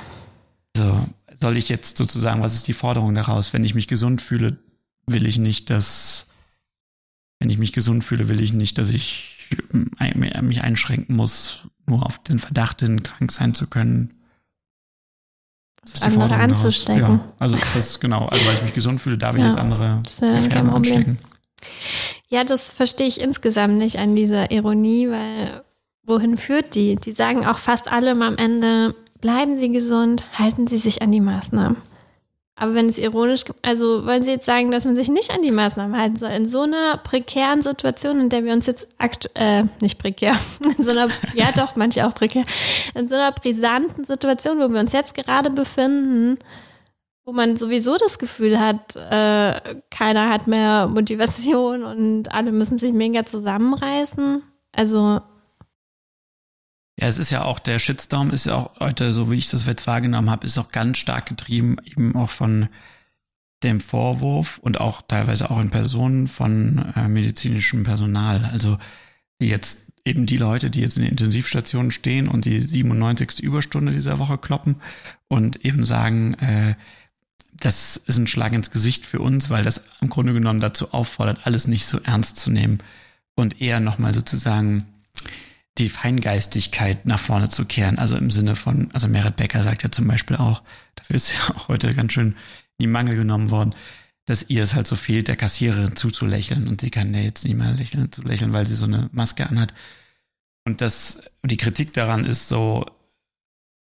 Also 0.76 1.06
soll 1.38 1.56
ich 1.56 1.68
jetzt 1.68 1.96
sozusagen, 1.96 2.42
was 2.42 2.54
ist 2.54 2.68
die 2.68 2.72
Forderung 2.72 3.14
daraus? 3.14 3.52
Wenn 3.52 3.64
ich 3.64 3.74
mich 3.74 3.88
gesund 3.88 4.20
fühle, 4.20 4.58
will 5.06 5.26
ich 5.26 5.38
nicht, 5.38 5.70
dass, 5.70 6.26
wenn 7.38 7.50
ich 7.50 7.58
mich 7.58 7.72
gesund 7.72 8.04
fühle, 8.04 8.28
will 8.28 8.40
ich 8.40 8.52
nicht, 8.52 8.78
dass 8.78 8.90
ich 8.90 9.48
mich 10.42 10.62
einschränken 10.62 11.16
muss, 11.16 11.60
nur 11.90 12.06
auf 12.06 12.18
den 12.18 12.38
Verdacht 12.38 12.80
hin, 12.80 13.02
krank 13.02 13.30
sein 13.30 13.54
zu 13.54 13.66
können. 13.66 14.14
Das 15.82 15.94
ist 15.94 16.04
andere 16.04 16.36
anzustecken. 16.36 17.02
Ja, 17.02 17.32
also 17.38 17.56
ist 17.56 17.74
das 17.74 18.00
genau, 18.00 18.26
also 18.26 18.44
weil 18.46 18.54
ich 18.54 18.62
mich 18.62 18.74
gesund 18.74 19.00
fühle, 19.00 19.18
darf 19.18 19.36
ich 19.36 19.42
ja, 19.42 19.48
jetzt 19.48 19.58
andere 19.58 20.02
kein 20.50 20.68
anstecken. 20.68 21.18
Ja, 22.28 22.44
das 22.44 22.72
verstehe 22.72 23.06
ich 23.06 23.20
insgesamt 23.20 23.76
nicht 23.78 23.98
an 23.98 24.14
dieser 24.14 24.50
Ironie, 24.50 25.10
weil 25.10 25.62
wohin 26.04 26.36
führt 26.36 26.74
die? 26.74 26.96
Die 26.96 27.12
sagen 27.12 27.46
auch 27.46 27.58
fast 27.58 27.88
alle 27.88 28.12
am 28.12 28.36
Ende, 28.36 28.94
bleiben 29.20 29.58
Sie 29.58 29.70
gesund, 29.72 30.24
halten 30.38 30.66
Sie 30.66 30.78
sich 30.78 31.02
an 31.02 31.12
die 31.12 31.20
Maßnahmen. 31.20 31.76
Aber 32.60 32.74
wenn 32.74 32.90
es 32.90 32.98
ironisch, 32.98 33.44
also 33.62 34.04
wollen 34.04 34.22
Sie 34.22 34.32
jetzt 34.32 34.44
sagen, 34.44 34.70
dass 34.70 34.84
man 34.84 34.94
sich 34.94 35.08
nicht 35.08 35.32
an 35.32 35.40
die 35.40 35.50
Maßnahmen 35.50 35.98
halten 35.98 36.16
soll? 36.16 36.28
In 36.32 36.46
so 36.46 36.60
einer 36.60 36.98
prekären 36.98 37.62
Situation, 37.62 38.20
in 38.20 38.28
der 38.28 38.44
wir 38.44 38.52
uns 38.52 38.66
jetzt 38.66 38.86
aktuell, 38.98 39.62
äh, 39.62 39.64
nicht 39.80 39.98
prekär, 39.98 40.36
in 40.76 40.84
so 40.84 40.90
einer, 40.90 41.08
ja 41.32 41.52
doch, 41.56 41.74
manche 41.76 42.06
auch 42.06 42.14
prekär, 42.14 42.44
in 42.94 43.08
so 43.08 43.14
einer 43.14 43.32
brisanten 43.32 44.04
Situation, 44.04 44.58
wo 44.58 44.68
wir 44.68 44.78
uns 44.78 44.92
jetzt 44.92 45.14
gerade 45.14 45.48
befinden, 45.48 46.36
wo 47.24 47.32
man 47.32 47.56
sowieso 47.56 47.96
das 47.96 48.18
Gefühl 48.18 48.60
hat, 48.60 48.94
äh, 48.94 49.76
keiner 49.90 50.28
hat 50.28 50.46
mehr 50.46 50.86
Motivation 50.86 51.82
und 51.82 52.30
alle 52.30 52.52
müssen 52.52 52.76
sich 52.76 52.92
mega 52.92 53.24
zusammenreißen. 53.24 54.42
Also 54.72 55.22
ja, 57.00 57.08
es 57.08 57.18
ist 57.18 57.30
ja 57.30 57.42
auch, 57.44 57.58
der 57.58 57.78
Shitstorm 57.78 58.30
ist 58.30 58.46
ja 58.46 58.56
auch 58.56 58.80
heute, 58.80 59.12
so 59.12 59.30
wie 59.30 59.36
ich 59.36 59.48
das 59.48 59.64
jetzt 59.66 59.86
wahrgenommen 59.86 60.30
habe, 60.30 60.46
ist 60.46 60.58
auch 60.58 60.70
ganz 60.70 60.98
stark 60.98 61.26
getrieben, 61.26 61.76
eben 61.84 62.14
auch 62.14 62.30
von 62.30 62.68
dem 63.62 63.80
Vorwurf 63.80 64.58
und 64.58 64.80
auch 64.80 65.02
teilweise 65.02 65.50
auch 65.50 65.60
in 65.60 65.70
Personen 65.70 66.28
von 66.28 66.92
äh, 66.96 67.08
medizinischem 67.08 67.84
Personal. 67.84 68.44
Also 68.44 68.78
die 69.40 69.48
jetzt 69.48 69.86
eben 70.04 70.26
die 70.26 70.38
Leute, 70.38 70.70
die 70.70 70.80
jetzt 70.80 70.96
in 70.96 71.02
den 71.02 71.12
Intensivstationen 71.12 71.90
stehen 71.90 72.28
und 72.28 72.44
die 72.44 72.60
97. 72.60 73.40
Überstunde 73.40 73.92
dieser 73.92 74.18
Woche 74.18 74.38
kloppen 74.38 74.76
und 75.28 75.64
eben 75.64 75.84
sagen, 75.84 76.34
äh, 76.34 76.74
das 77.52 77.96
ist 77.96 78.18
ein 78.18 78.26
Schlag 78.26 78.52
ins 78.52 78.70
Gesicht 78.70 79.06
für 79.06 79.20
uns, 79.20 79.50
weil 79.50 79.62
das 79.62 79.84
im 80.00 80.08
Grunde 80.08 80.32
genommen 80.32 80.60
dazu 80.60 80.92
auffordert, 80.92 81.40
alles 81.44 81.66
nicht 81.66 81.86
so 81.86 81.98
ernst 82.00 82.36
zu 82.36 82.50
nehmen 82.50 82.78
und 83.34 83.60
eher 83.60 83.80
nochmal 83.80 84.14
sozusagen 84.14 84.86
die 85.80 85.88
Feingeistigkeit 85.88 87.06
nach 87.06 87.18
vorne 87.18 87.48
zu 87.48 87.64
kehren. 87.64 87.98
Also 87.98 88.16
im 88.16 88.30
Sinne 88.30 88.54
von, 88.54 88.88
also 88.92 89.08
Merit 89.08 89.36
Becker 89.36 89.62
sagt 89.62 89.82
ja 89.82 89.90
zum 89.90 90.06
Beispiel 90.06 90.36
auch, 90.36 90.62
dafür 90.94 91.16
ist 91.16 91.32
ja 91.34 91.54
auch 91.54 91.68
heute 91.68 91.94
ganz 91.94 92.12
schön 92.12 92.28
in 92.28 92.82
die 92.82 92.86
Mangel 92.86 93.16
genommen 93.16 93.50
worden, 93.50 93.70
dass 94.26 94.48
ihr 94.48 94.62
es 94.62 94.74
halt 94.74 94.86
so 94.86 94.94
fehlt, 94.94 95.28
der 95.28 95.36
Kassiererin 95.36 95.96
zuzulächeln 95.96 96.68
und 96.68 96.80
sie 96.80 96.90
kann 96.90 97.12
ja 97.14 97.20
jetzt 97.20 97.44
nicht 97.44 97.56
mehr 97.56 97.72
lächeln, 97.72 98.12
zu 98.12 98.22
lächeln, 98.22 98.52
weil 98.52 98.66
sie 98.66 98.76
so 98.76 98.84
eine 98.84 99.08
Maske 99.12 99.48
anhat. 99.48 99.74
Und 100.64 100.80
das, 100.80 101.22
die 101.42 101.56
Kritik 101.56 101.94
daran 101.94 102.24
ist 102.24 102.48
so, 102.48 102.86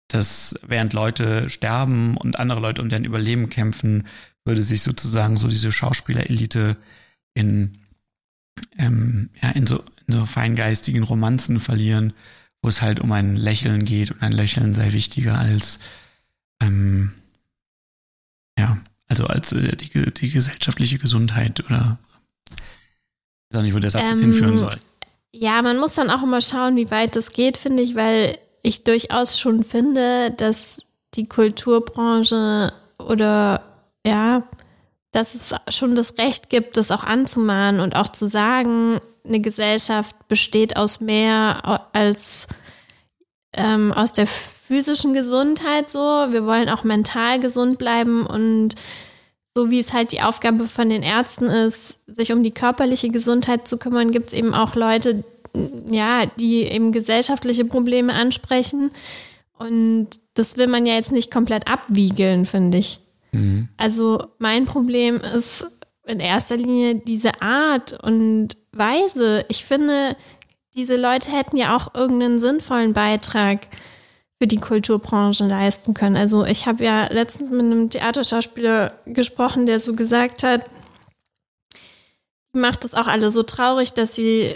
dass 0.09 0.55
während 0.61 0.93
Leute 0.93 1.49
sterben 1.49 2.15
und 2.17 2.37
andere 2.37 2.59
Leute 2.59 2.81
um 2.81 2.89
deren 2.89 3.05
Überleben 3.05 3.49
kämpfen, 3.49 4.07
würde 4.43 4.61
sich 4.61 4.83
sozusagen 4.83 5.37
so 5.37 5.47
diese 5.47 5.71
Schauspielerelite 5.71 6.77
in, 7.33 7.79
ähm, 8.77 9.29
ja, 9.41 9.49
in 9.49 9.65
so 9.65 9.83
so 10.07 10.25
feingeistigen 10.25 11.03
Romanzen 11.03 11.59
verlieren, 11.59 12.13
wo 12.61 12.69
es 12.69 12.81
halt 12.81 12.99
um 12.99 13.11
ein 13.11 13.35
Lächeln 13.35 13.85
geht 13.85 14.11
und 14.11 14.21
ein 14.21 14.31
Lächeln 14.31 14.73
sei 14.73 14.91
wichtiger 14.91 15.37
als 15.37 15.79
ähm, 16.61 17.13
ja, 18.57 18.77
also 19.07 19.25
als 19.25 19.51
äh, 19.53 19.75
die, 19.75 20.11
die 20.11 20.29
gesellschaftliche 20.29 20.97
Gesundheit 20.97 21.63
oder 21.65 21.97
ich 22.51 23.55
weiß 23.55 23.59
auch 23.59 23.63
nicht, 23.63 23.75
wo 23.75 23.79
der 23.79 23.91
Satz 23.91 24.03
ähm, 24.03 24.09
jetzt 24.11 24.21
hinführen 24.21 24.59
soll. 24.59 24.75
Ja, 25.31 25.61
man 25.61 25.77
muss 25.77 25.95
dann 25.95 26.09
auch 26.09 26.23
immer 26.23 26.41
schauen, 26.41 26.75
wie 26.77 26.89
weit 26.91 27.15
das 27.15 27.33
geht, 27.33 27.57
finde 27.57 27.83
ich, 27.83 27.95
weil 27.95 28.39
ich 28.61 28.83
durchaus 28.83 29.39
schon 29.39 29.63
finde, 29.63 30.31
dass 30.31 30.81
die 31.13 31.27
Kulturbranche 31.27 32.73
oder 32.97 33.61
ja, 34.05 34.47
dass 35.15 35.33
es 35.33 35.55
schon 35.73 35.95
das 35.95 36.17
Recht 36.17 36.49
gibt, 36.49 36.75
das 36.75 36.91
auch 36.91 37.03
anzumahnen 37.03 37.79
und 37.79 37.95
auch 37.95 38.09
zu 38.09 38.27
sagen, 38.27 38.99
eine 39.23 39.39
Gesellschaft 39.39 40.27
besteht 40.27 40.75
aus 40.75 40.99
mehr 40.99 41.87
als 41.93 42.47
ähm, 43.53 43.93
aus 43.93 44.11
der 44.11 44.27
physischen 44.27 45.13
Gesundheit 45.13 45.89
so. 45.89 45.99
Wir 45.99 46.45
wollen 46.45 46.67
auch 46.67 46.83
mental 46.83 47.39
gesund 47.39 47.77
bleiben 47.77 48.25
und 48.25 48.75
so 49.55 49.71
wie 49.71 49.79
es 49.79 49.93
halt 49.93 50.11
die 50.11 50.21
Aufgabe 50.21 50.67
von 50.67 50.89
den 50.89 51.01
Ärzten 51.01 51.45
ist, 51.45 51.99
sich 52.07 52.33
um 52.33 52.43
die 52.43 52.51
körperliche 52.51 53.07
Gesundheit 53.07 53.69
zu 53.69 53.77
kümmern, 53.77 54.11
gibt 54.11 54.27
es 54.27 54.33
eben 54.33 54.53
auch 54.53 54.75
Leute, 54.75 55.23
ja, 55.89 56.25
die 56.25 56.63
eben 56.63 56.91
gesellschaftliche 56.91 57.63
Probleme 57.63 58.11
ansprechen. 58.11 58.91
Und 59.57 60.09
das 60.33 60.57
will 60.57 60.67
man 60.67 60.85
ja 60.85 60.95
jetzt 60.95 61.13
nicht 61.13 61.31
komplett 61.31 61.69
abwiegeln, 61.71 62.45
finde 62.45 62.79
ich. 62.79 62.99
Mhm. 63.35 63.69
Also 63.77 64.27
mein 64.39 64.65
Problem 64.65 65.17
ist 65.17 65.65
in 66.05 66.19
erster 66.19 66.57
Linie 66.57 66.95
diese 66.95 67.41
Art 67.41 67.93
und 68.03 68.57
Weise. 68.71 69.45
Ich 69.49 69.65
finde, 69.65 70.15
diese 70.75 70.97
Leute 70.97 71.31
hätten 71.31 71.57
ja 71.57 71.75
auch 71.75 71.95
irgendeinen 71.95 72.39
sinnvollen 72.39 72.93
Beitrag 72.93 73.67
für 74.39 74.47
die 74.47 74.57
Kulturbranche 74.57 75.45
leisten 75.45 75.93
können. 75.93 76.17
Also 76.17 76.45
ich 76.45 76.67
habe 76.67 76.83
ja 76.83 77.07
letztens 77.07 77.49
mit 77.49 77.61
einem 77.61 77.89
Theaterschauspieler 77.89 78.93
gesprochen, 79.05 79.65
der 79.65 79.79
so 79.79 79.93
gesagt 79.93 80.43
hat, 80.43 80.69
macht 82.51 82.85
es 82.85 82.93
auch 82.93 83.07
alle 83.07 83.31
so 83.31 83.43
traurig, 83.43 83.93
dass 83.93 84.15
sie 84.15 84.55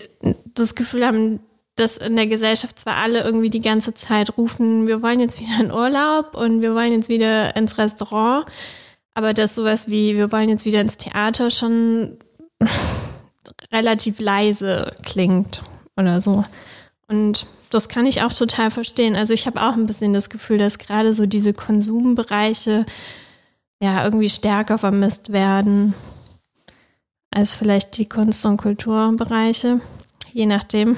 das 0.53 0.75
Gefühl 0.75 1.05
haben, 1.05 1.39
dass 1.79 1.97
in 1.97 2.15
der 2.15 2.27
Gesellschaft 2.27 2.79
zwar 2.79 2.97
alle 2.97 3.21
irgendwie 3.21 3.49
die 3.49 3.61
ganze 3.61 3.93
Zeit 3.93 4.37
rufen, 4.37 4.87
wir 4.87 5.01
wollen 5.01 5.19
jetzt 5.19 5.39
wieder 5.39 5.59
in 5.59 5.71
Urlaub 5.71 6.35
und 6.35 6.61
wir 6.61 6.75
wollen 6.75 6.91
jetzt 6.91 7.09
wieder 7.09 7.55
ins 7.55 7.77
Restaurant, 7.77 8.45
aber 9.13 9.33
dass 9.33 9.55
sowas 9.55 9.87
wie, 9.87 10.15
wir 10.15 10.31
wollen 10.31 10.49
jetzt 10.49 10.65
wieder 10.65 10.81
ins 10.81 10.97
Theater 10.97 11.49
schon 11.51 12.17
relativ 13.71 14.19
leise 14.19 14.95
klingt 15.03 15.61
oder 15.97 16.21
so. 16.21 16.43
Und 17.07 17.47
das 17.69 17.87
kann 17.89 18.05
ich 18.05 18.21
auch 18.21 18.33
total 18.33 18.71
verstehen. 18.71 19.15
Also 19.15 19.33
ich 19.33 19.45
habe 19.47 19.61
auch 19.61 19.73
ein 19.73 19.87
bisschen 19.87 20.13
das 20.13 20.29
Gefühl, 20.29 20.57
dass 20.57 20.77
gerade 20.77 21.13
so 21.13 21.25
diese 21.25 21.53
Konsumbereiche 21.53 22.85
ja 23.81 24.03
irgendwie 24.03 24.29
stärker 24.29 24.77
vermisst 24.77 25.31
werden 25.31 25.93
als 27.31 27.55
vielleicht 27.55 27.97
die 27.97 28.09
Kunst- 28.09 28.45
und 28.45 28.57
Kulturbereiche, 28.57 29.81
je 30.33 30.45
nachdem, 30.45 30.97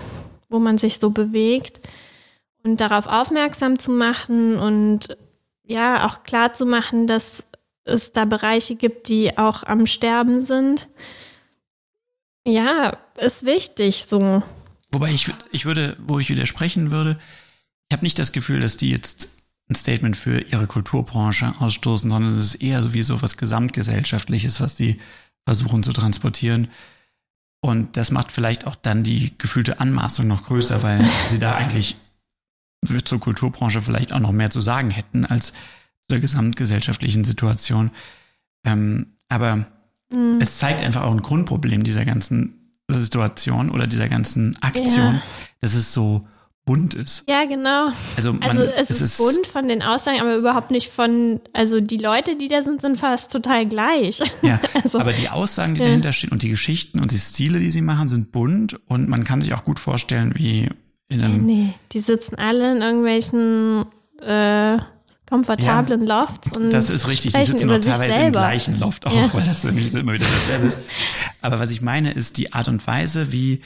wo 0.51 0.59
man 0.59 0.77
sich 0.77 0.99
so 0.99 1.09
bewegt. 1.09 1.79
Und 2.63 2.79
darauf 2.79 3.07
aufmerksam 3.07 3.79
zu 3.79 3.91
machen 3.91 4.57
und 4.59 5.17
ja, 5.63 6.05
auch 6.05 6.23
klar 6.23 6.53
zu 6.53 6.65
machen, 6.65 7.07
dass 7.07 7.47
es 7.85 8.11
da 8.11 8.25
Bereiche 8.25 8.75
gibt, 8.75 9.07
die 9.07 9.37
auch 9.37 9.63
am 9.63 9.87
Sterben 9.87 10.45
sind 10.45 10.87
ja, 12.45 12.97
ist 13.17 13.45
wichtig 13.45 14.05
so. 14.07 14.43
Wobei 14.91 15.11
ich, 15.11 15.31
ich 15.51 15.65
würde, 15.65 15.95
wo 15.99 16.19
ich 16.19 16.29
widersprechen 16.29 16.91
würde, 16.91 17.17
ich 17.89 17.95
habe 17.95 18.03
nicht 18.05 18.19
das 18.19 18.31
Gefühl, 18.31 18.59
dass 18.59 18.77
die 18.77 18.89
jetzt 18.89 19.29
ein 19.69 19.75
Statement 19.75 20.17
für 20.17 20.39
ihre 20.39 20.67
Kulturbranche 20.67 21.53
ausstoßen, 21.59 22.09
sondern 22.09 22.31
es 22.31 22.39
ist 22.39 22.55
eher 22.55 22.83
sowieso 22.83 23.21
was 23.21 23.37
Gesamtgesellschaftliches, 23.37 24.59
was 24.59 24.75
die 24.75 24.99
versuchen 25.45 25.83
zu 25.83 25.93
transportieren. 25.93 26.67
Und 27.61 27.95
das 27.95 28.11
macht 28.11 28.31
vielleicht 28.31 28.65
auch 28.65 28.75
dann 28.75 29.03
die 29.03 29.37
gefühlte 29.37 29.79
Anmaßung 29.79 30.27
noch 30.27 30.45
größer, 30.45 30.81
weil 30.81 31.07
sie 31.29 31.37
da 31.39 31.55
eigentlich 31.55 31.95
zur 33.03 33.19
Kulturbranche 33.19 33.81
vielleicht 33.81 34.11
auch 34.11 34.19
noch 34.19 34.31
mehr 34.31 34.49
zu 34.49 34.61
sagen 34.61 34.89
hätten 34.89 35.25
als 35.25 35.53
zur 36.09 36.19
gesamtgesellschaftlichen 36.19 37.23
Situation. 37.23 37.91
Ähm, 38.65 39.13
aber 39.29 39.67
Mhm. 40.11 40.39
Es 40.41 40.57
zeigt 40.57 40.81
einfach 40.81 41.03
auch 41.03 41.11
ein 41.11 41.21
Grundproblem 41.21 41.83
dieser 41.83 42.05
ganzen 42.05 42.77
Situation 42.89 43.69
oder 43.69 43.87
dieser 43.87 44.09
ganzen 44.09 44.61
Aktion, 44.61 45.15
ja. 45.15 45.21
dass 45.61 45.75
es 45.75 45.93
so 45.93 46.21
bunt 46.65 46.93
ist. 46.93 47.23
Ja, 47.27 47.45
genau. 47.45 47.89
Also, 48.15 48.33
man, 48.33 48.43
also 48.43 48.61
es, 48.61 48.89
es 48.89 49.01
ist, 49.01 49.01
ist 49.01 49.17
bunt 49.17 49.47
von 49.47 49.67
den 49.67 49.81
Aussagen, 49.81 50.21
aber 50.21 50.35
überhaupt 50.35 50.71
nicht 50.71 50.91
von, 50.91 51.41
also 51.53 51.81
die 51.81 51.97
Leute, 51.97 52.35
die 52.35 52.47
da 52.47 52.61
sind, 52.61 52.81
sind 52.81 52.97
fast 52.97 53.31
total 53.31 53.65
gleich. 53.65 54.19
Ja, 54.41 54.59
also, 54.83 54.99
aber 54.99 55.13
die 55.13 55.29
Aussagen, 55.29 55.75
die 55.75 55.81
ja. 55.81 55.87
dahinter 55.87 56.13
stehen 56.13 56.31
und 56.31 56.43
die 56.43 56.49
Geschichten 56.49 56.99
und 56.99 57.11
die 57.11 57.17
Stile, 57.17 57.59
die 57.59 57.71
sie 57.71 57.81
machen, 57.81 58.09
sind 58.09 58.31
bunt 58.31 58.79
und 58.87 59.09
man 59.09 59.23
kann 59.23 59.41
sich 59.41 59.53
auch 59.53 59.63
gut 59.63 59.79
vorstellen, 59.79 60.33
wie 60.35 60.69
in 61.09 61.21
einem... 61.21 61.45
Nee, 61.45 61.73
die 61.91 61.99
sitzen 61.99 62.35
alle 62.35 62.71
in 62.75 62.81
irgendwelchen 62.81 63.85
äh, 64.21 64.77
komfortablen 65.27 66.05
ja, 66.05 66.19
Lofts 66.19 66.57
und 66.57 66.71
das 66.71 66.89
ist 66.89 67.07
richtig. 67.07 67.33
Die 67.33 67.43
sitzen 67.43 67.67
noch 67.67 67.79
teilweise 67.79 68.19
im 68.19 68.31
gleichen 68.33 68.79
Loft 68.79 69.07
auch, 69.07 69.13
ja. 69.13 69.33
weil 69.33 69.43
das 69.43 69.63
immer 69.63 69.77
wieder 69.77 70.25
dasselbe 70.25 70.67
ist. 70.67 70.77
Aber 71.41 71.59
was 71.59 71.71
ich 71.71 71.81
meine, 71.81 72.11
ist 72.11 72.37
die 72.37 72.53
Art 72.53 72.67
und 72.67 72.85
Weise, 72.85 73.31
wie 73.31 73.61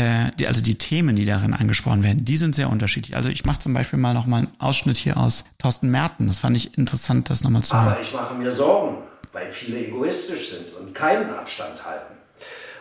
äh, 0.00 0.30
die, 0.38 0.46
also 0.46 0.62
die 0.62 0.76
Themen, 0.76 1.14
die 1.14 1.26
darin 1.26 1.52
angesprochen 1.52 2.02
werden, 2.02 2.24
die 2.24 2.38
sind 2.38 2.54
sehr 2.54 2.70
unterschiedlich. 2.70 3.16
Also 3.16 3.28
ich 3.28 3.44
mache 3.44 3.58
zum 3.58 3.74
Beispiel 3.74 3.98
mal 3.98 4.14
noch 4.14 4.26
mal 4.26 4.38
einen 4.38 4.52
Ausschnitt 4.58 4.96
hier 4.96 5.16
aus 5.18 5.44
Thorsten 5.58 5.90
Merten. 5.90 6.26
Das 6.26 6.38
fand 6.38 6.56
ich 6.56 6.78
interessant, 6.78 7.28
das 7.28 7.44
nochmal 7.44 7.62
zu 7.62 7.74
hören. 7.74 7.88
Aber 7.88 8.00
ich 8.00 8.12
mache 8.12 8.34
mir 8.34 8.50
Sorgen, 8.50 8.98
weil 9.32 9.50
viele 9.50 9.86
egoistisch 9.86 10.50
sind 10.50 10.72
und 10.74 10.94
keinen 10.94 11.30
Abstand 11.30 11.84
halten. 11.84 12.14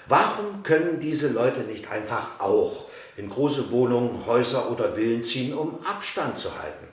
Warum 0.07 0.63
können 0.63 0.99
diese 1.01 1.29
Leute 1.31 1.61
nicht 1.61 1.91
einfach 1.91 2.39
auch 2.39 2.85
in 3.17 3.29
große 3.29 3.69
Wohnungen, 3.71 4.25
Häuser 4.25 4.71
oder 4.71 4.93
Villen 4.93 5.21
ziehen, 5.21 5.53
um 5.53 5.77
Abstand 5.85 6.37
zu 6.37 6.49
halten? 6.61 6.87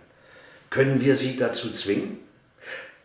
Können 0.70 1.00
wir 1.00 1.14
sie 1.14 1.36
dazu 1.36 1.70
zwingen? 1.70 2.18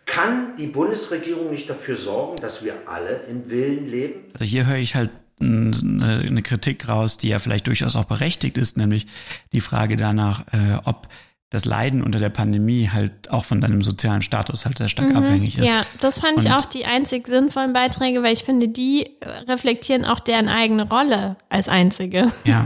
Kann 0.07 0.55
die 0.57 0.67
Bundesregierung 0.67 1.51
nicht 1.51 1.69
dafür 1.69 1.95
sorgen, 1.95 2.41
dass 2.41 2.65
wir 2.65 2.73
alle 2.87 3.21
in 3.29 3.47
Villen 3.47 3.87
leben? 3.87 4.25
Also 4.33 4.45
hier 4.45 4.65
höre 4.65 4.77
ich 4.77 4.95
halt 4.95 5.11
eine, 5.41 6.23
eine 6.25 6.41
Kritik 6.41 6.87
raus, 6.87 7.17
die 7.17 7.29
ja 7.29 7.39
vielleicht 7.39 7.67
durchaus 7.67 7.95
auch 7.95 8.05
berechtigt 8.05 8.57
ist, 8.57 8.77
nämlich 8.77 9.07
die 9.53 9.61
Frage 9.61 9.97
danach, 9.97 10.41
äh, 10.53 10.77
ob 10.83 11.07
das 11.51 11.65
Leiden 11.65 12.01
unter 12.01 12.17
der 12.17 12.29
Pandemie 12.29 12.89
halt 12.91 13.29
auch 13.29 13.43
von 13.43 13.59
deinem 13.59 13.81
sozialen 13.83 14.21
Status 14.21 14.65
halt 14.65 14.77
sehr 14.77 14.87
stark 14.87 15.09
mhm, 15.09 15.17
abhängig 15.17 15.57
ist. 15.57 15.67
Ja, 15.67 15.85
das 15.99 16.19
fand 16.19 16.37
Und 16.37 16.45
ich 16.45 16.51
auch 16.51 16.65
die 16.65 16.85
einzig 16.85 17.27
sinnvollen 17.27 17.73
Beiträge, 17.73 18.23
weil 18.23 18.31
ich 18.31 18.45
finde, 18.45 18.69
die 18.69 19.09
reflektieren 19.47 20.05
auch 20.05 20.21
deren 20.21 20.47
eigene 20.47 20.87
Rolle 20.87 21.35
als 21.49 21.67
einzige. 21.67 22.31
Ja, 22.45 22.65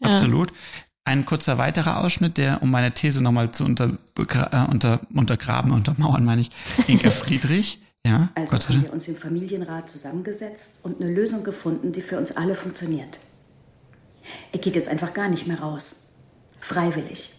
ja. 0.00 0.08
absolut. 0.08 0.52
Ein 1.04 1.26
kurzer 1.26 1.58
weiterer 1.58 2.04
Ausschnitt, 2.04 2.38
der, 2.38 2.62
um 2.62 2.70
meine 2.70 2.92
These 2.92 3.22
nochmal 3.22 3.50
zu 3.50 3.64
unter, 3.64 3.96
äh, 4.16 4.70
unter, 4.70 5.00
untergraben, 5.12 5.72
untermauern, 5.72 6.24
meine 6.24 6.42
ich, 6.42 6.50
Inka 6.86 7.10
Friedrich. 7.10 7.80
Ja, 8.06 8.30
also 8.34 8.56
haben 8.56 8.82
wir 8.82 8.92
uns 8.92 9.08
im 9.08 9.16
Familienrat 9.16 9.90
zusammengesetzt 9.90 10.80
und 10.84 11.00
eine 11.00 11.10
Lösung 11.10 11.44
gefunden, 11.44 11.92
die 11.92 12.00
für 12.00 12.18
uns 12.18 12.36
alle 12.36 12.54
funktioniert. 12.54 13.18
Er 14.52 14.58
geht 14.58 14.74
jetzt 14.74 14.88
einfach 14.88 15.12
gar 15.12 15.28
nicht 15.28 15.46
mehr 15.46 15.60
raus. 15.60 16.12
Freiwillig. 16.60 17.34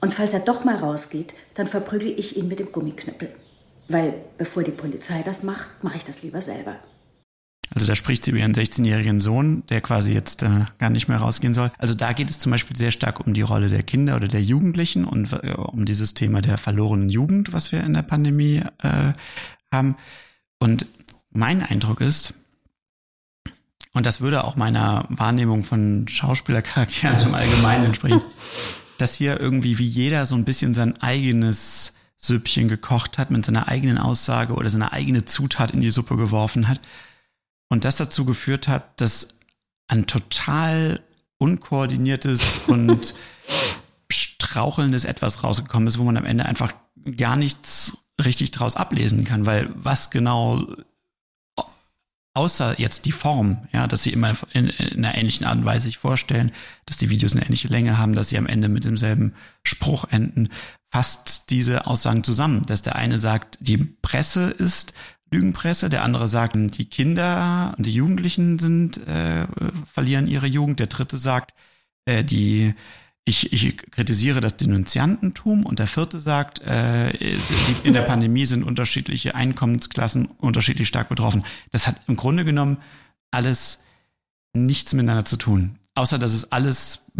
Und 0.00 0.14
falls 0.14 0.32
er 0.32 0.40
doch 0.40 0.64
mal 0.64 0.76
rausgeht, 0.76 1.34
dann 1.54 1.66
verprügel 1.66 2.18
ich 2.18 2.36
ihn 2.36 2.48
mit 2.48 2.58
dem 2.58 2.72
Gummiknüppel. 2.72 3.34
Weil 3.88 4.14
bevor 4.36 4.62
die 4.62 4.70
Polizei 4.70 5.22
das 5.22 5.42
macht, 5.42 5.82
mache 5.82 5.96
ich 5.96 6.04
das 6.04 6.22
lieber 6.22 6.42
selber. 6.42 6.76
Also 7.74 7.86
da 7.86 7.94
spricht 7.94 8.22
sie 8.22 8.30
über 8.30 8.40
ihren 8.40 8.52
16-jährigen 8.52 9.20
Sohn, 9.20 9.62
der 9.68 9.80
quasi 9.80 10.12
jetzt 10.12 10.42
äh, 10.42 10.64
gar 10.78 10.90
nicht 10.90 11.08
mehr 11.08 11.18
rausgehen 11.18 11.54
soll. 11.54 11.70
Also 11.78 11.94
da 11.94 12.12
geht 12.12 12.30
es 12.30 12.38
zum 12.38 12.50
Beispiel 12.50 12.76
sehr 12.76 12.90
stark 12.90 13.26
um 13.26 13.34
die 13.34 13.42
Rolle 13.42 13.68
der 13.68 13.82
Kinder 13.82 14.16
oder 14.16 14.28
der 14.28 14.42
Jugendlichen 14.42 15.04
und 15.04 15.32
äh, 15.32 15.52
um 15.52 15.84
dieses 15.84 16.14
Thema 16.14 16.40
der 16.40 16.56
verlorenen 16.56 17.10
Jugend, 17.10 17.52
was 17.52 17.72
wir 17.72 17.82
in 17.84 17.92
der 17.92 18.02
Pandemie 18.02 18.62
äh, 18.82 19.12
haben. 19.72 19.96
Und 20.58 20.86
mein 21.30 21.62
Eindruck 21.62 22.00
ist, 22.00 22.34
und 23.92 24.06
das 24.06 24.20
würde 24.20 24.44
auch 24.44 24.56
meiner 24.56 25.06
Wahrnehmung 25.08 25.64
von 25.64 26.06
Schauspielercharakteren 26.08 27.16
zum 27.16 27.34
Allgemeinen 27.34 27.86
entsprechen, 27.86 28.22
dass 28.98 29.14
hier 29.14 29.40
irgendwie 29.40 29.78
wie 29.78 29.86
jeder 29.86 30.24
so 30.26 30.34
ein 30.34 30.44
bisschen 30.44 30.74
sein 30.74 31.00
eigenes 31.02 31.94
Süppchen 32.16 32.68
gekocht 32.68 33.18
hat, 33.18 33.30
mit 33.30 33.44
seiner 33.44 33.68
eigenen 33.68 33.98
Aussage 33.98 34.54
oder 34.54 34.70
seine 34.70 34.92
eigene 34.92 35.24
Zutat 35.24 35.70
in 35.70 35.80
die 35.80 35.90
Suppe 35.90 36.16
geworfen 36.16 36.66
hat. 36.66 36.80
Und 37.68 37.84
das 37.84 37.96
dazu 37.96 38.24
geführt 38.24 38.68
hat, 38.68 39.00
dass 39.00 39.28
ein 39.88 40.06
total 40.06 41.00
unkoordiniertes 41.38 42.60
und 42.66 43.14
strauchelndes 44.10 45.04
etwas 45.04 45.44
rausgekommen 45.44 45.88
ist, 45.88 45.98
wo 45.98 46.04
man 46.04 46.16
am 46.16 46.24
Ende 46.24 46.46
einfach 46.46 46.72
gar 47.16 47.36
nichts 47.36 47.98
richtig 48.22 48.50
draus 48.50 48.76
ablesen 48.76 49.24
kann, 49.24 49.46
weil 49.46 49.70
was 49.74 50.10
genau 50.10 50.64
außer 52.38 52.78
jetzt 52.78 53.04
die 53.04 53.12
Form, 53.12 53.66
ja, 53.72 53.88
dass 53.88 54.04
sie 54.04 54.12
immer 54.12 54.32
in, 54.52 54.68
in, 54.68 55.04
einer 55.04 55.16
ähnlichen 55.16 55.44
Art 55.44 55.58
und 55.58 55.64
Weise 55.64 55.84
sich 55.84 55.98
vorstellen, 55.98 56.52
dass 56.86 56.96
die 56.96 57.10
Videos 57.10 57.32
eine 57.32 57.44
ähnliche 57.44 57.66
Länge 57.66 57.98
haben, 57.98 58.14
dass 58.14 58.28
sie 58.28 58.38
am 58.38 58.46
Ende 58.46 58.68
mit 58.68 58.84
demselben 58.84 59.34
Spruch 59.64 60.04
enden, 60.10 60.48
fasst 60.90 61.50
diese 61.50 61.86
Aussagen 61.88 62.22
zusammen, 62.22 62.64
dass 62.66 62.82
der 62.82 62.94
eine 62.94 63.18
sagt, 63.18 63.58
die 63.60 63.78
Presse 63.78 64.50
ist 64.50 64.94
Lügenpresse, 65.30 65.90
der 65.90 66.02
andere 66.02 66.28
sagt, 66.28 66.56
die 66.56 66.84
Kinder 66.86 67.74
und 67.76 67.84
die 67.84 67.92
Jugendlichen 67.92 68.58
sind 68.58 68.98
äh, 69.06 69.46
verlieren 69.90 70.26
ihre 70.26 70.46
Jugend, 70.46 70.80
der 70.80 70.86
dritte 70.86 71.18
sagt, 71.18 71.54
äh, 72.06 72.24
die 72.24 72.74
ich, 73.28 73.52
ich 73.52 73.76
kritisiere 73.76 74.40
das 74.40 74.56
Denunziantentum 74.56 75.66
und 75.66 75.78
der 75.78 75.86
vierte 75.86 76.18
sagt, 76.18 76.60
äh, 76.62 77.10
in 77.82 77.92
der 77.92 78.02
Pandemie 78.02 78.46
sind 78.46 78.64
unterschiedliche 78.64 79.34
Einkommensklassen 79.34 80.26
unterschiedlich 80.38 80.88
stark 80.88 81.10
betroffen. 81.10 81.44
Das 81.70 81.86
hat 81.86 82.00
im 82.08 82.16
Grunde 82.16 82.46
genommen 82.46 82.78
alles 83.30 83.82
nichts 84.54 84.94
miteinander 84.94 85.26
zu 85.26 85.36
tun. 85.36 85.78
Außer 85.94 86.18
dass 86.18 86.32
es 86.32 86.52
alles 86.52 87.10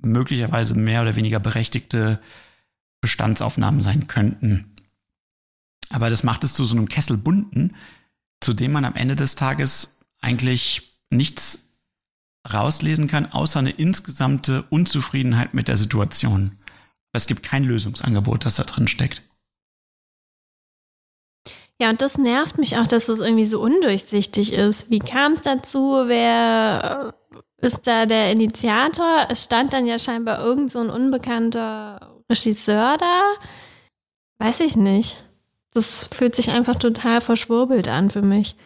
möglicherweise 0.00 0.74
mehr 0.74 1.02
oder 1.02 1.16
weniger 1.16 1.40
berechtigte 1.40 2.20
Bestandsaufnahmen 3.00 3.82
sein 3.82 4.06
könnten. 4.06 4.76
Aber 5.90 6.10
das 6.10 6.22
macht 6.22 6.44
es 6.44 6.54
zu 6.54 6.64
so 6.64 6.76
einem 6.76 6.88
Kessel 6.88 7.16
bunten, 7.16 7.74
zu 8.40 8.52
dem 8.52 8.72
man 8.72 8.84
am 8.84 8.94
Ende 8.94 9.16
des 9.16 9.34
Tages 9.34 9.98
eigentlich 10.20 10.98
nichts 11.10 11.70
rauslesen 12.52 13.08
kann, 13.08 13.30
außer 13.32 13.58
eine 13.58 13.70
insgesamte 13.70 14.64
Unzufriedenheit 14.70 15.54
mit 15.54 15.68
der 15.68 15.76
Situation. 15.76 16.58
es 17.12 17.26
gibt 17.26 17.42
kein 17.42 17.64
Lösungsangebot, 17.64 18.44
das 18.44 18.56
da 18.56 18.62
drin 18.62 18.86
steckt. 18.86 19.22
Ja, 21.80 21.90
und 21.90 22.02
das 22.02 22.18
nervt 22.18 22.58
mich 22.58 22.76
auch, 22.76 22.86
dass 22.86 23.06
das 23.06 23.20
irgendwie 23.20 23.46
so 23.46 23.60
undurchsichtig 23.60 24.52
ist. 24.52 24.90
Wie 24.90 24.98
kam 24.98 25.32
es 25.32 25.42
dazu? 25.42 26.04
Wer 26.06 27.14
ist 27.60 27.86
da 27.86 28.06
der 28.06 28.32
Initiator? 28.32 29.26
Es 29.28 29.44
stand 29.44 29.72
dann 29.72 29.86
ja 29.86 29.98
scheinbar 29.98 30.40
irgend 30.40 30.70
so 30.70 30.80
ein 30.80 30.90
unbekannter 30.90 32.20
Regisseur 32.30 32.98
da. 32.98 33.22
Weiß 34.38 34.60
ich 34.60 34.76
nicht. 34.76 35.24
Das 35.78 36.08
fühlt 36.10 36.34
sich 36.34 36.50
einfach 36.50 36.76
total 36.76 37.20
verschwurbelt 37.20 37.86
an 37.86 38.10
für 38.10 38.22
mich. 38.22 38.56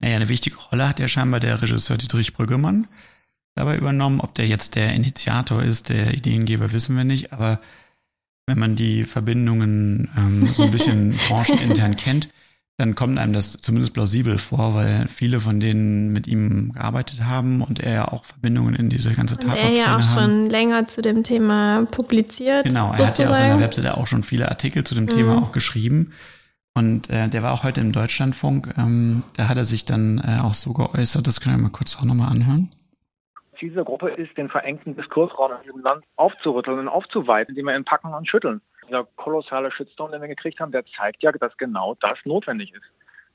Naja, 0.00 0.16
eine 0.16 0.28
wichtige 0.28 0.56
Rolle 0.56 0.88
hat 0.88 0.98
ja 0.98 1.06
scheinbar 1.06 1.38
der 1.38 1.62
Regisseur 1.62 1.98
Dietrich 1.98 2.32
Brüggemann 2.32 2.88
dabei 3.54 3.76
übernommen. 3.76 4.20
Ob 4.20 4.34
der 4.34 4.48
jetzt 4.48 4.74
der 4.74 4.92
Initiator 4.92 5.62
ist, 5.62 5.88
der 5.88 6.12
Ideengeber, 6.12 6.72
wissen 6.72 6.96
wir 6.96 7.04
nicht. 7.04 7.32
Aber 7.32 7.60
wenn 8.46 8.58
man 8.58 8.74
die 8.74 9.04
Verbindungen 9.04 10.10
ähm, 10.16 10.52
so 10.52 10.64
ein 10.64 10.72
bisschen 10.72 11.16
branchenintern 11.28 11.94
kennt, 11.94 12.28
dann 12.80 12.94
kommt 12.94 13.18
einem 13.18 13.34
das 13.34 13.52
zumindest 13.52 13.92
plausibel 13.92 14.38
vor, 14.38 14.74
weil 14.74 15.06
viele 15.06 15.38
von 15.40 15.60
denen 15.60 16.14
mit 16.14 16.26
ihm 16.26 16.72
gearbeitet 16.72 17.24
haben 17.24 17.60
und 17.60 17.78
er 17.78 17.92
ja 17.92 18.08
auch 18.08 18.24
Verbindungen 18.24 18.74
in 18.74 18.88
diese 18.88 19.12
ganze 19.12 19.36
Tatort 19.36 19.58
Er 19.58 19.70
ja 19.70 19.84
auch 19.84 19.88
haben. 19.88 20.02
schon 20.02 20.46
länger 20.46 20.86
zu 20.86 21.02
dem 21.02 21.22
Thema 21.22 21.86
publiziert. 21.90 22.64
Genau, 22.64 22.86
er 22.86 22.92
sozusagen. 22.92 23.06
hat 23.06 23.18
ja 23.18 23.30
auf 23.30 23.36
seiner 23.36 23.60
Webseite 23.60 23.96
auch 23.98 24.06
schon 24.06 24.22
viele 24.22 24.48
Artikel 24.48 24.82
zu 24.82 24.94
dem 24.94 25.04
mhm. 25.04 25.10
Thema 25.10 25.42
auch 25.42 25.52
geschrieben. 25.52 26.14
Und 26.72 27.10
äh, 27.10 27.28
der 27.28 27.42
war 27.42 27.52
auch 27.52 27.64
heute 27.64 27.82
im 27.82 27.92
Deutschlandfunk. 27.92 28.72
Ähm, 28.78 29.24
da 29.36 29.48
hat 29.48 29.58
er 29.58 29.64
sich 29.64 29.84
dann 29.84 30.18
äh, 30.18 30.40
auch 30.42 30.54
so 30.54 30.72
geäußert. 30.72 31.26
Das 31.26 31.42
können 31.42 31.56
wir 31.56 31.62
mal 31.62 31.72
kurz 31.72 31.98
auch 31.98 32.04
nochmal 32.04 32.30
anhören. 32.30 32.70
Ziel 33.58 33.68
dieser 33.68 33.84
Gruppe 33.84 34.08
ist, 34.08 34.38
den 34.38 34.48
verengten 34.48 34.96
Diskursraum 34.96 35.50
in 35.52 35.66
diesem 35.66 35.82
Land 35.82 36.02
aufzurütteln 36.16 36.78
und 36.78 36.88
aufzuweiten, 36.88 37.50
indem 37.50 37.66
wir 37.66 37.76
ihn 37.76 37.84
packen 37.84 38.14
und 38.14 38.26
schütteln 38.26 38.62
dieser 38.90 39.04
kolossale 39.16 39.70
Shitstorm, 39.70 40.12
den 40.12 40.20
wir 40.20 40.28
gekriegt 40.28 40.60
haben, 40.60 40.72
der 40.72 40.84
zeigt 40.84 41.22
ja, 41.22 41.32
dass 41.32 41.56
genau 41.56 41.96
das 42.00 42.18
notwendig 42.24 42.72
ist. 42.72 42.90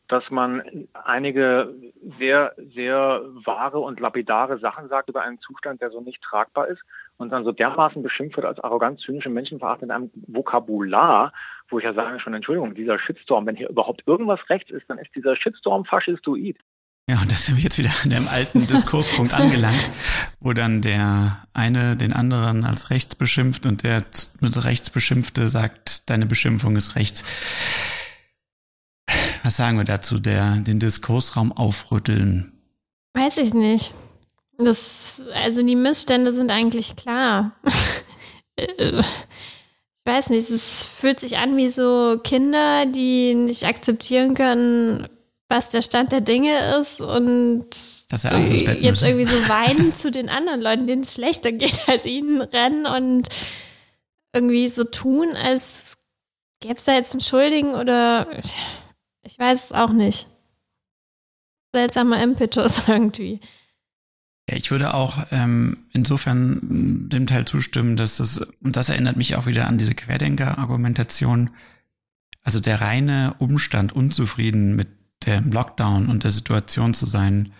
Dass 0.07 0.29
man 0.29 0.87
einige 0.93 1.73
sehr, 2.19 2.53
sehr 2.75 3.21
wahre 3.43 3.79
und 3.79 3.99
lapidare 3.99 4.59
Sachen 4.59 4.87
sagt 4.87 5.09
über 5.09 5.23
einen 5.23 5.39
Zustand, 5.39 5.81
der 5.81 5.89
so 5.89 6.01
nicht 6.01 6.21
tragbar 6.21 6.67
ist 6.67 6.81
und 7.17 7.31
dann 7.31 7.43
so 7.43 7.51
dermaßen 7.51 8.03
beschimpft 8.03 8.37
wird 8.37 8.45
als 8.45 8.59
arrogant, 8.59 8.99
zynische 8.99 9.29
Menschenveracht 9.29 9.81
in 9.81 9.89
einem 9.89 10.11
Vokabular, 10.27 11.33
wo 11.69 11.79
ich 11.79 11.85
ja 11.85 11.93
sage 11.93 12.19
schon, 12.19 12.35
Entschuldigung, 12.35 12.75
dieser 12.75 12.99
Shitstorm, 12.99 13.47
wenn 13.47 13.55
hier 13.55 13.69
überhaupt 13.69 14.03
irgendwas 14.05 14.47
rechts 14.49 14.69
ist, 14.69 14.87
dann 14.89 14.99
ist 14.99 15.15
dieser 15.15 15.35
Shitstorm 15.35 15.85
faschistoid. 15.85 16.57
Ja, 17.07 17.21
und 17.21 17.31
das 17.31 17.45
sind 17.45 17.57
wir 17.57 17.63
jetzt 17.63 17.77
wieder 17.77 17.91
an 18.03 18.09
dem 18.09 18.27
alten 18.27 18.65
Diskurspunkt 18.65 19.31
angelangt, 19.31 19.89
wo 20.39 20.53
dann 20.53 20.81
der 20.81 21.45
eine 21.53 21.95
den 21.95 22.13
anderen 22.13 22.65
als 22.65 22.89
rechts 22.89 23.13
beschimpft 23.13 23.67
und 23.67 23.83
der 23.83 24.03
mit 24.39 24.63
rechts 24.63 24.89
beschimpfte 24.89 25.47
sagt, 25.47 26.09
deine 26.09 26.25
Beschimpfung 26.25 26.75
ist 26.75 26.95
rechts. 26.95 27.23
Was 29.43 29.57
sagen 29.57 29.77
wir 29.77 29.83
dazu, 29.83 30.17
der 30.17 30.55
den 30.55 30.79
Diskursraum 30.79 31.51
aufrütteln? 31.51 32.51
Weiß 33.13 33.37
ich 33.37 33.53
nicht. 33.53 33.93
Das, 34.57 35.21
also 35.33 35.61
die 35.61 35.75
Missstände 35.75 36.31
sind 36.31 36.49
eigentlich 36.49 36.95
klar. 36.95 37.51
ich 38.55 39.03
weiß 40.05 40.31
nicht, 40.31 40.49
es 40.49 40.85
fühlt 40.85 41.19
sich 41.19 41.37
an 41.37 41.55
wie 41.55 41.69
so 41.69 42.19
Kinder, 42.23 42.87
die 42.87 43.35
nicht 43.35 43.65
akzeptieren 43.65 44.33
können, 44.33 45.07
was 45.49 45.69
der 45.69 45.81
Stand 45.81 46.11
der 46.11 46.21
Dinge 46.21 46.77
ist 46.77 47.01
und 47.01 47.67
Dass 48.09 48.23
er 48.23 48.31
abends 48.33 48.51
ins 48.51 48.65
Bett 48.65 48.81
jetzt 48.81 49.01
müssen. 49.01 49.05
irgendwie 49.05 49.31
so 49.31 49.37
weinen 49.49 49.95
zu 49.95 50.11
den 50.11 50.29
anderen 50.29 50.61
Leuten, 50.61 50.87
denen 50.87 51.03
es 51.03 51.13
schlechter 51.13 51.51
geht 51.51 51.87
als 51.87 52.05
ihnen, 52.05 52.41
rennen 52.41 52.85
und 52.85 53.29
irgendwie 54.33 54.67
so 54.67 54.83
tun, 54.83 55.35
als 55.35 55.97
gäbe 56.59 56.75
es 56.75 56.85
da 56.85 56.93
jetzt 56.93 57.13
einen 57.13 57.21
Schuldigen 57.21 57.75
oder 57.75 58.27
ich 59.23 59.37
weiß 59.37 59.65
es 59.65 59.71
auch 59.71 59.91
nicht. 59.91 60.27
Seltsamer 61.73 62.21
Impetus 62.23 62.83
irgendwie. 62.87 63.39
Ja, 64.49 64.57
ich 64.57 64.69
würde 64.71 64.93
auch 64.93 65.25
ähm, 65.31 65.85
insofern 65.91 67.09
dem 67.09 67.25
Teil 67.27 67.45
zustimmen, 67.45 67.97
dass 67.97 68.17
das, 68.17 68.39
und 68.61 68.75
das 68.75 68.89
erinnert 68.89 69.17
mich 69.17 69.35
auch 69.35 69.45
wieder 69.47 69.67
an 69.67 69.77
diese 69.77 69.95
Querdenker-Argumentation, 69.95 71.49
also 72.43 72.59
der 72.59 72.79
reine 72.79 73.35
Umstand, 73.39 73.93
unzufrieden 73.93 74.75
mit 74.75 74.87
dem 75.25 75.51
Lockdown 75.51 76.07
und 76.07 76.23
der 76.23 76.31
Situation 76.31 76.93
zu 76.93 77.05
sein, 77.05 77.51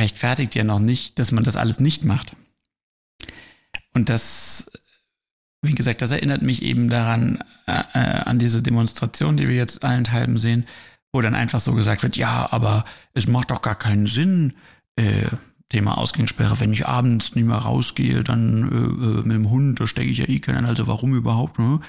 rechtfertigt 0.00 0.54
ja 0.54 0.64
noch 0.64 0.78
nicht, 0.78 1.18
dass 1.18 1.32
man 1.32 1.44
das 1.44 1.56
alles 1.56 1.80
nicht 1.80 2.04
macht. 2.04 2.36
Und 3.94 4.08
das, 4.08 4.70
wie 5.60 5.74
gesagt, 5.74 6.02
das 6.02 6.10
erinnert 6.10 6.42
mich 6.42 6.62
eben 6.62 6.88
daran, 6.88 7.42
äh, 7.66 7.82
äh 7.94 8.22
an 8.24 8.38
diese 8.38 8.62
Demonstration, 8.62 9.36
die 9.36 9.48
wir 9.48 9.56
jetzt 9.56 9.84
allenthalben 9.84 10.38
sehen, 10.38 10.66
wo 11.12 11.20
dann 11.20 11.34
einfach 11.34 11.60
so 11.60 11.74
gesagt 11.74 12.02
wird, 12.02 12.16
ja, 12.16 12.48
aber 12.50 12.84
es 13.12 13.28
macht 13.28 13.50
doch 13.50 13.60
gar 13.60 13.74
keinen 13.74 14.06
Sinn, 14.06 14.54
äh, 14.96 15.26
Thema 15.68 15.96
Ausgangssperre, 15.96 16.60
wenn 16.60 16.72
ich 16.72 16.86
abends 16.86 17.34
nicht 17.34 17.46
mehr 17.46 17.56
rausgehe, 17.56 18.22
dann 18.22 18.70
äh, 18.70 18.76
äh, 18.76 19.22
mit 19.22 19.36
dem 19.36 19.50
Hund, 19.50 19.80
da 19.80 19.86
stecke 19.86 20.10
ich 20.10 20.18
ja 20.18 20.28
eh 20.28 20.38
keinen, 20.38 20.66
also 20.66 20.86
warum 20.86 21.14
überhaupt, 21.14 21.58
ne? 21.58 21.80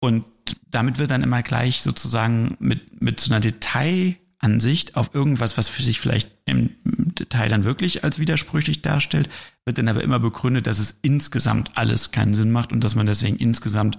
Und 0.00 0.24
damit 0.70 0.98
wird 0.98 1.10
dann 1.10 1.22
immer 1.22 1.42
gleich 1.42 1.82
sozusagen 1.82 2.56
mit, 2.60 3.02
mit 3.02 3.20
so 3.20 3.32
einer 3.32 3.40
Detailansicht 3.40 4.96
auf 4.96 5.14
irgendwas, 5.14 5.58
was 5.58 5.68
für 5.68 5.82
sich 5.82 6.00
vielleicht 6.00 6.30
im 6.46 6.70
Detail 6.84 7.48
dann 7.48 7.64
wirklich 7.64 8.04
als 8.04 8.18
widersprüchlich 8.18 8.82
darstellt, 8.82 9.28
wird 9.64 9.78
dann 9.78 9.88
aber 9.88 10.02
immer 10.02 10.20
begründet, 10.20 10.66
dass 10.66 10.78
es 10.78 10.98
insgesamt 11.02 11.76
alles 11.76 12.12
keinen 12.12 12.34
Sinn 12.34 12.52
macht 12.52 12.72
und 12.72 12.84
dass 12.84 12.94
man 12.94 13.06
deswegen 13.06 13.36
insgesamt 13.36 13.98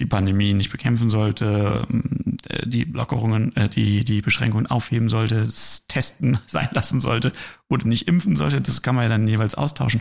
die 0.00 0.06
Pandemie 0.06 0.54
nicht 0.54 0.72
bekämpfen 0.72 1.08
sollte, 1.08 1.86
äh, 2.48 2.66
die 2.66 2.84
Lockerungen, 2.84 3.54
äh, 3.56 3.68
die, 3.68 4.04
die 4.04 4.22
Beschränkungen 4.22 4.66
aufheben 4.66 5.08
sollte, 5.08 5.44
das 5.44 5.86
Testen 5.86 6.38
sein 6.46 6.68
lassen 6.72 7.00
sollte 7.00 7.32
oder 7.68 7.86
nicht 7.86 8.08
impfen 8.08 8.36
sollte, 8.36 8.60
das 8.60 8.82
kann 8.82 8.94
man 8.94 9.04
ja 9.04 9.08
dann 9.08 9.28
jeweils 9.28 9.54
austauschen. 9.54 10.00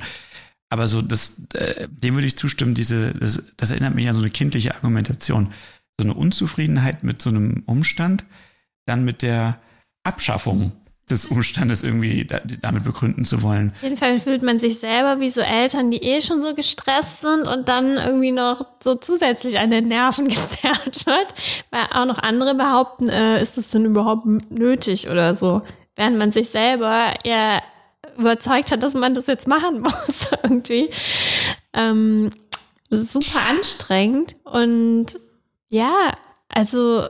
Aber 0.73 0.87
so, 0.87 1.03
das, 1.03 1.39
äh, 1.53 1.87
dem 1.87 2.15
würde 2.15 2.25
ich 2.25 2.35
zustimmen, 2.35 2.73
diese, 2.73 3.13
das, 3.13 3.43
das 3.57 3.69
erinnert 3.69 3.93
mich 3.93 4.09
an 4.09 4.15
so 4.15 4.21
eine 4.21 4.31
kindliche 4.31 4.73
Argumentation. 4.73 5.53
So 5.99 6.03
eine 6.03 6.15
Unzufriedenheit 6.15 7.03
mit 7.03 7.21
so 7.21 7.29
einem 7.29 7.61
Umstand, 7.67 8.25
dann 8.87 9.05
mit 9.05 9.21
der 9.21 9.59
Abschaffung 10.03 10.71
des 11.11 11.27
Umstandes 11.27 11.83
irgendwie 11.83 12.25
damit 12.59 12.85
begründen 12.85 13.23
zu 13.23 13.43
wollen. 13.43 13.71
Auf 13.75 13.83
jeden 13.83 13.97
Fall 13.97 14.19
fühlt 14.19 14.41
man 14.41 14.57
sich 14.57 14.79
selber 14.79 15.19
wie 15.19 15.29
so 15.29 15.41
Eltern, 15.41 15.91
die 15.91 16.01
eh 16.01 16.21
schon 16.21 16.41
so 16.41 16.55
gestresst 16.55 17.21
sind 17.21 17.43
und 17.43 17.67
dann 17.67 17.97
irgendwie 17.97 18.31
noch 18.31 18.65
so 18.83 18.95
zusätzlich 18.95 19.59
an 19.59 19.69
den 19.69 19.87
Nerven 19.87 20.27
gezerrt 20.27 21.05
wird, 21.05 21.35
weil 21.69 21.83
auch 21.93 22.07
noch 22.07 22.17
andere 22.17 22.55
behaupten, 22.55 23.09
äh, 23.09 23.39
ist 23.39 23.59
das 23.59 23.69
denn 23.69 23.85
überhaupt 23.85 24.25
nötig 24.49 25.07
oder 25.07 25.35
so, 25.35 25.61
während 25.95 26.17
man 26.17 26.31
sich 26.31 26.49
selber 26.49 27.13
ja 27.23 27.61
überzeugt 28.17 28.71
hat, 28.71 28.83
dass 28.83 28.93
man 28.93 29.13
das 29.13 29.27
jetzt 29.27 29.47
machen 29.47 29.81
muss 29.81 30.27
irgendwie. 30.43 30.89
Ähm, 31.73 32.31
super 32.89 33.39
anstrengend 33.49 34.35
und 34.43 35.19
ja, 35.69 36.13
also 36.49 37.07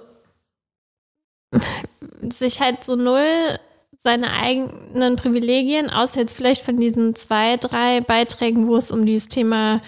sich 2.30 2.62
halt 2.62 2.84
so 2.84 2.96
null 2.96 3.60
seine 4.00 4.34
eigenen 4.34 5.16
Privilegien, 5.16 5.90
außer 5.90 6.20
jetzt 6.20 6.36
vielleicht 6.36 6.62
von 6.62 6.78
diesen 6.78 7.16
zwei, 7.16 7.58
drei 7.58 8.02
Beiträgen, 8.02 8.68
wo 8.68 8.76
es 8.76 8.92
um 8.92 9.06
dieses 9.06 9.30
Thema 9.30 9.82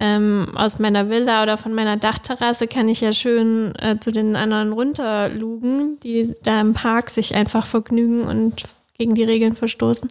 ähm, 0.00 0.48
aus 0.56 0.80
meiner 0.80 1.08
Villa 1.08 1.44
oder 1.44 1.56
von 1.56 1.72
meiner 1.72 1.96
Dachterrasse 1.96 2.66
kann 2.66 2.88
ich 2.88 3.00
ja 3.00 3.12
schön 3.12 3.72
äh, 3.76 3.98
zu 4.00 4.10
den 4.10 4.34
anderen 4.34 4.72
runterlugen, 4.72 6.00
die 6.00 6.34
da 6.42 6.60
im 6.60 6.72
Park 6.72 7.10
sich 7.10 7.36
einfach 7.36 7.64
vergnügen 7.64 8.22
und 8.24 8.64
gegen 8.98 9.14
die 9.14 9.24
Regeln 9.24 9.56
verstoßen. 9.56 10.10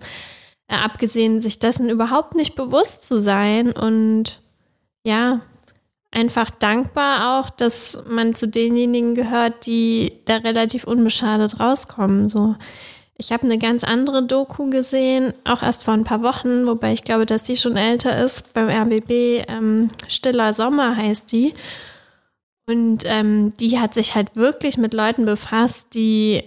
Äh, 0.67 0.75
abgesehen, 0.75 1.41
sich 1.41 1.59
dessen 1.59 1.89
überhaupt 1.89 2.35
nicht 2.35 2.55
bewusst 2.55 3.07
zu 3.07 3.21
sein 3.21 3.71
und 3.71 4.41
ja, 5.03 5.41
einfach 6.11 6.51
dankbar 6.51 7.39
auch, 7.39 7.49
dass 7.49 8.03
man 8.07 8.35
zu 8.35 8.47
denjenigen 8.47 9.15
gehört, 9.15 9.65
die 9.65 10.13
da 10.25 10.37
relativ 10.37 10.83
unbeschadet 10.83 11.59
rauskommen. 11.59 12.29
So, 12.29 12.55
ich 13.17 13.31
habe 13.31 13.43
eine 13.43 13.57
ganz 13.57 13.83
andere 13.83 14.23
Doku 14.23 14.69
gesehen, 14.69 15.33
auch 15.45 15.63
erst 15.63 15.85
vor 15.85 15.93
ein 15.93 16.03
paar 16.03 16.21
Wochen, 16.21 16.65
wobei 16.65 16.91
ich 16.93 17.03
glaube, 17.03 17.25
dass 17.25 17.43
die 17.43 17.57
schon 17.57 17.77
älter 17.77 18.23
ist, 18.23 18.53
beim 18.53 18.69
RBB. 18.69 19.45
Ähm, 19.47 19.89
Stiller 20.07 20.53
Sommer 20.53 20.95
heißt 20.95 21.31
die. 21.31 21.53
Und 22.67 23.03
ähm, 23.05 23.53
die 23.59 23.79
hat 23.79 23.93
sich 23.93 24.15
halt 24.15 24.35
wirklich 24.35 24.77
mit 24.77 24.93
Leuten 24.93 25.25
befasst, 25.25 25.93
die 25.93 26.43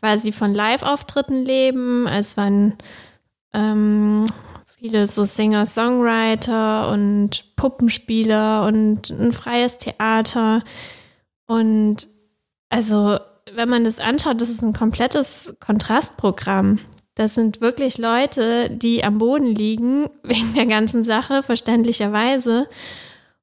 quasi 0.00 0.32
von 0.32 0.54
Live-Auftritten 0.54 1.44
leben. 1.44 2.06
Es 2.06 2.36
waren 2.36 2.76
ähm, 3.52 4.26
viele 4.78 5.06
so 5.06 5.24
Singer-Songwriter 5.24 6.90
und 6.90 7.56
Puppenspieler 7.56 8.66
und 8.66 9.10
ein 9.10 9.32
freies 9.32 9.78
Theater. 9.78 10.62
Und 11.46 12.08
also 12.68 13.18
wenn 13.54 13.68
man 13.68 13.84
das 13.84 13.98
anschaut, 13.98 14.40
das 14.40 14.50
ist 14.50 14.62
ein 14.62 14.72
komplettes 14.72 15.56
Kontrastprogramm. 15.60 16.78
Das 17.14 17.34
sind 17.34 17.60
wirklich 17.60 17.98
Leute, 17.98 18.70
die 18.70 19.02
am 19.02 19.18
Boden 19.18 19.54
liegen, 19.54 20.08
wegen 20.22 20.54
der 20.54 20.66
ganzen 20.66 21.02
Sache, 21.02 21.42
verständlicherweise, 21.42 22.68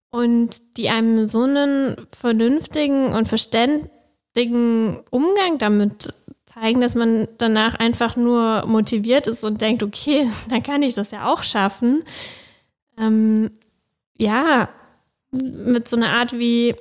und 0.09 0.77
die 0.77 0.89
einem 0.89 1.27
so 1.27 1.43
einen 1.43 1.97
vernünftigen 2.09 3.07
und 3.07 3.27
verständigen 3.27 5.03
Umgang 5.09 5.57
damit 5.57 6.13
zeigen, 6.55 6.81
dass 6.81 6.95
man 6.95 7.27
danach 7.37 7.75
einfach 7.75 8.15
nur 8.15 8.65
motiviert 8.65 9.27
ist 9.27 9.43
und 9.43 9.61
denkt, 9.61 9.83
okay, 9.83 10.29
dann 10.49 10.63
kann 10.63 10.83
ich 10.83 10.93
das 10.93 11.11
ja 11.11 11.31
auch 11.31 11.43
schaffen. 11.43 12.03
Ähm, 12.97 13.51
ja, 14.17 14.69
mit 15.31 15.87
so 15.87 15.97
einer 15.97 16.11
Art 16.11 16.33
wie, 16.33 16.75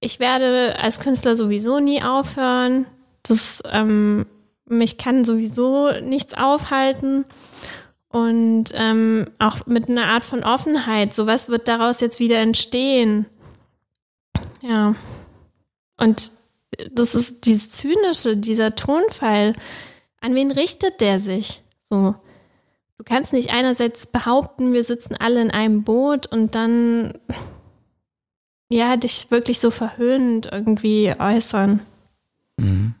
ich 0.00 0.20
werde 0.20 0.76
als 0.80 1.00
Künstler 1.00 1.36
sowieso 1.36 1.80
nie 1.80 2.02
aufhören. 2.02 2.86
Das, 3.22 3.62
ähm, 3.70 4.26
mich 4.66 4.98
kann 4.98 5.24
sowieso 5.24 5.90
nichts 6.02 6.34
aufhalten. 6.34 7.24
Und 8.08 8.66
ähm, 8.74 9.26
auch 9.38 9.66
mit 9.66 9.88
einer 9.88 10.06
Art 10.06 10.24
von 10.24 10.44
Offenheit. 10.44 11.14
So 11.14 11.26
was 11.26 11.48
wird 11.48 11.68
daraus 11.68 12.00
jetzt 12.00 12.20
wieder 12.20 12.38
entstehen. 12.38 13.26
Ja. 14.60 14.94
Und 15.96 16.30
das 16.92 17.14
ist 17.14 17.44
dieses 17.44 17.70
Zynische, 17.70 18.36
dieser 18.36 18.74
Tonfall. 18.74 19.54
An 20.20 20.34
wen 20.34 20.50
richtet 20.50 21.00
der 21.00 21.20
sich? 21.20 21.62
So. 21.88 22.14
Du 22.96 23.04
kannst 23.04 23.32
nicht 23.32 23.52
einerseits 23.52 24.06
behaupten, 24.06 24.72
wir 24.72 24.84
sitzen 24.84 25.16
alle 25.16 25.42
in 25.42 25.50
einem 25.50 25.82
Boot 25.82 26.26
und 26.26 26.54
dann 26.54 27.14
ja, 28.70 28.96
dich 28.96 29.30
wirklich 29.30 29.60
so 29.60 29.70
verhöhnend 29.70 30.48
irgendwie 30.50 31.12
äußern. 31.18 31.80
Mhm. 32.56 32.94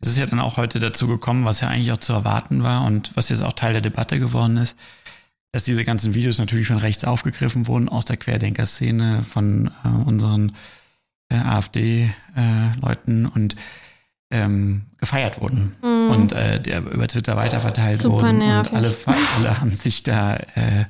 Es 0.00 0.10
ist 0.10 0.18
ja 0.18 0.26
dann 0.26 0.40
auch 0.40 0.56
heute 0.56 0.78
dazu 0.78 1.08
gekommen, 1.08 1.44
was 1.44 1.60
ja 1.60 1.68
eigentlich 1.68 1.92
auch 1.92 1.98
zu 1.98 2.12
erwarten 2.12 2.62
war 2.62 2.84
und 2.84 3.16
was 3.16 3.28
jetzt 3.28 3.42
auch 3.42 3.52
Teil 3.52 3.72
der 3.72 3.82
Debatte 3.82 4.20
geworden 4.20 4.56
ist, 4.56 4.76
dass 5.52 5.64
diese 5.64 5.84
ganzen 5.84 6.14
Videos 6.14 6.38
natürlich 6.38 6.68
von 6.68 6.78
rechts 6.78 7.04
aufgegriffen 7.04 7.66
wurden 7.66 7.88
aus 7.88 8.04
der 8.04 8.16
Querdenker-Szene 8.16 9.24
von 9.28 9.70
äh, 9.84 9.88
unseren 9.88 10.54
äh, 11.28 11.36
AfD-Leuten 11.36 13.24
äh, 13.24 13.28
und 13.28 13.56
ähm, 14.30 14.82
gefeiert 14.98 15.40
wurden 15.40 15.74
mhm. 15.82 16.10
und 16.10 16.32
äh, 16.32 16.60
der 16.60 16.80
über 16.80 17.08
Twitter 17.08 17.36
weiterverteilt 17.36 18.02
Super 18.02 18.26
wurden 18.26 18.38
nervig. 18.38 18.72
und 18.72 18.78
alle, 18.78 18.94
alle 19.38 19.60
haben 19.60 19.76
sich 19.76 20.02
da 20.02 20.36
äh, 20.36 20.84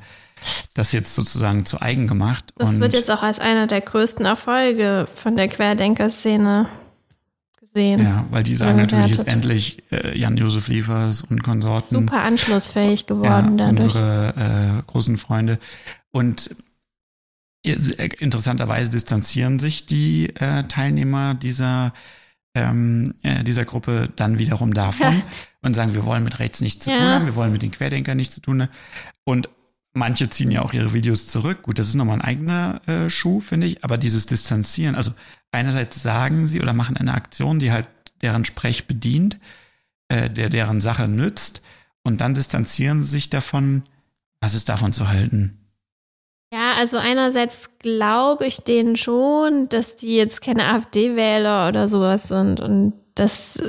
das 0.75 0.93
jetzt 0.93 1.15
sozusagen 1.15 1.65
zu 1.65 1.81
eigen 1.81 2.07
gemacht. 2.07 2.53
Das 2.57 2.79
wird 2.79 2.93
jetzt 2.93 3.11
auch 3.11 3.23
als 3.23 3.39
einer 3.39 3.67
der 3.67 3.81
größten 3.81 4.25
Erfolge 4.25 5.09
von 5.15 5.37
der 5.37 5.49
Querdenker-Szene 5.49 6.69
gesehen. 7.61 8.03
Ja, 8.03 8.25
weil 8.31 8.43
die 8.43 8.57
sagen 8.57 8.77
natürlich 8.77 9.09
jetzt 9.09 9.27
endlich 9.27 9.83
äh, 9.91 10.17
Jan-Josef 10.17 10.69
Liefers 10.69 11.23
und 11.23 11.43
Konsorten. 11.43 11.89
Super 11.89 12.23
anschlussfähig 12.23 13.07
geworden 13.07 13.59
ja, 13.59 13.67
dadurch. 13.67 13.85
Unsere 13.87 14.83
äh, 14.87 14.91
großen 14.91 15.19
Freunde. 15.19 15.59
Und 16.11 16.51
interessanterweise 17.63 18.91
distanzieren 18.91 19.59
sich 19.59 19.87
die 19.87 20.35
äh, 20.37 20.65
Teilnehmer 20.65 21.35
dieser 21.35 21.93
ähm, 22.55 23.15
äh, 23.23 23.45
dieser 23.45 23.65
Gruppe 23.65 24.11
dann 24.17 24.39
wiederum 24.39 24.75
davon 24.75 25.23
und 25.63 25.75
sagen, 25.75 25.95
wir 25.95 26.07
wollen 26.07 26.25
mit 26.25 26.39
rechts 26.39 26.61
nichts 26.61 26.85
zu 26.85 26.91
ja. 26.91 26.97
tun 26.97 27.07
haben, 27.07 27.27
wir 27.27 27.35
wollen 27.35 27.53
mit 27.53 27.63
den 27.63 27.71
Querdenkern 27.71 28.17
nichts 28.17 28.35
zu 28.35 28.41
tun 28.41 28.63
haben. 28.63 28.71
Und 29.25 29.49
Manche 29.99 30.29
ziehen 30.31 30.51
ja 30.51 30.63
auch 30.63 30.73
ihre 30.73 30.93
Videos 30.93 31.27
zurück. 31.27 31.63
Gut, 31.63 31.79
das 31.79 31.89
ist 31.89 31.95
nochmal 31.95 32.19
ein 32.19 32.25
eigener 32.25 32.81
äh, 32.87 33.11
Schuh, 33.11 33.41
finde 33.41 33.67
ich. 33.67 33.85
Aber 33.85 33.99
dieses 33.99 34.27
Distanzieren, 34.27 34.95
also 34.95 35.13
einerseits 35.51 36.03
sagen 36.03 36.47
sie 36.47 36.61
oder 36.61 36.73
machen 36.73 36.97
eine 36.97 37.15
Aktion, 37.15 37.59
die 37.59 37.73
halt 37.73 37.89
deren 38.23 38.45
Sprech 38.45 38.87
bedient, 38.87 39.41
äh, 40.09 40.31
der 40.31 40.51
deren 40.51 40.81
Sache 40.81 41.09
nützt. 41.09 41.63
Und 42.05 42.21
dann 42.21 42.35
distanzieren 42.35 43.03
sie 43.03 43.11
sich 43.11 43.31
davon. 43.31 43.83
Was 44.41 44.55
ist 44.55 44.69
davon 44.69 44.93
zu 44.93 45.09
halten? 45.09 45.58
Ja, 46.53 46.73
also 46.79 46.97
einerseits 46.97 47.79
glaube 47.79 48.47
ich 48.47 48.59
denen 48.65 48.97
schon, 48.97 49.69
dass 49.69 49.97
die 49.97 50.17
jetzt 50.17 50.41
keine 50.41 50.65
AfD-Wähler 50.67 51.69
oder 51.69 51.89
sowas 51.89 52.29
sind 52.29 52.61
und 52.63 52.95
dass 53.15 53.63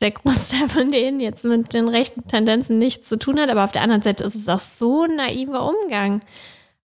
der 0.00 0.12
Großteil 0.12 0.68
von 0.68 0.90
denen 0.90 1.20
jetzt 1.20 1.44
mit 1.44 1.74
den 1.74 1.88
rechten 1.88 2.26
Tendenzen 2.26 2.78
nichts 2.78 3.08
zu 3.08 3.18
tun 3.18 3.38
hat, 3.38 3.50
aber 3.50 3.64
auf 3.64 3.72
der 3.72 3.82
anderen 3.82 4.02
Seite 4.02 4.24
ist 4.24 4.34
es 4.34 4.48
auch 4.48 4.60
so 4.60 5.02
ein 5.04 5.16
naiver 5.16 5.68
Umgang, 5.68 6.20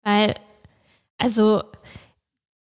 weil, 0.02 0.34
also 1.18 1.62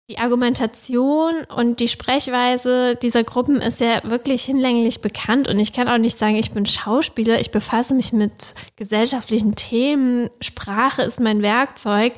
die 0.08 0.18
Argumentation 0.18 1.34
und 1.56 1.80
die 1.80 1.88
Sprechweise 1.88 2.94
dieser 2.94 3.24
Gruppen 3.24 3.60
ist 3.60 3.80
ja 3.80 4.02
wirklich 4.04 4.44
hinlänglich 4.44 5.00
bekannt 5.00 5.48
und 5.48 5.58
ich 5.58 5.72
kann 5.72 5.88
auch 5.88 5.98
nicht 5.98 6.16
sagen, 6.16 6.36
ich 6.36 6.52
bin 6.52 6.64
Schauspieler, 6.64 7.40
ich 7.40 7.50
befasse 7.50 7.92
mich 7.92 8.12
mit 8.12 8.54
gesellschaftlichen 8.76 9.56
Themen, 9.56 10.30
Sprache 10.40 11.02
ist 11.02 11.18
mein 11.18 11.42
Werkzeug 11.42 12.12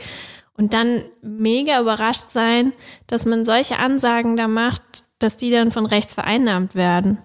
und 0.59 0.75
dann 0.75 1.03
mega 1.23 1.81
überrascht 1.81 2.29
sein, 2.29 2.75
dass 3.07 3.25
man 3.25 3.47
solche 3.47 3.79
Ansagen 3.79 4.37
da 4.37 4.49
macht, 4.49 5.05
dass 5.19 5.39
die 5.39 5.51
dann 5.51 5.71
von 5.71 5.87
rechts 5.87 6.13
vereinnahmt 6.13 6.75
werden. 6.75 7.19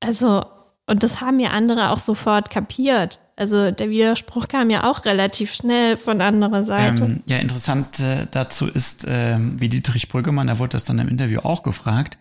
Also, 0.00 0.46
und 0.86 1.02
das 1.02 1.20
haben 1.20 1.40
ja 1.40 1.50
andere 1.50 1.90
auch 1.90 1.98
sofort 1.98 2.48
kapiert. 2.48 3.20
Also 3.36 3.70
der 3.70 3.90
Widerspruch 3.90 4.48
kam 4.48 4.70
ja 4.70 4.90
auch 4.90 5.04
relativ 5.04 5.52
schnell 5.52 5.98
von 5.98 6.22
anderer 6.22 6.62
Seite. 6.62 7.04
Ähm, 7.04 7.22
ja, 7.26 7.36
interessant 7.36 8.00
äh, 8.00 8.26
dazu 8.30 8.66
ist, 8.66 9.06
äh, 9.06 9.36
wie 9.38 9.68
Dietrich 9.68 10.08
Brüggemann, 10.08 10.48
er 10.48 10.58
wurde 10.58 10.70
das 10.70 10.84
dann 10.84 10.98
im 10.98 11.08
Interview 11.08 11.40
auch 11.40 11.62
gefragt. 11.62 12.16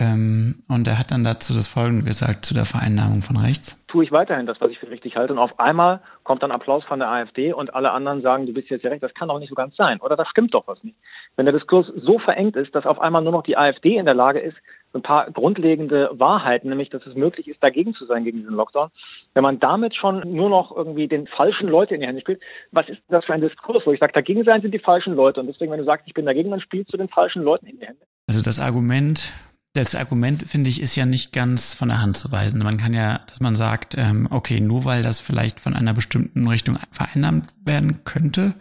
Ähm, 0.00 0.62
und 0.66 0.88
er 0.88 0.98
hat 0.98 1.10
dann 1.10 1.24
dazu 1.24 1.52
das 1.52 1.68
Folgende 1.68 2.04
gesagt 2.04 2.46
zu 2.46 2.54
der 2.54 2.64
Vereinnahmung 2.64 3.20
von 3.20 3.36
rechts. 3.36 3.76
Tue 3.86 4.04
ich 4.04 4.12
weiterhin 4.12 4.46
das, 4.46 4.58
was 4.60 4.70
ich 4.70 4.78
für 4.78 4.88
richtig 4.88 5.16
halte. 5.16 5.34
Und 5.34 5.38
auf 5.38 5.60
einmal 5.60 6.00
kommt 6.24 6.42
dann 6.42 6.52
Applaus 6.52 6.84
von 6.84 7.00
der 7.00 7.08
AfD 7.08 7.52
und 7.52 7.74
alle 7.74 7.90
anderen 7.90 8.22
sagen, 8.22 8.46
du 8.46 8.54
bist 8.54 8.70
jetzt 8.70 8.82
ja 8.82 8.88
recht. 8.88 9.02
Das 9.02 9.12
kann 9.12 9.28
doch 9.28 9.38
nicht 9.38 9.50
so 9.50 9.54
ganz 9.54 9.76
sein. 9.76 10.00
Oder 10.00 10.16
das 10.16 10.28
stimmt 10.28 10.54
doch 10.54 10.66
was 10.66 10.82
nicht. 10.82 10.96
Wenn 11.36 11.44
der 11.44 11.52
Diskurs 11.52 11.86
so 11.96 12.18
verengt 12.18 12.56
ist, 12.56 12.74
dass 12.74 12.86
auf 12.86 12.98
einmal 12.98 13.22
nur 13.22 13.32
noch 13.32 13.42
die 13.42 13.58
AfD 13.58 13.98
in 13.98 14.06
der 14.06 14.14
Lage 14.14 14.40
ist, 14.40 14.56
ein 14.92 15.02
paar 15.02 15.30
grundlegende 15.30 16.10
Wahrheiten, 16.12 16.68
nämlich 16.68 16.90
dass 16.90 17.06
es 17.06 17.14
möglich 17.14 17.48
ist, 17.48 17.62
dagegen 17.62 17.94
zu 17.94 18.06
sein 18.06 18.24
gegen 18.24 18.38
diesen 18.38 18.54
Lockdown. 18.54 18.90
Wenn 19.34 19.42
man 19.42 19.60
damit 19.60 19.94
schon 19.94 20.34
nur 20.34 20.48
noch 20.48 20.74
irgendwie 20.74 21.08
den 21.08 21.26
falschen 21.26 21.68
Leute 21.68 21.94
in 21.94 22.00
die 22.00 22.06
Hände 22.06 22.20
spielt, 22.20 22.40
was 22.72 22.88
ist 22.88 23.00
das 23.08 23.24
für 23.24 23.34
ein 23.34 23.40
Diskurs, 23.40 23.84
wo 23.86 23.92
ich 23.92 24.00
sage, 24.00 24.12
dagegen 24.12 24.44
sein 24.44 24.62
sind 24.62 24.72
die 24.72 24.78
falschen 24.78 25.14
Leute 25.14 25.40
und 25.40 25.46
deswegen, 25.46 25.70
wenn 25.70 25.78
du 25.78 25.84
sagst, 25.84 26.06
ich 26.06 26.14
bin 26.14 26.26
dagegen, 26.26 26.50
dann 26.50 26.60
spielst 26.60 26.92
du 26.92 26.96
den 26.96 27.08
falschen 27.08 27.42
Leuten 27.42 27.66
in 27.66 27.78
die 27.78 27.86
Hände. 27.86 28.00
Also 28.26 28.42
das 28.42 28.60
Argument, 28.60 29.32
das 29.74 29.94
Argument, 29.94 30.42
finde 30.42 30.68
ich, 30.68 30.82
ist 30.82 30.96
ja 30.96 31.06
nicht 31.06 31.32
ganz 31.32 31.74
von 31.74 31.88
der 31.88 32.02
Hand 32.02 32.16
zu 32.16 32.32
weisen. 32.32 32.62
Man 32.62 32.78
kann 32.78 32.92
ja, 32.92 33.20
dass 33.28 33.40
man 33.40 33.54
sagt, 33.54 33.96
ähm, 33.96 34.26
okay, 34.30 34.60
nur 34.60 34.84
weil 34.84 35.02
das 35.02 35.20
vielleicht 35.20 35.60
von 35.60 35.74
einer 35.74 35.94
bestimmten 35.94 36.48
Richtung 36.48 36.78
vereinnahmt 36.90 37.48
werden 37.64 38.02
könnte, 38.04 38.54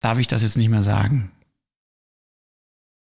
darf 0.00 0.18
ich 0.18 0.26
das 0.26 0.42
jetzt 0.42 0.56
nicht 0.56 0.68
mehr 0.68 0.82
sagen. 0.82 1.30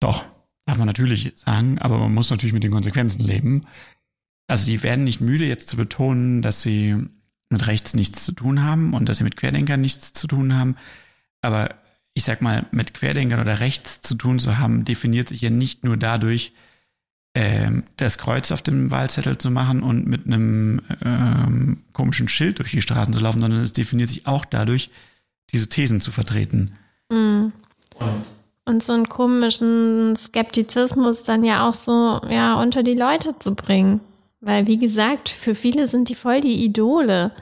Doch. 0.01 0.25
Darf 0.67 0.79
man 0.79 0.87
natürlich 0.87 1.33
sagen, 1.37 1.79
aber 1.79 1.99
man 1.99 2.15
muss 2.15 2.31
natürlich 2.31 2.55
mit 2.55 2.65
den 2.65 2.73
Konsequenzen 2.73 3.21
leben. 3.21 3.67
Also 4.47 4.67
die 4.67 4.83
werden 4.83 5.05
nicht 5.05 5.21
müde, 5.21 5.47
jetzt 5.47 5.69
zu 5.69 5.77
betonen, 5.77 6.43
dass 6.43 6.62
sie 6.62 6.97
mit 7.51 7.67
rechts 7.67 7.95
nichts 7.95 8.25
zu 8.25 8.33
tun 8.33 8.62
haben 8.62 8.95
und 8.95 9.09
dass 9.09 9.19
sie 9.19 9.25
mit 9.25 9.37
Querdenkern 9.37 9.81
nichts 9.81 10.12
zu 10.12 10.27
tun 10.27 10.57
haben. 10.57 10.77
Aber 11.43 11.75
ich 12.15 12.25
sag 12.25 12.41
mal, 12.43 12.67
mit 12.71 12.95
Querdenkern 12.95 13.41
oder 13.41 13.61
rechts 13.61 14.01
zu 14.03 14.15
tun 14.15 14.39
zu 14.39 14.59
haben, 14.59 14.85
definiert 14.85 15.29
sich 15.29 15.41
ja 15.41 15.51
nicht 15.51 15.85
nur 15.85 15.97
dadurch, 15.97 16.53
ähm, 17.35 17.83
das 17.97 18.19
Kreuz 18.19 18.53
auf 18.53 18.62
dem 18.62 18.91
Wahlzettel 18.91 19.39
zu 19.39 19.51
machen 19.51 19.83
und 19.83 20.07
mit 20.07 20.27
einem 20.27 20.81
ähm, 21.03 21.83
komischen 21.93 22.29
Schild 22.29 22.61
durch 22.61 22.71
die 22.71 22.83
Straßen 22.83 23.12
zu 23.12 23.21
laufen, 23.21 23.41
sondern 23.41 23.61
es 23.61 23.73
definiert 23.73 24.09
sich 24.09 24.27
auch 24.27 24.45
dadurch, 24.45 24.91
diese 25.51 25.69
Thesen 25.69 26.01
zu 26.01 26.12
vertreten. 26.12 26.75
Mhm. 27.11 27.53
Und 27.97 28.31
und 28.65 28.83
so 28.83 28.93
einen 28.93 29.09
komischen 29.09 30.17
Skeptizismus 30.17 31.23
dann 31.23 31.45
ja 31.45 31.69
auch 31.69 31.75
so 31.75 32.21
ja 32.29 32.61
unter 32.61 32.83
die 32.83 32.95
Leute 32.95 33.39
zu 33.39 33.55
bringen. 33.55 34.01
Weil, 34.41 34.67
wie 34.67 34.77
gesagt, 34.77 35.29
für 35.31 35.55
viele 35.55 35.89
sind 35.89 36.09
die 36.09 36.15
voll 36.15 36.41
die 36.41 36.65
Idole. 36.65 37.33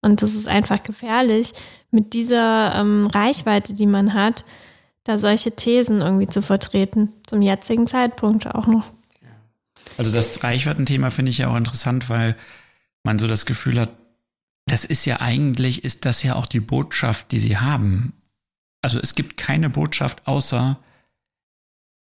Und 0.00 0.22
das 0.22 0.34
ist 0.34 0.46
einfach 0.46 0.82
gefährlich, 0.82 1.52
mit 1.90 2.12
dieser 2.12 2.74
ähm, 2.76 3.08
Reichweite, 3.08 3.74
die 3.74 3.86
man 3.86 4.14
hat, 4.14 4.44
da 5.02 5.18
solche 5.18 5.56
Thesen 5.56 6.00
irgendwie 6.00 6.28
zu 6.28 6.42
vertreten. 6.42 7.12
Zum 7.26 7.42
jetzigen 7.42 7.88
Zeitpunkt 7.88 8.46
auch 8.46 8.68
noch. 8.68 8.84
Also 9.98 10.12
das 10.12 10.42
Reichweitenthema 10.42 11.10
finde 11.10 11.30
ich 11.30 11.38
ja 11.38 11.48
auch 11.48 11.56
interessant, 11.56 12.08
weil 12.08 12.36
man 13.02 13.18
so 13.18 13.26
das 13.26 13.46
Gefühl 13.46 13.80
hat, 13.80 13.90
das 14.66 14.84
ist 14.84 15.04
ja 15.04 15.20
eigentlich, 15.20 15.84
ist 15.84 16.04
das 16.04 16.22
ja 16.22 16.34
auch 16.34 16.46
die 16.46 16.60
Botschaft, 16.60 17.32
die 17.32 17.38
sie 17.38 17.56
haben 17.56 18.12
also 18.82 18.98
es 19.00 19.14
gibt 19.14 19.36
keine 19.36 19.70
Botschaft 19.70 20.26
außer, 20.26 20.78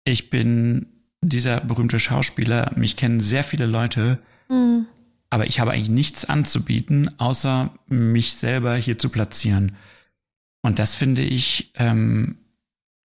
ich 0.06 0.30
bin 0.30 0.88
dieser 1.22 1.62
berühmte 1.62 2.00
Schauspieler, 2.00 2.72
mich 2.76 2.96
kennen 2.96 3.20
sehr 3.20 3.44
viele 3.44 3.66
Leute, 3.66 4.20
mhm. 4.50 4.86
aber 5.30 5.48
ich 5.48 5.60
habe 5.60 5.72
eigentlich 5.72 5.90
nichts 5.90 6.26
anzubieten, 6.26 7.20
außer 7.20 7.72
mich 7.88 8.36
selber 8.36 8.76
hier 8.76 9.00
zu 9.00 9.10
platzieren. 9.10 9.76
Und 10.62 10.80
das 10.80 10.96
finde 10.96 11.24
ich, 11.24 11.72
ähm, 11.76 12.38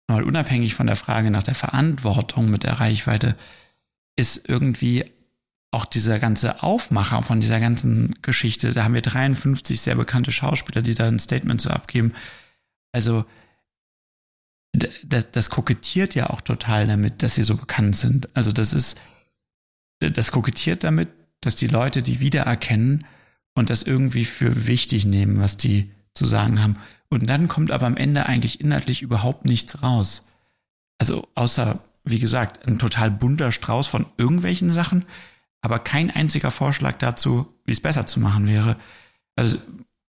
mal 0.08 0.24
unabhängig 0.24 0.76
von 0.76 0.88
der 0.88 0.96
Frage 0.96 1.32
nach 1.32 1.44
der 1.44 1.56
Verantwortung 1.56 2.50
mit 2.50 2.64
der 2.64 2.80
Reichweite, 2.80 3.36
ist 4.16 4.48
irgendwie 4.48 5.04
auch 5.72 5.86
dieser 5.86 6.20
ganze 6.20 6.64
Aufmacher 6.64 7.22
von 7.22 7.42
dieser 7.42 7.60
ganzen 7.60 8.16
Geschichte. 8.22 8.72
Da 8.72 8.84
haben 8.86 8.94
wir 8.94 9.02
53 9.02 9.82
sehr 9.82 9.96
bekannte 9.96 10.32
Schauspieler, 10.32 10.82
die 10.82 10.94
da 10.94 11.08
ein 11.08 11.20
Statement 11.20 11.60
zu 11.60 11.70
abgeben. 11.70 12.14
Also 12.94 13.26
das, 15.04 15.32
das 15.32 15.50
kokettiert 15.50 16.16
ja 16.16 16.30
auch 16.30 16.42
total 16.42 16.88
damit, 16.88 17.24
dass 17.24 17.36
sie 17.36 17.44
so 17.44 17.56
bekannt 17.56 17.96
sind. 17.96 18.36
Also 18.36 18.52
das 18.52 18.74
ist, 18.74 19.00
das 20.00 20.32
kokettiert 20.32 20.84
damit, 20.84 21.10
dass 21.42 21.56
die 21.56 21.68
Leute 21.68 22.02
die 22.02 22.20
wiedererkennen 22.20 23.06
und 23.54 23.70
das 23.70 23.84
irgendwie 23.84 24.26
für 24.26 24.68
wichtig 24.68 25.06
nehmen, 25.06 25.40
was 25.40 25.58
die 25.58 25.92
zu 26.14 26.26
sagen 26.26 26.62
haben. 26.62 26.78
Und 27.10 27.30
dann 27.30 27.48
kommt 27.48 27.72
aber 27.72 27.86
am 27.86 27.98
Ende 27.98 28.26
eigentlich 28.26 28.62
inhaltlich 28.62 29.02
überhaupt 29.02 29.46
nichts 29.46 29.82
raus. 29.84 30.28
Also 30.98 31.28
außer, 31.36 31.80
wie 32.04 32.20
gesagt, 32.20 32.68
ein 32.68 32.80
total 32.80 33.12
bunter 33.12 33.52
Strauß 33.52 33.88
von 33.88 34.06
irgendwelchen 34.18 34.70
Sachen, 34.70 35.06
aber 35.62 35.80
kein 35.80 36.12
einziger 36.12 36.52
Vorschlag 36.52 36.98
dazu, 36.98 37.48
wie 37.66 37.72
es 37.72 37.82
besser 37.82 38.06
zu 38.06 38.20
machen 38.20 38.48
wäre. 38.48 38.76
Also, 39.36 39.58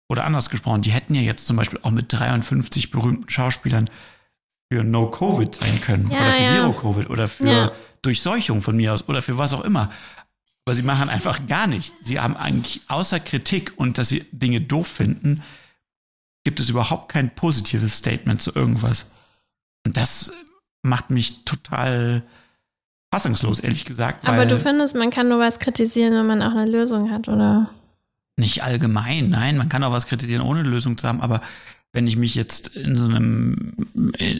oder 0.09 0.25
anders 0.25 0.49
gesprochen, 0.49 0.81
die 0.81 0.91
hätten 0.91 1.15
ja 1.15 1.21
jetzt 1.21 1.47
zum 1.47 1.57
Beispiel 1.57 1.79
auch 1.83 1.91
mit 1.91 2.11
53 2.11 2.91
berühmten 2.91 3.29
Schauspielern 3.29 3.89
für 4.73 4.83
No-Covid 4.83 5.53
sein 5.53 5.81
können 5.81 6.09
ja, 6.09 6.17
oder 6.19 6.31
für 6.31 6.43
ja. 6.43 6.51
Zero-Covid 6.51 7.09
oder 7.09 7.27
für 7.27 7.47
ja. 7.47 7.71
Durchseuchung 8.01 8.61
von 8.61 8.75
mir 8.75 8.93
aus 8.93 9.07
oder 9.07 9.21
für 9.21 9.37
was 9.37 9.53
auch 9.53 9.63
immer. 9.63 9.91
Aber 10.65 10.75
sie 10.75 10.83
machen 10.83 11.09
einfach 11.09 11.45
gar 11.45 11.67
nichts. 11.67 11.93
Sie 12.01 12.19
haben 12.19 12.35
eigentlich 12.35 12.81
außer 12.87 13.19
Kritik 13.19 13.73
und 13.75 13.97
dass 13.97 14.09
sie 14.09 14.25
Dinge 14.31 14.61
doof 14.61 14.87
finden, 14.87 15.43
gibt 16.43 16.59
es 16.59 16.69
überhaupt 16.69 17.09
kein 17.09 17.33
positives 17.35 17.97
Statement 17.97 18.41
zu 18.41 18.53
irgendwas. 18.55 19.11
Und 19.85 19.97
das 19.97 20.33
macht 20.81 21.09
mich 21.09 21.45
total 21.45 22.23
fassungslos, 23.13 23.59
ehrlich 23.59 23.85
gesagt. 23.85 24.27
Aber 24.27 24.45
du 24.45 24.59
findest, 24.59 24.95
man 24.95 25.11
kann 25.11 25.29
nur 25.29 25.39
was 25.39 25.59
kritisieren, 25.59 26.13
wenn 26.13 26.25
man 26.25 26.41
auch 26.41 26.55
eine 26.55 26.69
Lösung 26.69 27.11
hat, 27.11 27.27
oder? 27.27 27.69
Nicht 28.37 28.63
allgemein, 28.63 29.29
nein, 29.29 29.57
man 29.57 29.69
kann 29.69 29.83
auch 29.83 29.91
was 29.91 30.07
kritisieren, 30.07 30.41
ohne 30.41 30.61
eine 30.61 30.69
Lösung 30.69 30.97
zu 30.97 31.07
haben, 31.07 31.21
aber 31.21 31.41
wenn 31.93 32.07
ich 32.07 32.17
mich 32.17 32.33
jetzt 32.33 32.75
in 32.75 32.95
so 32.95 33.05
einem, 33.05 33.73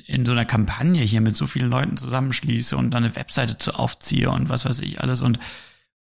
in 0.07 0.25
so 0.25 0.31
einer 0.31 0.43
Kampagne 0.43 1.01
hier 1.01 1.21
mit 1.21 1.37
so 1.37 1.45
vielen 1.45 1.69
Leuten 1.69 1.97
zusammenschließe 1.97 2.75
und 2.75 2.91
dann 2.91 3.03
eine 3.03 3.15
Webseite 3.15 3.59
zu 3.59 3.75
aufziehe 3.75 4.31
und 4.31 4.49
was 4.49 4.65
weiß 4.65 4.81
ich 4.81 5.01
alles 5.01 5.21
und 5.21 5.39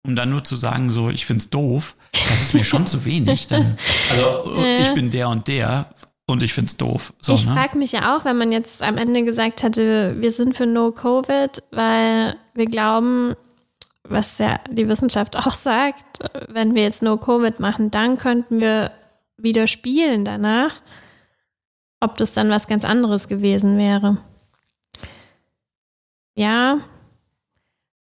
um 0.05 0.17
dann 0.17 0.31
nur 0.31 0.43
zu 0.43 0.57
sagen, 0.57 0.91
so, 0.91 1.11
ich 1.11 1.27
find's 1.27 1.51
doof, 1.51 1.95
das 2.29 2.43
ist 2.43 2.55
mir 2.55 2.65
schon 2.65 2.89
zu 2.89 3.05
wenig. 3.05 3.47
Dann, 3.47 3.79
also 4.11 4.65
ich 4.81 4.93
bin 4.95 5.11
der 5.11 5.29
und 5.29 5.47
der 5.47 5.95
und 6.27 6.43
ich 6.43 6.55
find's 6.55 6.77
doof. 6.77 7.13
So, 7.21 7.35
ich 7.35 7.47
ne? 7.47 7.53
frage 7.53 7.79
mich 7.79 7.93
ja 7.93 8.17
auch, 8.17 8.25
wenn 8.25 8.37
man 8.37 8.51
jetzt 8.51 8.83
am 8.83 8.97
Ende 8.97 9.23
gesagt 9.23 9.63
hätte, 9.63 10.17
wir 10.19 10.33
sind 10.33 10.57
für 10.57 10.67
No 10.67 10.91
Covid, 10.91 11.63
weil 11.71 12.37
wir 12.55 12.67
glauben, 12.67 13.37
was 14.03 14.39
ja 14.39 14.59
die 14.71 14.89
Wissenschaft 14.89 15.37
auch 15.47 15.53
sagt, 15.53 16.19
wenn 16.49 16.75
wir 16.75 16.83
jetzt 16.83 17.03
No 17.03 17.17
Covid 17.17 17.61
machen, 17.61 17.91
dann 17.91 18.19
könnten 18.19 18.59
wir 18.59 18.91
wieder 19.37 19.67
spielen 19.67 20.25
danach 20.25 20.81
ob 22.03 22.17
das 22.17 22.33
dann 22.33 22.51
was 22.51 22.67
ganz 22.67 22.85
anderes 22.85 23.29
gewesen 23.29 23.79
wäre. 23.79 24.17
Ja, 26.35 26.79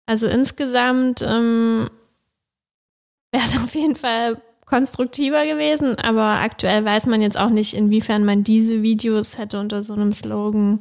also 0.07 0.27
insgesamt 0.27 1.23
ähm, 1.23 1.91
wäre 3.33 3.45
es 3.45 3.59
auf 3.63 3.75
jeden 3.75 3.97
Fall 3.97 4.41
konstruktiver 4.65 5.45
gewesen, 5.47 5.99
aber 5.99 6.41
aktuell 6.41 6.85
weiß 6.85 7.07
man 7.07 7.23
jetzt 7.23 7.39
auch 7.39 7.51
nicht, 7.51 7.75
inwiefern 7.75 8.25
man 8.25 8.45
diese 8.45 8.83
Videos 8.83 9.39
hätte 9.39 9.59
unter 9.59 9.83
so 9.83 9.95
einem 9.95 10.13
Slogan 10.13 10.81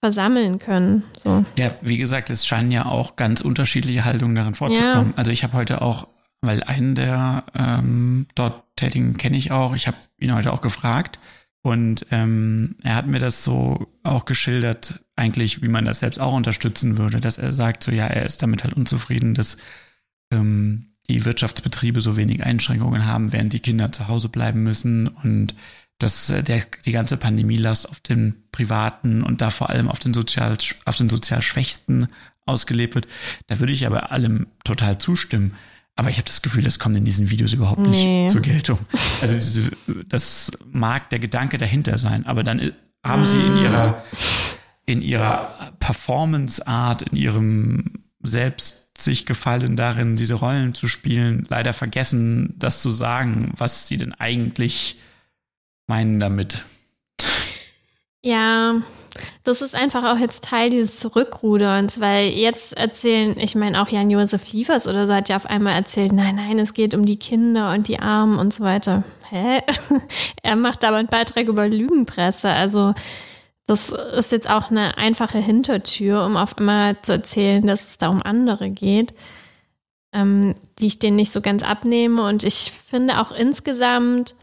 versammeln 0.00 0.58
können. 0.58 1.02
So. 1.22 1.44
Ja, 1.56 1.72
wie 1.82 1.98
gesagt, 1.98 2.30
es 2.30 2.46
scheinen 2.46 2.70
ja 2.70 2.86
auch 2.86 3.16
ganz 3.16 3.42
unterschiedliche 3.42 4.04
Haltungen 4.04 4.34
darin 4.34 4.54
vorzukommen. 4.54 5.10
Ja. 5.10 5.16
Also 5.16 5.30
ich 5.30 5.44
habe 5.44 5.52
heute 5.52 5.82
auch, 5.82 6.08
weil 6.40 6.62
einen 6.62 6.94
der 6.94 7.44
ähm, 7.54 8.26
dort 8.34 8.62
Tätigen 8.76 9.16
kenne 9.18 9.36
ich 9.36 9.52
auch, 9.52 9.74
ich 9.74 9.86
habe 9.86 9.96
ihn 10.18 10.34
heute 10.34 10.52
auch 10.52 10.62
gefragt, 10.62 11.18
Und 11.62 12.06
ähm, 12.10 12.76
er 12.82 12.94
hat 12.94 13.06
mir 13.06 13.18
das 13.18 13.44
so 13.44 13.88
auch 14.02 14.24
geschildert, 14.24 15.00
eigentlich, 15.16 15.62
wie 15.62 15.68
man 15.68 15.84
das 15.84 16.00
selbst 16.00 16.20
auch 16.20 16.34
unterstützen 16.34 16.98
würde, 16.98 17.20
dass 17.20 17.38
er 17.38 17.52
sagt, 17.52 17.82
so 17.82 17.90
ja, 17.90 18.06
er 18.06 18.24
ist 18.24 18.42
damit 18.42 18.62
halt 18.64 18.74
unzufrieden, 18.74 19.34
dass 19.34 19.58
ähm, 20.32 20.94
die 21.10 21.24
Wirtschaftsbetriebe 21.24 22.00
so 22.00 22.16
wenig 22.16 22.44
Einschränkungen 22.44 23.06
haben, 23.06 23.32
während 23.32 23.52
die 23.52 23.60
Kinder 23.60 23.90
zu 23.92 24.08
Hause 24.08 24.28
bleiben 24.28 24.62
müssen 24.62 25.08
und 25.08 25.54
dass 25.98 26.30
äh, 26.30 26.42
der, 26.42 26.62
die 26.84 26.92
ganze 26.92 27.16
Pandemielast 27.16 27.88
auf 27.88 28.00
den 28.00 28.44
Privaten 28.52 29.22
und 29.22 29.40
da 29.40 29.50
vor 29.50 29.70
allem 29.70 29.88
auf 29.88 29.98
den 29.98 30.14
sozial, 30.14 30.56
auf 30.84 30.96
den 30.96 31.08
sozial 31.08 31.42
Schwächsten 31.42 32.08
ausgelebt 32.46 32.94
wird. 32.94 33.08
Da 33.46 33.58
würde 33.58 33.72
ich 33.72 33.86
aber 33.86 34.12
allem 34.12 34.46
total 34.64 34.98
zustimmen. 34.98 35.54
Aber 35.98 36.10
ich 36.10 36.16
habe 36.18 36.28
das 36.28 36.42
Gefühl, 36.42 36.62
das 36.62 36.78
kommt 36.78 36.96
in 36.96 37.04
diesen 37.04 37.28
Videos 37.28 37.52
überhaupt 37.52 37.80
nicht 37.80 38.04
nee. 38.04 38.28
zur 38.30 38.40
Geltung. 38.40 38.78
Also 39.20 39.34
diese, 39.34 39.68
das 40.06 40.52
mag 40.70 41.10
der 41.10 41.18
Gedanke 41.18 41.58
dahinter 41.58 41.98
sein, 41.98 42.24
aber 42.24 42.44
dann 42.44 42.72
haben 43.04 43.26
sie 43.26 43.40
in 43.40 43.56
ihrer, 43.56 44.04
in 44.86 45.02
ihrer 45.02 45.72
Performance-Art, 45.80 47.02
in 47.02 47.16
ihrem 47.16 48.04
selbst 48.22 48.96
sich 48.96 49.26
gefallen 49.26 49.74
darin, 49.74 50.14
diese 50.14 50.34
Rollen 50.34 50.72
zu 50.72 50.86
spielen, 50.86 51.48
leider 51.50 51.72
vergessen, 51.72 52.54
das 52.56 52.80
zu 52.80 52.90
sagen, 52.90 53.52
was 53.56 53.88
sie 53.88 53.96
denn 53.96 54.14
eigentlich 54.14 55.00
meinen 55.88 56.20
damit. 56.20 56.62
Ja, 58.22 58.82
das 59.44 59.62
ist 59.62 59.74
einfach 59.74 60.04
auch 60.04 60.18
jetzt 60.18 60.44
Teil 60.44 60.70
dieses 60.70 60.96
Zurückruderns, 60.96 62.00
weil 62.00 62.28
jetzt 62.28 62.76
erzählen, 62.76 63.36
ich 63.38 63.54
meine 63.54 63.82
auch 63.82 63.88
Jan-Josef 63.88 64.52
Liefers 64.52 64.86
oder 64.86 65.06
so 65.06 65.14
hat 65.14 65.28
ja 65.28 65.36
auf 65.36 65.46
einmal 65.46 65.74
erzählt, 65.74 66.12
nein, 66.12 66.36
nein, 66.36 66.58
es 66.58 66.74
geht 66.74 66.94
um 66.94 67.04
die 67.04 67.18
Kinder 67.18 67.72
und 67.72 67.88
die 67.88 67.98
Armen 67.98 68.38
und 68.38 68.52
so 68.54 68.64
weiter. 68.64 69.04
Hä? 69.28 69.60
er 70.42 70.56
macht 70.56 70.84
aber 70.84 70.96
einen 70.96 71.08
Beitrag 71.08 71.48
über 71.48 71.68
Lügenpresse, 71.68 72.50
also 72.50 72.94
das 73.68 73.90
ist 73.90 74.32
jetzt 74.32 74.48
auch 74.48 74.70
eine 74.70 74.96
einfache 74.96 75.38
Hintertür, 75.38 76.24
um 76.24 76.38
auf 76.38 76.56
einmal 76.56 77.00
zu 77.02 77.12
erzählen, 77.12 77.66
dass 77.66 77.86
es 77.86 77.98
da 77.98 78.08
um 78.08 78.22
andere 78.22 78.70
geht, 78.70 79.12
ähm, 80.14 80.54
die 80.78 80.86
ich 80.86 80.98
denen 80.98 81.16
nicht 81.16 81.32
so 81.32 81.42
ganz 81.42 81.62
abnehme. 81.62 82.22
Und 82.26 82.44
ich 82.44 82.72
finde 82.72 83.20
auch 83.20 83.30
insgesamt, 83.30 84.34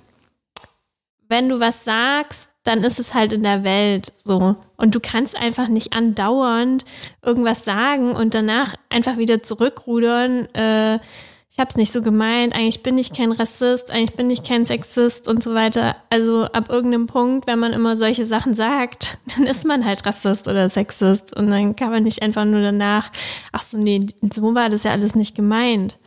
wenn 1.28 1.50
du 1.50 1.60
was 1.60 1.84
sagst, 1.84 2.52
dann 2.66 2.84
ist 2.84 2.99
es 2.99 3.13
halt 3.13 3.32
in 3.32 3.43
der 3.43 3.63
Welt 3.63 4.11
so. 4.18 4.55
Und 4.76 4.95
du 4.95 4.99
kannst 4.99 5.38
einfach 5.38 5.70
nicht 5.70 5.93
andauernd 5.93 6.84
irgendwas 7.24 7.63
sagen 7.63 8.11
und 8.11 8.34
danach 8.34 8.76
einfach 8.89 9.18
wieder 9.18 9.41
zurückrudern. 9.43 10.53
Äh, 10.53 10.95
ich 10.95 11.59
habe 11.59 11.70
es 11.70 11.78
nicht 11.78 11.93
so 11.93 12.01
gemeint, 12.01 12.53
eigentlich 12.53 12.84
bin 12.84 12.97
ich 12.97 13.13
kein 13.13 13.32
Rassist, 13.32 13.89
eigentlich 13.89 14.18
bin 14.18 14.30
ich 14.30 14.43
kein 14.43 14.66
Sexist 14.66 15.30
und 15.30 15.41
so 15.41 15.53
weiter. 15.53 15.95
Also 16.09 16.45
ab 16.45 16.70
irgendeinem 16.70 17.07
Punkt, 17.07 17.47
wenn 17.47 17.59
man 17.59 17.72
immer 17.72 17.95
solche 17.95 18.26
Sachen 18.26 18.55
sagt, 18.55 19.20
dann 19.38 19.45
ist 19.45 19.63
man 19.63 19.86
halt 19.86 20.05
Rassist 20.05 20.47
oder 20.47 20.70
Sexist 20.70 21.36
und 21.36 21.49
dann 21.51 21.76
kann 21.76 21.91
man 21.91 22.03
nicht 22.03 22.24
einfach 22.24 22.45
nur 22.45 22.61
danach, 22.61 23.11
ach 23.53 23.61
so, 23.61 23.78
nee, 23.78 24.01
so 24.34 24.55
war 24.55 24.70
das 24.70 24.84
ja 24.84 24.91
alles 24.91 25.16
nicht 25.16 25.36
gemeint. 25.36 25.99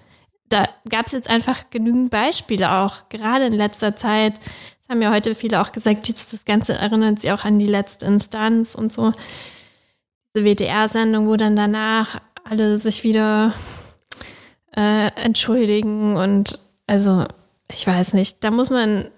Da 0.48 0.66
gab 0.88 1.06
es 1.06 1.12
jetzt 1.12 1.30
einfach 1.30 1.70
genügend 1.70 2.10
Beispiele 2.10 2.70
auch, 2.70 3.08
gerade 3.08 3.46
in 3.46 3.52
letzter 3.52 3.94
Zeit 3.94 4.34
haben 4.88 5.02
ja 5.02 5.10
heute 5.10 5.34
viele 5.34 5.60
auch 5.60 5.72
gesagt, 5.72 6.08
das 6.08 6.44
Ganze 6.44 6.74
erinnert 6.74 7.20
sie 7.20 7.30
auch 7.30 7.44
an 7.44 7.58
die 7.58 7.66
letzte 7.66 8.06
Instanz 8.06 8.74
und 8.74 8.92
so. 8.92 9.12
Diese 10.34 10.44
WDR-Sendung, 10.44 11.28
wo 11.28 11.36
dann 11.36 11.56
danach 11.56 12.20
alle 12.44 12.76
sich 12.78 13.04
wieder 13.04 13.52
äh, 14.74 15.08
entschuldigen 15.22 16.16
und 16.16 16.58
also, 16.86 17.26
ich 17.70 17.86
weiß 17.86 18.14
nicht, 18.14 18.42
da 18.42 18.50
muss 18.50 18.70
man 18.70 19.10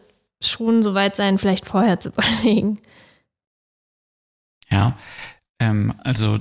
schon 0.43 0.83
so 0.83 0.95
weit 0.95 1.14
sein, 1.16 1.39
vielleicht 1.39 1.66
vorher 1.66 2.01
zu 2.01 2.09
überlegen. 2.11 2.81
Ja, 4.71 4.97
ähm, 5.61 5.95
also 5.99 6.39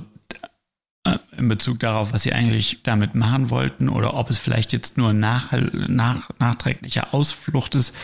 äh, 1.04 1.18
in 1.36 1.48
Bezug 1.48 1.78
darauf, 1.80 2.12
was 2.12 2.22
sie 2.22 2.32
eigentlich 2.32 2.82
damit 2.82 3.14
machen 3.14 3.50
wollten 3.50 3.88
oder 3.88 4.14
ob 4.14 4.30
es 4.30 4.38
vielleicht 4.38 4.72
jetzt 4.72 4.98
nur 4.98 5.12
nach, 5.12 5.52
nach, 5.52 6.30
nachträglicher 6.38 7.14
Ausflucht 7.14 7.74
ist, 7.74 7.96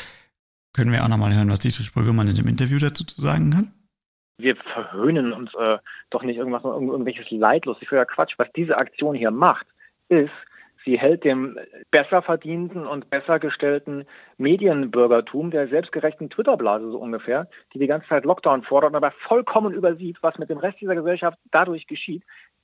können 0.76 0.92
wir 0.92 1.02
auch 1.02 1.08
nochmal 1.08 1.34
hören, 1.34 1.50
was 1.50 1.60
Dietrich 1.60 1.92
Brüggemann 1.92 2.28
in 2.28 2.36
dem 2.36 2.46
Interview 2.46 2.78
dazu 2.78 3.04
zu 3.04 3.20
sagen 3.20 3.56
hat? 3.56 3.64
Wir 4.38 4.54
verhöhnen 4.56 5.32
uns 5.32 5.54
äh, 5.54 5.78
doch 6.10 6.22
nicht 6.22 6.36
irgendwas, 6.36 6.62
irgendwelches 6.62 7.30
leidlustig 7.30 7.88
für 7.88 8.04
Quatsch. 8.04 8.34
Was 8.36 8.52
diese 8.52 8.76
Aktion 8.76 9.16
hier 9.16 9.30
macht, 9.30 9.66
ist, 10.10 10.30
sie 10.84 10.98
hält 10.98 11.24
dem 11.24 11.58
besser 11.90 12.20
verdienten 12.20 12.86
und 12.86 13.08
besser 13.08 13.38
gestellten 13.38 14.04
Medienbürgertum 14.36 15.50
der 15.50 15.68
selbstgerechten 15.68 16.28
Twitterblase 16.28 16.90
so 16.90 16.98
ungefähr, 16.98 17.48
die 17.72 17.78
die 17.78 17.86
ganze 17.86 18.08
Zeit 18.08 18.26
Lockdown 18.26 18.62
fordert 18.62 18.90
und 18.90 18.96
aber 18.96 19.12
vollkommen 19.26 19.72
übersieht, 19.72 20.18
was 20.20 20.38
mit 20.38 20.50
dem 20.50 20.58
Rest 20.58 20.80
dieser 20.82 20.94
Gesellschaft 20.94 21.38
dadurch 21.50 21.86
geschieht, 21.86 22.22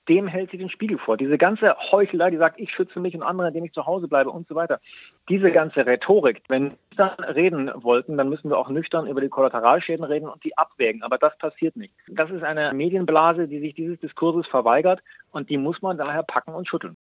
dem 0.08 0.26
hält 0.26 0.50
sie 0.50 0.58
den 0.58 0.70
Spiegel 0.70 0.98
vor. 0.98 1.16
Diese 1.16 1.38
ganze 1.38 1.76
Heuchelei, 1.92 2.30
die 2.30 2.36
sagt, 2.36 2.58
ich 2.58 2.70
schütze 2.72 2.98
mich 2.98 3.14
und 3.14 3.22
andere, 3.22 3.48
indem 3.48 3.64
ich 3.64 3.72
zu 3.72 3.86
Hause 3.86 4.08
bleibe 4.08 4.30
und 4.30 4.48
so 4.48 4.54
weiter. 4.54 4.80
Diese 5.28 5.52
ganze 5.52 5.86
Rhetorik, 5.86 6.42
wenn 6.48 6.70
wir 6.70 6.76
dann 6.96 7.24
reden 7.24 7.70
wollten, 7.74 8.16
dann 8.16 8.28
müssen 8.28 8.50
wir 8.50 8.58
auch 8.58 8.68
nüchtern 8.68 9.06
über 9.06 9.20
die 9.20 9.28
Kollateralschäden 9.28 10.04
reden 10.04 10.28
und 10.28 10.42
die 10.44 10.56
abwägen. 10.58 11.02
Aber 11.02 11.18
das 11.18 11.36
passiert 11.38 11.76
nicht. 11.76 11.94
Das 12.08 12.30
ist 12.30 12.42
eine 12.42 12.72
Medienblase, 12.72 13.46
die 13.46 13.60
sich 13.60 13.74
dieses 13.74 14.00
Diskurses 14.00 14.46
verweigert 14.48 15.00
und 15.30 15.50
die 15.50 15.58
muss 15.58 15.80
man 15.82 15.96
daher 15.96 16.22
packen 16.22 16.54
und 16.54 16.68
schütteln. 16.68 16.96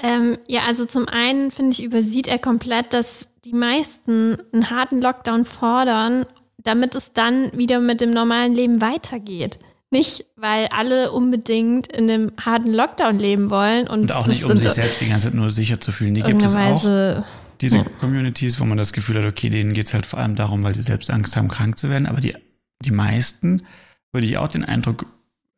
Ähm, 0.00 0.38
ja, 0.46 0.60
also 0.66 0.84
zum 0.84 1.08
einen 1.08 1.50
finde 1.50 1.72
ich, 1.72 1.82
übersieht 1.82 2.28
er 2.28 2.38
komplett, 2.38 2.94
dass 2.94 3.34
die 3.42 3.52
meisten 3.52 4.38
einen 4.52 4.70
harten 4.70 5.02
Lockdown 5.02 5.44
fordern, 5.44 6.24
damit 6.58 6.94
es 6.94 7.12
dann 7.12 7.50
wieder 7.56 7.80
mit 7.80 8.00
dem 8.00 8.10
normalen 8.10 8.54
Leben 8.54 8.80
weitergeht. 8.80 9.58
Nicht, 9.90 10.26
weil 10.36 10.66
alle 10.66 11.12
unbedingt 11.12 11.86
in 11.86 12.10
einem 12.10 12.32
harten 12.38 12.72
Lockdown 12.72 13.18
leben 13.18 13.48
wollen. 13.48 13.88
Und, 13.88 14.00
und 14.00 14.12
auch 14.12 14.26
nicht, 14.26 14.44
um 14.44 14.56
sich 14.56 14.68
selbst 14.70 15.00
die 15.00 15.08
ganze 15.08 15.28
Zeit 15.28 15.34
nur 15.34 15.50
sicher 15.50 15.80
zu 15.80 15.92
fühlen. 15.92 16.14
Die 16.14 16.22
gibt 16.22 16.42
es 16.42 16.54
auch. 16.54 17.24
Diese 17.60 17.78
ja. 17.78 17.84
Communities, 17.98 18.60
wo 18.60 18.64
man 18.64 18.78
das 18.78 18.92
Gefühl 18.92 19.18
hat, 19.18 19.24
okay, 19.24 19.50
denen 19.50 19.72
geht 19.72 19.88
es 19.88 19.94
halt 19.94 20.06
vor 20.06 20.20
allem 20.20 20.36
darum, 20.36 20.62
weil 20.62 20.74
sie 20.74 20.82
selbst 20.82 21.10
Angst 21.10 21.36
haben, 21.36 21.48
krank 21.48 21.76
zu 21.76 21.90
werden. 21.90 22.06
Aber 22.06 22.20
die, 22.20 22.36
die 22.84 22.92
meisten, 22.92 23.62
würde 24.12 24.26
ich 24.26 24.38
auch 24.38 24.48
den 24.48 24.64
Eindruck 24.64 25.06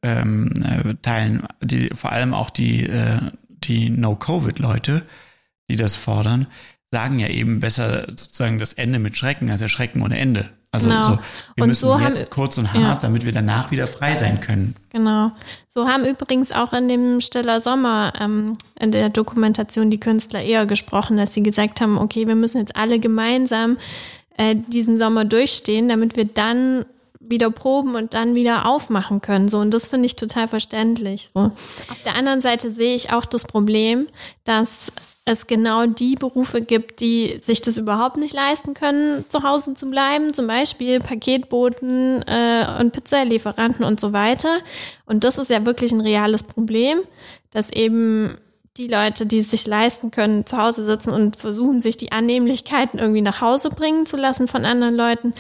ähm, 0.03 0.53
äh, 0.65 0.95
teilen, 1.03 1.47
die, 1.63 1.91
vor 1.95 2.13
allem 2.13 2.33
auch 2.33 2.51
die, 2.51 2.87
äh, 2.87 3.19
die 3.49 3.91
No-Covid-Leute, 3.91 5.03
die 5.69 5.77
das 5.77 5.97
fordern, 5.97 6.47
sagen 6.91 7.19
ja 7.19 7.29
eben 7.29 7.61
besser 7.61 8.07
sozusagen 8.09 8.59
das 8.59 8.73
Ende 8.73 8.99
mit 8.99 9.17
Schrecken 9.17 9.51
als 9.51 9.61
Erschrecken 9.61 10.03
ohne 10.03 10.19
Ende. 10.19 10.51
Also 10.73 10.89
genau. 10.89 11.05
so, 11.05 11.19
wir 11.57 11.65
und 11.65 11.69
müssen 11.69 11.81
so 11.81 11.99
jetzt 11.99 12.23
haben, 12.23 12.31
kurz 12.31 12.57
und 12.57 12.73
hart, 12.73 12.83
ja. 12.83 12.99
damit 13.03 13.25
wir 13.25 13.33
danach 13.33 13.73
wieder 13.73 13.89
frei 13.89 14.15
sein 14.15 14.41
können. 14.41 14.75
Genau. 14.91 15.33
So 15.67 15.89
haben 15.89 16.05
übrigens 16.05 16.53
auch 16.53 16.73
in 16.73 16.89
dem 16.89 17.21
Stiller 17.21 17.61
Sommer 17.61 18.13
ähm, 18.21 18.57
in 18.79 18.93
der 18.93 19.09
Dokumentation 19.09 19.91
die 19.91 19.99
Künstler 19.99 20.43
eher 20.43 20.67
gesprochen, 20.67 21.17
dass 21.17 21.35
sie 21.35 21.43
gesagt 21.43 21.81
haben, 21.81 21.99
okay, 21.99 22.29
wir 22.29 22.37
müssen 22.37 22.59
jetzt 22.59 22.77
alle 22.77 23.01
gemeinsam 23.01 23.79
äh, 24.37 24.55
diesen 24.55 24.97
Sommer 24.97 25.25
durchstehen, 25.25 25.89
damit 25.89 26.17
wir 26.17 26.25
dann 26.25 26.85
wieder 27.19 27.51
proben 27.51 27.97
und 27.97 28.15
dann 28.15 28.35
wieder 28.37 28.67
aufmachen 28.67 29.21
können. 29.21 29.49
So, 29.49 29.59
und 29.59 29.73
das 29.73 29.89
finde 29.89 30.07
ich 30.07 30.17
total 30.17 30.49
verständlich. 30.49 31.31
So. 31.35 31.41
Auf 31.41 32.03
der 32.05 32.15
anderen 32.15 32.41
Seite 32.41 32.71
sehe 32.71 32.95
ich 32.95 33.13
auch 33.13 33.27
das 33.27 33.45
Problem, 33.45 34.07
dass 34.45 34.93
es 35.31 35.47
genau 35.47 35.87
die 35.87 36.15
Berufe 36.15 36.61
gibt, 36.61 37.01
die 37.01 37.39
sich 37.41 37.63
das 37.63 37.77
überhaupt 37.77 38.17
nicht 38.17 38.35
leisten 38.35 38.75
können, 38.75 39.25
zu 39.29 39.43
Hause 39.43 39.75
zu 39.75 39.89
bleiben, 39.91 40.35
zum 40.35 40.47
Beispiel 40.47 41.01
Paketboten 41.01 42.23
äh, 42.27 42.67
und 42.81 42.93
Pizzalieferanten 42.93 43.85
und 43.85 44.01
so 44.01 44.13
weiter. 44.13 44.59
Und 45.07 45.25
das 45.25 45.39
ist 45.39 45.51
ja 45.51 45.65
wirklich 45.65 45.93
ein 45.93 46.01
reales 46.01 46.43
Problem, 46.43 47.01
dass 47.51 47.71
eben 47.71 48.37
die 48.77 48.87
Leute, 48.87 49.27
die 49.27 49.39
es 49.39 49.51
sich 49.51 49.67
leisten 49.67 50.11
können, 50.11 50.47
zu 50.47 50.57
Hause 50.57 50.85
sitzen 50.85 51.11
und 51.11 51.37
versuchen, 51.37 51.81
sich 51.81 51.97
die 51.97 52.13
Annehmlichkeiten 52.13 52.99
irgendwie 52.99 53.23
nach 53.23 53.41
Hause 53.41 53.71
bringen 53.71 54.07
zu 54.07 54.17
lassen 54.17 54.49
von 54.49 54.65
anderen 54.65 54.95
Leuten. 54.95 55.35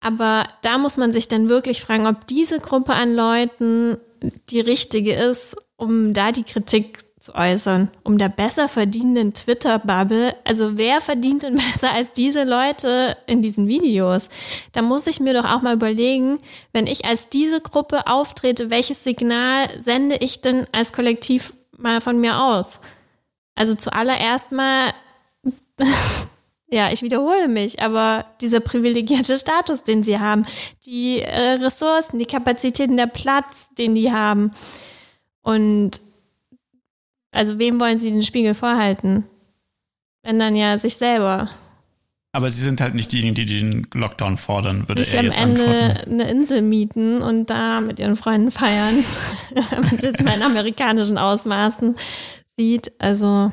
Aber 0.00 0.44
da 0.62 0.78
muss 0.78 0.96
man 0.96 1.12
sich 1.12 1.28
dann 1.28 1.48
wirklich 1.48 1.82
fragen, 1.82 2.06
ob 2.06 2.26
diese 2.26 2.60
Gruppe 2.60 2.94
an 2.94 3.14
Leuten 3.14 3.98
die 4.50 4.60
richtige 4.60 5.14
ist, 5.14 5.56
um 5.76 6.12
da 6.12 6.32
die 6.32 6.44
Kritik 6.44 6.98
zu 7.28 7.34
äußern, 7.34 7.90
um 8.04 8.16
der 8.16 8.30
besser 8.30 8.68
verdienenden 8.68 9.34
Twitter-Bubble. 9.34 10.34
Also 10.44 10.78
wer 10.78 11.00
verdient 11.00 11.42
denn 11.42 11.54
besser 11.72 11.92
als 11.92 12.12
diese 12.12 12.44
Leute 12.44 13.16
in 13.26 13.42
diesen 13.42 13.68
Videos? 13.68 14.28
Da 14.72 14.82
muss 14.82 15.06
ich 15.06 15.20
mir 15.20 15.34
doch 15.34 15.44
auch 15.44 15.62
mal 15.62 15.74
überlegen, 15.74 16.38
wenn 16.72 16.86
ich 16.86 17.04
als 17.04 17.28
diese 17.28 17.60
Gruppe 17.60 18.06
auftrete, 18.06 18.70
welches 18.70 19.04
Signal 19.04 19.80
sende 19.80 20.16
ich 20.16 20.40
denn 20.40 20.66
als 20.72 20.92
Kollektiv 20.92 21.54
mal 21.76 22.00
von 22.00 22.18
mir 22.18 22.40
aus? 22.40 22.80
Also 23.54 23.74
zuallererst 23.74 24.50
mal, 24.52 24.92
ja, 26.68 26.90
ich 26.90 27.02
wiederhole 27.02 27.48
mich, 27.48 27.82
aber 27.82 28.24
dieser 28.40 28.60
privilegierte 28.60 29.36
Status, 29.36 29.82
den 29.82 30.02
sie 30.02 30.18
haben, 30.18 30.46
die 30.86 31.20
äh, 31.20 31.52
Ressourcen, 31.60 32.18
die 32.18 32.26
Kapazitäten, 32.26 32.96
der 32.96 33.06
Platz, 33.06 33.68
den 33.76 33.94
die 33.94 34.12
haben. 34.12 34.52
Und 35.42 36.00
also 37.30 37.58
wem 37.58 37.80
wollen 37.80 37.98
sie 37.98 38.10
den 38.10 38.22
Spiegel 38.22 38.54
vorhalten? 38.54 39.24
Wenn 40.22 40.38
dann 40.38 40.56
ja 40.56 40.78
sich 40.78 40.96
selber. 40.96 41.48
Aber 42.32 42.50
sie 42.50 42.60
sind 42.60 42.80
halt 42.80 42.94
nicht 42.94 43.10
diejenigen, 43.10 43.34
die 43.34 43.46
den 43.46 43.86
Lockdown 43.94 44.36
fordern, 44.36 44.88
würde 44.88 45.02
sich 45.02 45.14
er 45.14 45.20
am 45.20 45.26
jetzt 45.26 45.40
Ende 45.40 45.64
antworten. 45.64 46.12
eine 46.12 46.30
Insel 46.30 46.62
mieten 46.62 47.22
und 47.22 47.46
da 47.46 47.80
mit 47.80 47.98
ihren 47.98 48.16
Freunden 48.16 48.50
feiern, 48.50 49.04
wenn 49.54 49.80
man 49.80 49.94
es 49.94 50.02
jetzt 50.02 50.22
mal 50.22 50.34
in 50.34 50.42
amerikanischen 50.42 51.18
Ausmaßen 51.18 51.96
sieht. 52.56 52.92
Also 52.98 53.50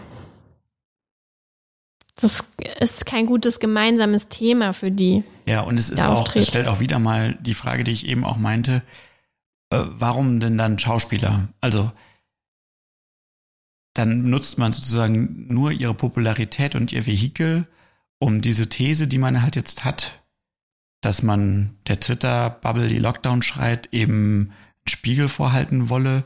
das 2.20 2.44
ist 2.80 3.06
kein 3.06 3.26
gutes 3.26 3.60
gemeinsames 3.60 4.30
Thema 4.30 4.74
für 4.74 4.92
die. 4.92 5.24
Ja, 5.48 5.62
und 5.62 5.78
es 5.78 5.90
ist 5.90 6.06
auch, 6.06 6.34
es 6.36 6.48
stellt 6.48 6.68
auch 6.68 6.80
wieder 6.80 7.00
mal 7.00 7.38
die 7.42 7.54
Frage, 7.54 7.84
die 7.84 7.92
ich 7.92 8.08
eben 8.08 8.24
auch 8.24 8.38
meinte, 8.38 8.82
äh, 9.70 9.80
warum 9.98 10.40
denn 10.40 10.58
dann 10.58 10.80
Schauspieler? 10.80 11.50
Also 11.62 11.92
dann 13.96 14.24
nutzt 14.24 14.58
man 14.58 14.74
sozusagen 14.74 15.48
nur 15.48 15.72
ihre 15.72 15.94
Popularität 15.94 16.76
und 16.76 16.92
ihr 16.92 17.06
Vehikel, 17.06 17.66
um 18.20 18.42
diese 18.42 18.68
These, 18.68 19.08
die 19.08 19.18
man 19.18 19.42
halt 19.42 19.56
jetzt 19.56 19.86
hat, 19.86 20.24
dass 21.02 21.24
man 21.24 21.78
der 21.88 22.00
Twitter-Bubble 22.00 22.90
die 22.90 23.00
Lockdown 23.00 23.42
schreit, 23.42 23.88
eben 23.94 24.52
einen 24.52 24.90
Spiegel 24.90 25.30
vorhalten 25.30 25.90
wolle. 25.90 26.26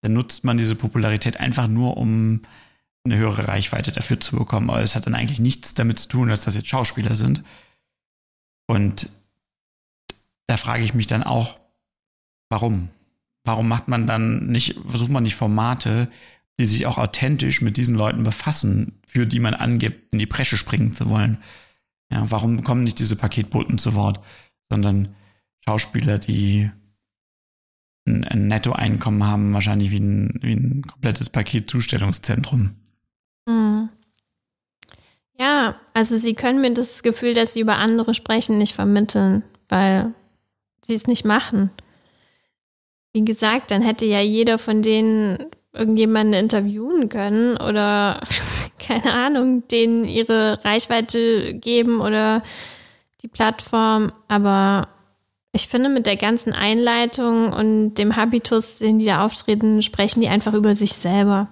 Dann 0.00 0.14
nutzt 0.14 0.44
man 0.44 0.56
diese 0.56 0.74
Popularität 0.74 1.38
einfach 1.38 1.68
nur, 1.68 1.98
um 1.98 2.42
eine 3.04 3.16
höhere 3.16 3.46
Reichweite 3.46 3.92
dafür 3.92 4.18
zu 4.18 4.36
bekommen. 4.36 4.70
Aber 4.70 4.80
es 4.80 4.96
hat 4.96 5.06
dann 5.06 5.14
eigentlich 5.14 5.40
nichts 5.40 5.74
damit 5.74 5.98
zu 5.98 6.08
tun, 6.08 6.28
dass 6.28 6.44
das 6.44 6.54
jetzt 6.54 6.68
Schauspieler 6.68 7.16
sind. 7.16 7.42
Und 8.66 9.10
da 10.46 10.56
frage 10.56 10.84
ich 10.84 10.94
mich 10.94 11.08
dann 11.08 11.24
auch, 11.24 11.58
warum? 12.48 12.88
Warum 13.44 13.68
macht 13.68 13.88
man 13.88 14.06
dann 14.06 14.46
nicht, 14.46 14.80
versucht 14.88 15.10
man 15.10 15.24
nicht 15.24 15.34
Formate, 15.34 16.08
die 16.62 16.66
sich 16.66 16.86
auch 16.86 16.98
authentisch 16.98 17.60
mit 17.60 17.76
diesen 17.76 17.96
Leuten 17.96 18.22
befassen, 18.22 19.00
für 19.04 19.26
die 19.26 19.40
man 19.40 19.54
angibt, 19.54 20.12
in 20.12 20.20
die 20.20 20.26
Bresche 20.26 20.56
springen 20.56 20.94
zu 20.94 21.08
wollen? 21.10 21.38
Ja, 22.12 22.30
warum 22.30 22.62
kommen 22.62 22.84
nicht 22.84 23.00
diese 23.00 23.16
Paketboten 23.16 23.78
zu 23.78 23.94
Wort, 23.94 24.20
sondern 24.70 25.14
Schauspieler, 25.66 26.18
die 26.18 26.70
ein, 28.06 28.24
ein 28.24 28.46
Nettoeinkommen 28.46 29.24
haben, 29.24 29.52
wahrscheinlich 29.54 29.90
wie 29.90 29.98
ein, 29.98 30.38
wie 30.40 30.52
ein 30.52 30.82
komplettes 30.86 31.30
Paketzustellungszentrum. 31.30 32.76
Mhm. 33.46 33.88
Ja, 35.40 35.80
also 35.94 36.16
sie 36.16 36.34
können 36.34 36.60
mir 36.60 36.72
das 36.72 37.02
Gefühl, 37.02 37.34
dass 37.34 37.54
sie 37.54 37.60
über 37.60 37.78
andere 37.78 38.14
sprechen, 38.14 38.58
nicht 38.58 38.74
vermitteln, 38.74 39.42
weil 39.68 40.14
sie 40.84 40.94
es 40.94 41.08
nicht 41.08 41.24
machen. 41.24 41.70
Wie 43.12 43.24
gesagt, 43.24 43.72
dann 43.72 43.82
hätte 43.82 44.04
ja 44.04 44.20
jeder 44.20 44.58
von 44.58 44.82
denen 44.82 45.46
irgendjemanden 45.72 46.34
interviewen 46.34 47.08
können 47.08 47.56
oder 47.56 48.20
keine 48.78 49.12
Ahnung, 49.12 49.66
denen 49.68 50.04
ihre 50.04 50.64
Reichweite 50.64 51.54
geben 51.54 52.00
oder 52.00 52.42
die 53.22 53.28
Plattform. 53.28 54.12
Aber 54.28 54.88
ich 55.52 55.68
finde, 55.68 55.88
mit 55.88 56.06
der 56.06 56.16
ganzen 56.16 56.52
Einleitung 56.52 57.52
und 57.52 57.94
dem 57.94 58.16
Habitus, 58.16 58.78
den 58.78 58.98
die 58.98 59.06
da 59.06 59.24
auftreten, 59.24 59.82
sprechen 59.82 60.20
die 60.20 60.28
einfach 60.28 60.54
über 60.54 60.74
sich 60.74 60.92
selber. 60.94 61.48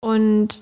Und 0.00 0.60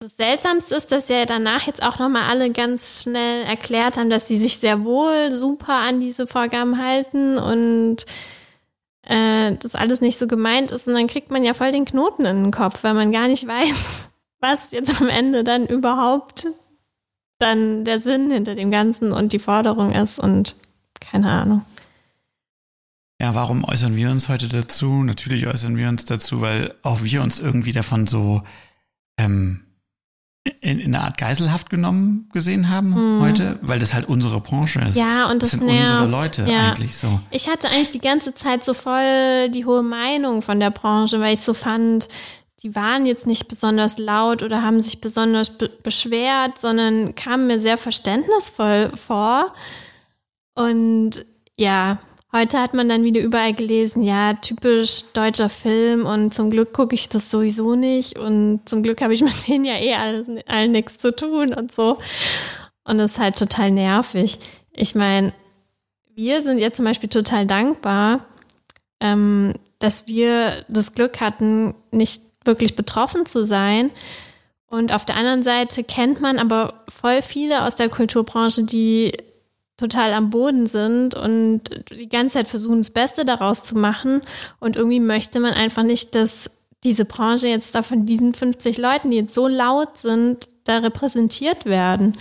das 0.00 0.16
Seltsamste 0.16 0.76
ist, 0.76 0.92
dass 0.92 1.08
ja 1.08 1.24
danach 1.24 1.66
jetzt 1.66 1.82
auch 1.82 1.98
nochmal 1.98 2.28
alle 2.30 2.52
ganz 2.52 3.02
schnell 3.02 3.42
erklärt 3.44 3.96
haben, 3.96 4.10
dass 4.10 4.28
sie 4.28 4.38
sich 4.38 4.58
sehr 4.58 4.84
wohl 4.84 5.34
super 5.34 5.74
an 5.74 5.98
diese 5.98 6.28
Vorgaben 6.28 6.78
halten 6.80 7.36
und 7.36 8.06
äh, 9.08 9.56
das 9.56 9.74
alles 9.74 10.00
nicht 10.00 10.18
so 10.18 10.26
gemeint 10.26 10.70
ist. 10.70 10.86
Und 10.86 10.94
dann 10.94 11.06
kriegt 11.06 11.30
man 11.30 11.44
ja 11.44 11.54
voll 11.54 11.72
den 11.72 11.84
Knoten 11.84 12.24
in 12.24 12.44
den 12.44 12.52
Kopf, 12.52 12.84
weil 12.84 12.94
man 12.94 13.10
gar 13.12 13.28
nicht 13.28 13.46
weiß, 13.46 13.74
was 14.40 14.70
jetzt 14.70 15.00
am 15.00 15.08
Ende 15.08 15.44
dann 15.44 15.66
überhaupt 15.66 16.46
dann 17.38 17.84
der 17.84 18.00
Sinn 18.00 18.30
hinter 18.30 18.54
dem 18.54 18.70
Ganzen 18.70 19.12
und 19.12 19.32
die 19.32 19.38
Forderung 19.38 19.92
ist 19.92 20.18
und 20.18 20.56
keine 21.00 21.30
Ahnung. 21.30 21.64
Ja, 23.20 23.34
warum 23.34 23.64
äußern 23.64 23.96
wir 23.96 24.10
uns 24.10 24.28
heute 24.28 24.48
dazu? 24.48 25.02
Natürlich 25.02 25.46
äußern 25.46 25.76
wir 25.76 25.88
uns 25.88 26.04
dazu, 26.04 26.40
weil 26.40 26.74
auch 26.82 27.02
wir 27.02 27.22
uns 27.22 27.40
irgendwie 27.40 27.72
davon 27.72 28.06
so 28.06 28.42
ähm, 29.16 29.64
in, 30.60 30.78
in 30.78 30.94
einer 30.94 31.04
Art 31.04 31.18
Geiselhaft 31.18 31.70
genommen 31.70 32.28
gesehen 32.32 32.70
haben 32.70 32.94
Hm. 32.94 33.20
heute, 33.20 33.58
weil 33.62 33.78
das 33.78 33.94
halt 33.94 34.08
unsere 34.08 34.40
Branche 34.40 34.80
ist. 34.80 34.96
Ja, 34.96 35.30
und 35.30 35.42
das, 35.42 35.52
sind 35.52 35.64
nervt. 35.64 35.90
unsere 35.92 36.06
Leute 36.06 36.46
ja. 36.48 36.70
eigentlich 36.70 36.96
so. 36.96 37.20
Ich 37.30 37.48
hatte 37.48 37.68
eigentlich 37.68 37.90
die 37.90 38.00
ganze 38.00 38.34
Zeit 38.34 38.64
so 38.64 38.74
voll 38.74 39.48
die 39.50 39.64
hohe 39.64 39.82
Meinung 39.82 40.42
von 40.42 40.60
der 40.60 40.70
Branche, 40.70 41.20
weil 41.20 41.34
ich 41.34 41.40
so 41.40 41.54
fand, 41.54 42.08
die 42.62 42.74
waren 42.74 43.06
jetzt 43.06 43.26
nicht 43.26 43.48
besonders 43.48 43.98
laut 43.98 44.42
oder 44.42 44.62
haben 44.62 44.80
sich 44.80 45.00
besonders 45.00 45.50
be 45.56 45.68
beschwert, 45.82 46.58
sondern 46.58 47.14
kamen 47.14 47.46
mir 47.46 47.60
sehr 47.60 47.78
verständnisvoll 47.78 48.92
vor. 48.96 49.54
Und 50.54 51.24
ja, 51.56 51.98
heute 52.38 52.60
hat 52.60 52.74
man 52.74 52.88
dann 52.88 53.04
wieder 53.04 53.20
überall 53.20 53.52
gelesen, 53.52 54.02
ja, 54.02 54.34
typisch 54.34 55.04
deutscher 55.12 55.48
Film 55.48 56.06
und 56.06 56.32
zum 56.32 56.50
Glück 56.50 56.72
gucke 56.72 56.94
ich 56.94 57.08
das 57.08 57.30
sowieso 57.30 57.74
nicht 57.74 58.18
und 58.18 58.60
zum 58.66 58.82
Glück 58.82 59.00
habe 59.00 59.12
ich 59.12 59.22
mit 59.22 59.48
denen 59.48 59.64
ja 59.64 59.74
eh 59.74 59.94
alles, 59.94 60.28
allen 60.46 60.72
nichts 60.72 60.98
zu 60.98 61.14
tun 61.14 61.52
und 61.52 61.72
so. 61.72 61.98
Und 62.84 62.98
das 62.98 63.12
ist 63.12 63.18
halt 63.18 63.36
total 63.36 63.70
nervig. 63.70 64.38
Ich 64.72 64.94
meine, 64.94 65.32
wir 66.14 66.42
sind 66.42 66.58
jetzt 66.58 66.76
zum 66.76 66.84
Beispiel 66.84 67.08
total 67.08 67.46
dankbar, 67.46 68.24
ähm, 69.00 69.54
dass 69.78 70.06
wir 70.06 70.64
das 70.68 70.92
Glück 70.92 71.20
hatten, 71.20 71.74
nicht 71.90 72.22
wirklich 72.44 72.76
betroffen 72.76 73.26
zu 73.26 73.44
sein. 73.44 73.90
Und 74.68 74.92
auf 74.92 75.04
der 75.04 75.16
anderen 75.16 75.42
Seite 75.42 75.84
kennt 75.84 76.20
man 76.20 76.38
aber 76.38 76.84
voll 76.88 77.22
viele 77.22 77.64
aus 77.64 77.74
der 77.74 77.88
Kulturbranche, 77.88 78.64
die 78.64 79.12
total 79.78 80.12
am 80.12 80.28
Boden 80.28 80.66
sind 80.66 81.14
und 81.14 81.62
die 81.90 82.08
ganze 82.08 82.34
Zeit 82.34 82.48
versuchen, 82.48 82.78
das 82.78 82.90
Beste 82.90 83.24
daraus 83.24 83.64
zu 83.64 83.76
machen. 83.76 84.20
Und 84.60 84.76
irgendwie 84.76 85.00
möchte 85.00 85.40
man 85.40 85.54
einfach 85.54 85.84
nicht, 85.84 86.14
dass 86.14 86.50
diese 86.84 87.04
Branche 87.04 87.48
jetzt 87.48 87.74
da 87.74 87.82
von 87.82 88.04
diesen 88.04 88.34
50 88.34 88.76
Leuten, 88.76 89.10
die 89.10 89.16
jetzt 89.16 89.34
so 89.34 89.48
laut 89.48 89.96
sind, 89.96 90.48
da 90.64 90.78
repräsentiert 90.78 91.64
werden. 91.64 92.18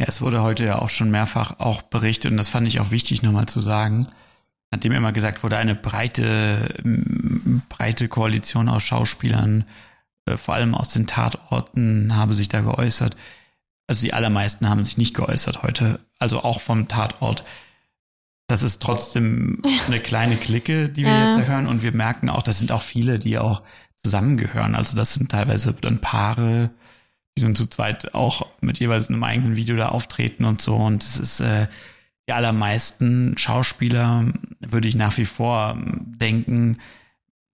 Ja, 0.00 0.06
es 0.08 0.22
wurde 0.22 0.42
heute 0.42 0.64
ja 0.64 0.78
auch 0.78 0.88
schon 0.88 1.10
mehrfach 1.10 1.60
auch 1.60 1.82
berichtet 1.82 2.30
und 2.30 2.36
das 2.36 2.48
fand 2.48 2.66
ich 2.66 2.80
auch 2.80 2.90
wichtig 2.90 3.22
nochmal 3.22 3.46
zu 3.46 3.60
sagen. 3.60 4.06
Nachdem 4.70 4.92
immer 4.92 5.12
gesagt 5.12 5.42
wurde, 5.42 5.56
eine 5.56 5.74
breite, 5.74 6.74
breite 7.68 8.08
Koalition 8.08 8.68
aus 8.68 8.82
Schauspielern, 8.82 9.64
äh, 10.26 10.36
vor 10.36 10.54
allem 10.54 10.74
aus 10.74 10.88
den 10.88 11.06
Tatorten, 11.06 12.16
habe 12.16 12.34
sich 12.34 12.48
da 12.48 12.60
geäußert. 12.60 13.16
Also 13.86 14.02
die 14.02 14.14
allermeisten 14.14 14.68
haben 14.68 14.84
sich 14.84 14.96
nicht 14.96 15.14
geäußert 15.14 15.62
heute, 15.62 16.00
also 16.18 16.42
auch 16.42 16.60
vom 16.60 16.88
Tatort. 16.88 17.44
Das 18.46 18.62
ist 18.62 18.80
trotzdem 18.82 19.62
eine 19.86 20.00
kleine 20.00 20.36
Clique, 20.36 20.88
die 20.88 21.04
wir 21.04 21.12
Ja. 21.12 21.18
jetzt 21.20 21.36
da 21.36 21.42
hören 21.42 21.66
und 21.66 21.82
wir 21.82 21.92
merken 21.92 22.28
auch, 22.28 22.42
das 22.42 22.58
sind 22.58 22.72
auch 22.72 22.82
viele, 22.82 23.18
die 23.18 23.38
auch 23.38 23.62
zusammengehören. 24.02 24.74
Also 24.74 24.96
das 24.96 25.14
sind 25.14 25.30
teilweise 25.30 25.72
dann 25.74 25.98
Paare, 26.00 26.70
die 27.36 27.42
dann 27.42 27.54
zu 27.56 27.66
zweit 27.66 28.14
auch 28.14 28.46
mit 28.60 28.78
jeweils 28.78 29.08
einem 29.08 29.24
eigenen 29.24 29.56
Video 29.56 29.76
da 29.76 29.88
auftreten 29.88 30.44
und 30.44 30.60
so. 30.62 30.76
Und 30.76 31.02
es 31.02 31.16
ist 31.18 31.40
äh, 31.40 31.66
die 32.28 32.32
allermeisten 32.32 33.36
Schauspieler, 33.36 34.32
würde 34.60 34.88
ich 34.88 34.94
nach 34.94 35.16
wie 35.18 35.24
vor 35.26 35.72
ähm, 35.76 36.12
denken, 36.18 36.78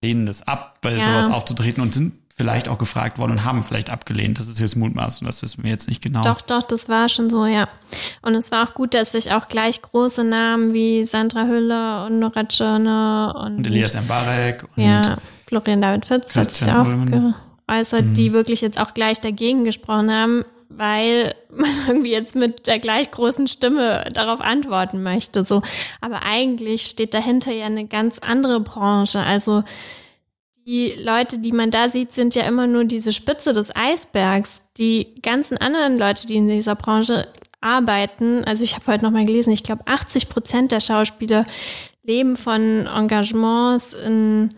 lehnen 0.02 0.26
das 0.26 0.42
ab, 0.42 0.78
bei 0.82 0.96
Ja. 0.96 1.02
sowas 1.04 1.28
aufzutreten 1.28 1.82
und 1.82 1.92
sind 1.94 2.14
vielleicht 2.36 2.68
auch 2.68 2.78
gefragt 2.78 3.18
worden 3.18 3.32
und 3.32 3.44
haben 3.44 3.62
vielleicht 3.62 3.90
abgelehnt. 3.90 4.38
Das 4.38 4.48
ist 4.48 4.60
jetzt 4.60 4.76
Mutmaß 4.76 5.20
und 5.20 5.26
das 5.26 5.42
wissen 5.42 5.62
wir 5.62 5.70
jetzt 5.70 5.88
nicht 5.88 6.02
genau. 6.02 6.22
Doch, 6.22 6.40
doch, 6.40 6.62
das 6.62 6.88
war 6.88 7.08
schon 7.08 7.28
so, 7.28 7.44
ja. 7.46 7.68
Und 8.22 8.34
es 8.34 8.50
war 8.50 8.66
auch 8.68 8.74
gut, 8.74 8.94
dass 8.94 9.12
sich 9.12 9.32
auch 9.32 9.46
gleich 9.46 9.82
große 9.82 10.24
Namen 10.24 10.72
wie 10.72 11.04
Sandra 11.04 11.44
Hüller 11.46 12.06
und 12.06 12.18
Nora 12.18 12.44
Tschirner 12.44 13.34
und, 13.44 13.58
Und 13.58 13.66
Elias 13.66 13.94
Mbarek 13.94 14.64
und 14.76 14.82
ja, 14.82 15.16
Florian 15.46 15.82
David 15.82 16.06
Fitz 16.06 16.34
hat 16.36 16.50
sich 16.50 16.68
auch 16.70 16.86
Ulmen. 16.86 17.34
geäußert, 17.66 18.04
Mhm. 18.06 18.14
die 18.14 18.32
wirklich 18.32 18.60
jetzt 18.62 18.80
auch 18.80 18.94
gleich 18.94 19.20
dagegen 19.20 19.64
gesprochen 19.64 20.10
haben, 20.10 20.44
weil 20.70 21.34
man 21.54 21.68
irgendwie 21.88 22.12
jetzt 22.12 22.36
mit 22.36 22.66
der 22.68 22.78
gleich 22.78 23.10
großen 23.10 23.48
Stimme 23.48 24.04
darauf 24.14 24.40
antworten 24.40 25.02
möchte. 25.02 25.44
So. 25.44 25.60
Aber 26.00 26.22
eigentlich 26.24 26.86
steht 26.86 27.12
dahinter 27.12 27.52
ja 27.52 27.66
eine 27.66 27.86
ganz 27.86 28.18
andere 28.20 28.60
Branche. 28.60 29.20
Also 29.20 29.62
die 30.66 30.92
Leute, 30.92 31.38
die 31.38 31.52
man 31.52 31.70
da 31.70 31.88
sieht, 31.88 32.12
sind 32.12 32.34
ja 32.34 32.42
immer 32.42 32.66
nur 32.66 32.84
diese 32.84 33.12
Spitze 33.12 33.52
des 33.52 33.74
Eisbergs. 33.74 34.62
Die 34.76 35.14
ganzen 35.22 35.58
anderen 35.58 35.98
Leute, 35.98 36.26
die 36.26 36.36
in 36.36 36.48
dieser 36.48 36.74
Branche 36.74 37.28
arbeiten, 37.60 38.44
also 38.44 38.64
ich 38.64 38.74
habe 38.74 38.86
heute 38.86 39.04
noch 39.04 39.10
mal 39.10 39.24
gelesen, 39.24 39.52
ich 39.52 39.62
glaube 39.62 39.86
80 39.86 40.28
Prozent 40.28 40.72
der 40.72 40.80
Schauspieler 40.80 41.44
leben 42.02 42.36
von 42.36 42.86
Engagements 42.86 43.92
in, 43.92 44.50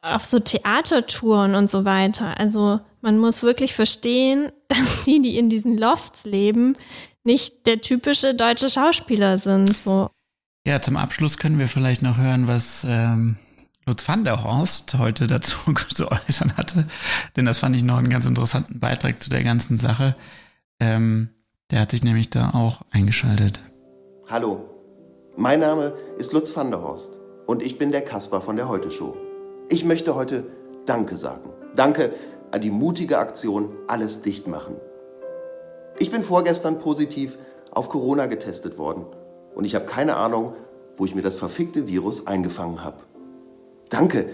auf 0.00 0.24
so 0.24 0.38
Theatertouren 0.38 1.54
und 1.54 1.70
so 1.70 1.84
weiter. 1.84 2.38
Also 2.38 2.80
man 3.00 3.18
muss 3.18 3.42
wirklich 3.42 3.74
verstehen, 3.74 4.50
dass 4.68 5.04
die, 5.04 5.20
die 5.20 5.38
in 5.38 5.48
diesen 5.48 5.76
Lofts 5.76 6.24
leben, 6.24 6.74
nicht 7.24 7.66
der 7.66 7.80
typische 7.80 8.34
deutsche 8.34 8.70
Schauspieler 8.70 9.38
sind. 9.38 9.76
So. 9.76 10.10
Ja, 10.66 10.80
zum 10.80 10.96
Abschluss 10.96 11.38
können 11.38 11.58
wir 11.58 11.68
vielleicht 11.68 12.02
noch 12.02 12.18
hören, 12.18 12.46
was 12.46 12.86
ähm, 12.88 13.36
Lutz 13.88 14.08
van 14.08 14.24
der 14.24 14.42
Horst 14.42 14.98
heute 14.98 15.28
dazu 15.28 15.72
zu 15.94 16.10
äußern 16.10 16.56
hatte. 16.56 16.86
Denn 17.36 17.44
das 17.44 17.58
fand 17.58 17.76
ich 17.76 17.84
noch 17.84 17.98
einen 17.98 18.08
ganz 18.08 18.26
interessanten 18.26 18.80
Beitrag 18.80 19.22
zu 19.22 19.30
der 19.30 19.44
ganzen 19.44 19.76
Sache. 19.76 20.16
Ähm, 20.80 21.28
der 21.70 21.80
hat 21.82 21.92
sich 21.92 22.02
nämlich 22.02 22.28
da 22.28 22.50
auch 22.50 22.82
eingeschaltet. 22.90 23.60
Hallo, 24.28 24.68
mein 25.36 25.60
Name 25.60 25.92
ist 26.18 26.32
Lutz 26.32 26.54
van 26.56 26.72
der 26.72 26.82
Horst 26.82 27.16
und 27.46 27.62
ich 27.62 27.78
bin 27.78 27.92
der 27.92 28.02
Kasper 28.02 28.40
von 28.40 28.56
der 28.56 28.68
Heute 28.68 28.90
Show. 28.90 29.16
Ich 29.68 29.84
möchte 29.84 30.16
heute 30.16 30.48
Danke 30.84 31.16
sagen. 31.16 31.50
Danke 31.76 32.12
an 32.50 32.60
die 32.60 32.70
mutige 32.70 33.18
Aktion 33.18 33.70
Alles 33.86 34.20
dicht 34.20 34.48
machen. 34.48 34.74
Ich 36.00 36.10
bin 36.10 36.24
vorgestern 36.24 36.80
positiv 36.80 37.38
auf 37.70 37.88
Corona 37.88 38.26
getestet 38.26 38.78
worden 38.78 39.06
und 39.54 39.64
ich 39.64 39.76
habe 39.76 39.86
keine 39.86 40.16
Ahnung, 40.16 40.54
wo 40.96 41.04
ich 41.04 41.14
mir 41.14 41.22
das 41.22 41.36
verfickte 41.36 41.86
Virus 41.86 42.26
eingefangen 42.26 42.82
habe. 42.82 42.98
Danke, 43.88 44.30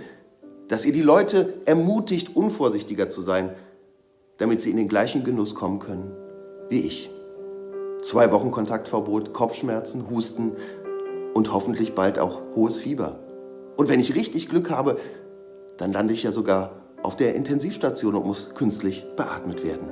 dass 0.68 0.84
ihr 0.84 0.92
die 0.92 1.02
Leute 1.02 1.54
ermutigt, 1.64 2.36
unvorsichtiger 2.36 3.08
zu 3.08 3.22
sein, 3.22 3.54
damit 4.38 4.60
sie 4.60 4.70
in 4.70 4.76
den 4.76 4.88
gleichen 4.88 5.24
Genuss 5.24 5.54
kommen 5.54 5.78
können 5.78 6.16
wie 6.72 6.80
ich. 6.80 7.10
Zwei 8.00 8.32
Wochen 8.32 8.50
Kontaktverbot, 8.50 9.34
Kopfschmerzen, 9.34 10.08
Husten 10.10 10.52
und 11.34 11.52
hoffentlich 11.52 11.94
bald 11.94 12.18
auch 12.18 12.40
hohes 12.56 12.78
Fieber. 12.78 13.20
Und 13.76 13.88
wenn 13.88 14.00
ich 14.00 14.14
richtig 14.14 14.48
Glück 14.48 14.70
habe, 14.70 14.98
dann 15.76 15.92
lande 15.92 16.14
ich 16.14 16.22
ja 16.22 16.32
sogar 16.32 16.72
auf 17.02 17.16
der 17.16 17.34
Intensivstation 17.34 18.14
und 18.14 18.26
muss 18.26 18.54
künstlich 18.54 19.04
beatmet 19.16 19.62
werden. 19.62 19.88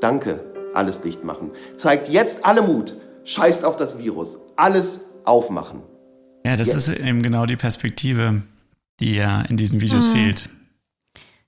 Danke, 0.00 0.40
alles 0.72 1.00
dicht 1.00 1.24
machen. 1.24 1.50
Zeigt 1.76 2.08
jetzt 2.08 2.44
alle 2.44 2.62
Mut. 2.62 2.96
Scheißt 3.24 3.64
auf 3.64 3.76
das 3.76 3.98
Virus. 3.98 4.38
Alles 4.54 5.00
aufmachen. 5.24 5.82
Ja, 6.44 6.56
das 6.56 6.68
jetzt. 6.68 6.88
ist 6.88 6.98
eben 6.98 7.22
genau 7.22 7.46
die 7.46 7.56
Perspektive, 7.56 8.42
die 9.00 9.16
ja 9.16 9.42
in 9.42 9.56
diesen 9.56 9.80
Videos 9.80 10.08
mhm. 10.08 10.12
fehlt. 10.12 10.48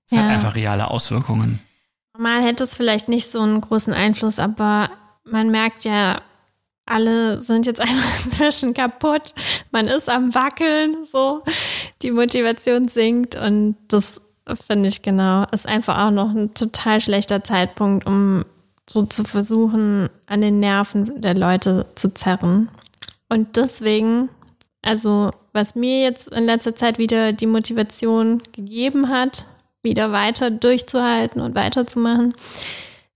Es 0.07 0.17
ja. 0.17 0.19
hat 0.19 0.31
einfach 0.31 0.55
reale 0.55 0.91
Auswirkungen. 0.91 1.61
Mal 2.19 2.43
hätte 2.43 2.65
es 2.65 2.77
vielleicht 2.77 3.09
nicht 3.09 3.31
so 3.31 3.41
einen 3.41 3.61
großen 3.61 3.95
Einfluss, 3.95 4.39
aber 4.39 4.91
man 5.25 5.51
merkt 5.51 5.85
ja, 5.85 6.21
alle 6.87 7.41
sind 7.41 7.67
jetzt 7.67 7.81
einfach 7.81 8.25
inzwischen 8.25 8.75
kaputt. 8.75 9.35
Man 9.71 9.87
ist 9.87 10.09
am 10.09 10.35
Wackeln, 10.35 11.05
so. 11.11 11.43
Die 12.03 12.11
Motivation 12.11 12.89
sinkt 12.89 13.37
und 13.37 13.77
das 13.89 14.21
finde 14.67 14.89
ich 14.89 15.03
genau, 15.03 15.45
ist 15.53 15.69
einfach 15.69 15.99
auch 15.99 16.11
noch 16.11 16.31
ein 16.31 16.55
total 16.55 17.01
schlechter 17.01 17.45
Zeitpunkt, 17.45 18.07
um 18.07 18.45
so 18.89 19.07
zu 19.07 19.25
versuchen, 19.25 20.09
an 20.27 20.41
den 20.41 20.59
Nerven 20.59 21.21
der 21.21 21.35
Leute 21.35 21.87
zu 21.95 22.13
zerren. 22.13 22.69
Und 23.29 23.57
deswegen, 23.57 24.29
also 24.83 25.31
was 25.53 25.75
mir 25.75 26.03
jetzt 26.03 26.29
in 26.29 26.45
letzter 26.45 26.75
Zeit 26.75 26.99
wieder 26.99 27.33
die 27.33 27.47
Motivation 27.47 28.43
gegeben 28.53 29.09
hat, 29.09 29.47
wieder 29.83 30.13
weiter 30.13 30.51
durchzuhalten 30.51 31.41
und 31.41 31.55
weiterzumachen, 31.55 32.35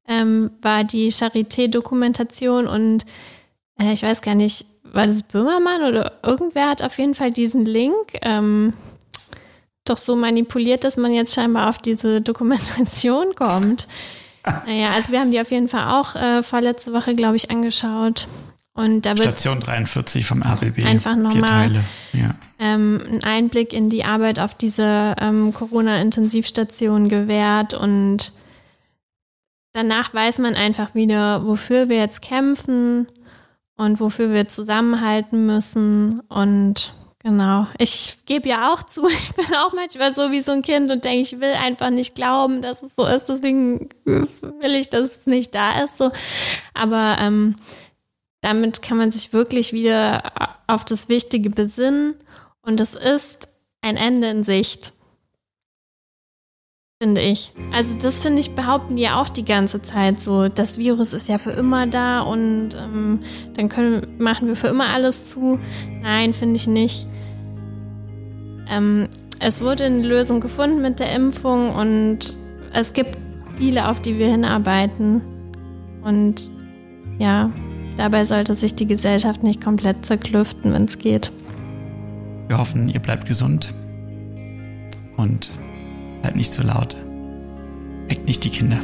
ähm, 0.07 0.51
war 0.61 0.85
die 0.85 1.11
Charité-Dokumentation 1.11 2.67
und 2.67 3.05
äh, 3.79 3.93
ich 3.93 4.03
weiß 4.03 4.23
gar 4.23 4.35
nicht, 4.35 4.67
war 4.83 5.07
das 5.07 5.23
Böhmermann 5.23 5.83
oder 5.83 6.13
irgendwer 6.23 6.69
hat 6.69 6.83
auf 6.83 6.99
jeden 6.99 7.15
Fall 7.15 7.31
diesen 7.31 7.65
Link 7.65 8.19
ähm, 8.23 8.75
doch 9.85 9.97
so 9.97 10.17
manipuliert, 10.17 10.85
dass 10.85 10.97
man 10.97 11.13
jetzt 11.13 11.35
scheinbar 11.35 11.69
auf 11.69 11.79
diese 11.79 12.21
Dokumentation 12.21 13.35
kommt. 13.35 13.87
naja, 14.67 14.93
also 14.93 15.13
wir 15.13 15.21
haben 15.21 15.31
die 15.31 15.41
auf 15.41 15.51
jeden 15.51 15.69
Fall 15.69 16.01
auch 16.01 16.15
äh, 16.15 16.43
vorletzte 16.43 16.93
Woche, 16.93 17.15
glaube 17.15 17.37
ich, 17.37 17.51
angeschaut. 17.51 18.29
Und 18.77 19.03
da 19.07 19.11
wird 19.11 19.23
Station 19.23 19.61
43 19.61 20.27
vom 20.27 20.43
RBB. 20.43 20.85
Einfach 20.85 21.15
nochmal 21.15 21.71
ja. 22.13 22.35
ähm, 22.59 23.01
einen 23.07 23.23
Einblick 23.23 23.73
in 23.73 23.89
die 23.89 24.05
Arbeit 24.05 24.41
auf 24.41 24.55
dieser 24.55 25.15
ähm, 25.21 25.55
Corona-Intensivstation 25.55 27.09
gewährt 27.09 27.75
und 27.75 28.33
danach 29.73 30.13
weiß 30.13 30.39
man 30.41 30.57
einfach 30.57 30.95
wieder, 30.97 31.47
wofür 31.47 31.89
wir 31.89 31.99
jetzt 31.99 32.21
kämpfen 32.21 33.07
und 33.77 34.01
wofür 34.01 34.33
wir 34.33 34.49
zusammenhalten 34.49 35.47
müssen 35.47 36.21
und 36.29 36.95
Genau. 37.25 37.67
Ich 37.79 38.19
gebe 38.27 38.51
ja 38.51 38.71
auch 38.71 38.83
zu, 38.83 39.09
ich 39.09 39.35
bin 39.35 39.47
auch 39.57 39.73
manchmal 39.73 40.15
so 40.15 40.31
wie 40.31 40.43
so 40.43 40.53
ein 40.53 40.61
Kind 40.61 40.91
und 40.91 41.05
denke, 41.05 41.23
ich 41.23 41.41
will 41.41 41.55
einfach 41.55 41.89
nicht 41.89 42.15
glauben, 42.15 42.61
dass 42.61 42.83
es 42.83 42.95
so 42.95 43.07
ist. 43.07 43.31
Deswegen 43.31 43.89
will 44.05 44.75
ich, 44.75 44.91
dass 44.91 45.05
es 45.05 45.27
nicht 45.27 45.55
da 45.55 45.83
ist. 45.83 45.97
So. 45.97 46.13
Aber 46.75 47.17
ähm, 47.19 47.57
damit 48.45 48.83
kann 48.83 48.99
man 48.99 49.11
sich 49.11 49.33
wirklich 49.33 49.73
wieder 49.73 50.33
auf 50.67 50.85
das 50.85 51.09
Wichtige 51.09 51.49
besinnen. 51.49 52.15
Und 52.61 52.79
es 52.79 52.93
ist 52.93 53.49
ein 53.81 53.97
Ende 53.97 54.29
in 54.29 54.43
Sicht. 54.43 54.93
Finde 57.03 57.23
ich. 57.23 57.55
Also 57.73 57.97
das 57.97 58.21
finde 58.21 58.41
ich, 58.41 58.55
behaupten 58.55 58.97
die 58.97 59.09
auch 59.09 59.31
die 59.31 59.47
ganze 59.47 59.81
Zeit 59.81 60.21
so. 60.21 60.49
Das 60.49 60.77
Virus 60.77 61.15
ist 61.15 61.27
ja 61.29 61.39
für 61.39 61.53
immer 61.53 61.87
da 61.87 62.21
und 62.21 62.75
ähm, 62.75 63.21
dann 63.55 63.71
können, 63.71 64.15
machen 64.19 64.49
wir 64.49 64.57
für 64.57 64.69
immer 64.69 64.89
alles 64.89 65.25
zu. 65.25 65.59
Nein, 66.03 66.35
finde 66.35 66.57
ich 66.57 66.67
nicht. 66.67 67.07
Ähm, 68.69 69.09
es 69.41 69.63
wurde 69.63 69.85
eine 69.85 70.07
Lösung 70.07 70.41
gefunden 70.41 70.83
mit 70.83 71.01
der 71.01 71.15
Impfung 71.15 71.75
und 71.75 72.37
es 72.75 72.93
gibt 72.93 73.17
viele, 73.57 73.89
auf 73.89 74.01
die 74.01 74.19
wir 74.19 74.29
hinarbeiten. 74.29 75.23
Und 76.03 76.51
ja, 77.19 77.51
dabei 77.97 78.25
sollte 78.25 78.55
sich 78.55 78.75
die 78.75 78.87
Gesellschaft 78.87 79.43
nicht 79.43 79.63
komplett 79.63 80.05
zerklüften, 80.05 80.73
wenn 80.73 80.85
es 80.85 80.99
geht. 80.99 81.33
Wir 82.49 82.59
hoffen, 82.59 82.89
ihr 82.89 83.01
bleibt 83.01 83.27
gesund 83.27 83.75
und 85.17 85.51
seid 86.23 86.37
nicht 86.37 86.53
zu 86.53 86.63
so 86.63 86.69
laut. 86.69 86.97
Weckt 88.09 88.27
nicht 88.27 88.45
die 88.45 88.51
Kinder. 88.51 88.81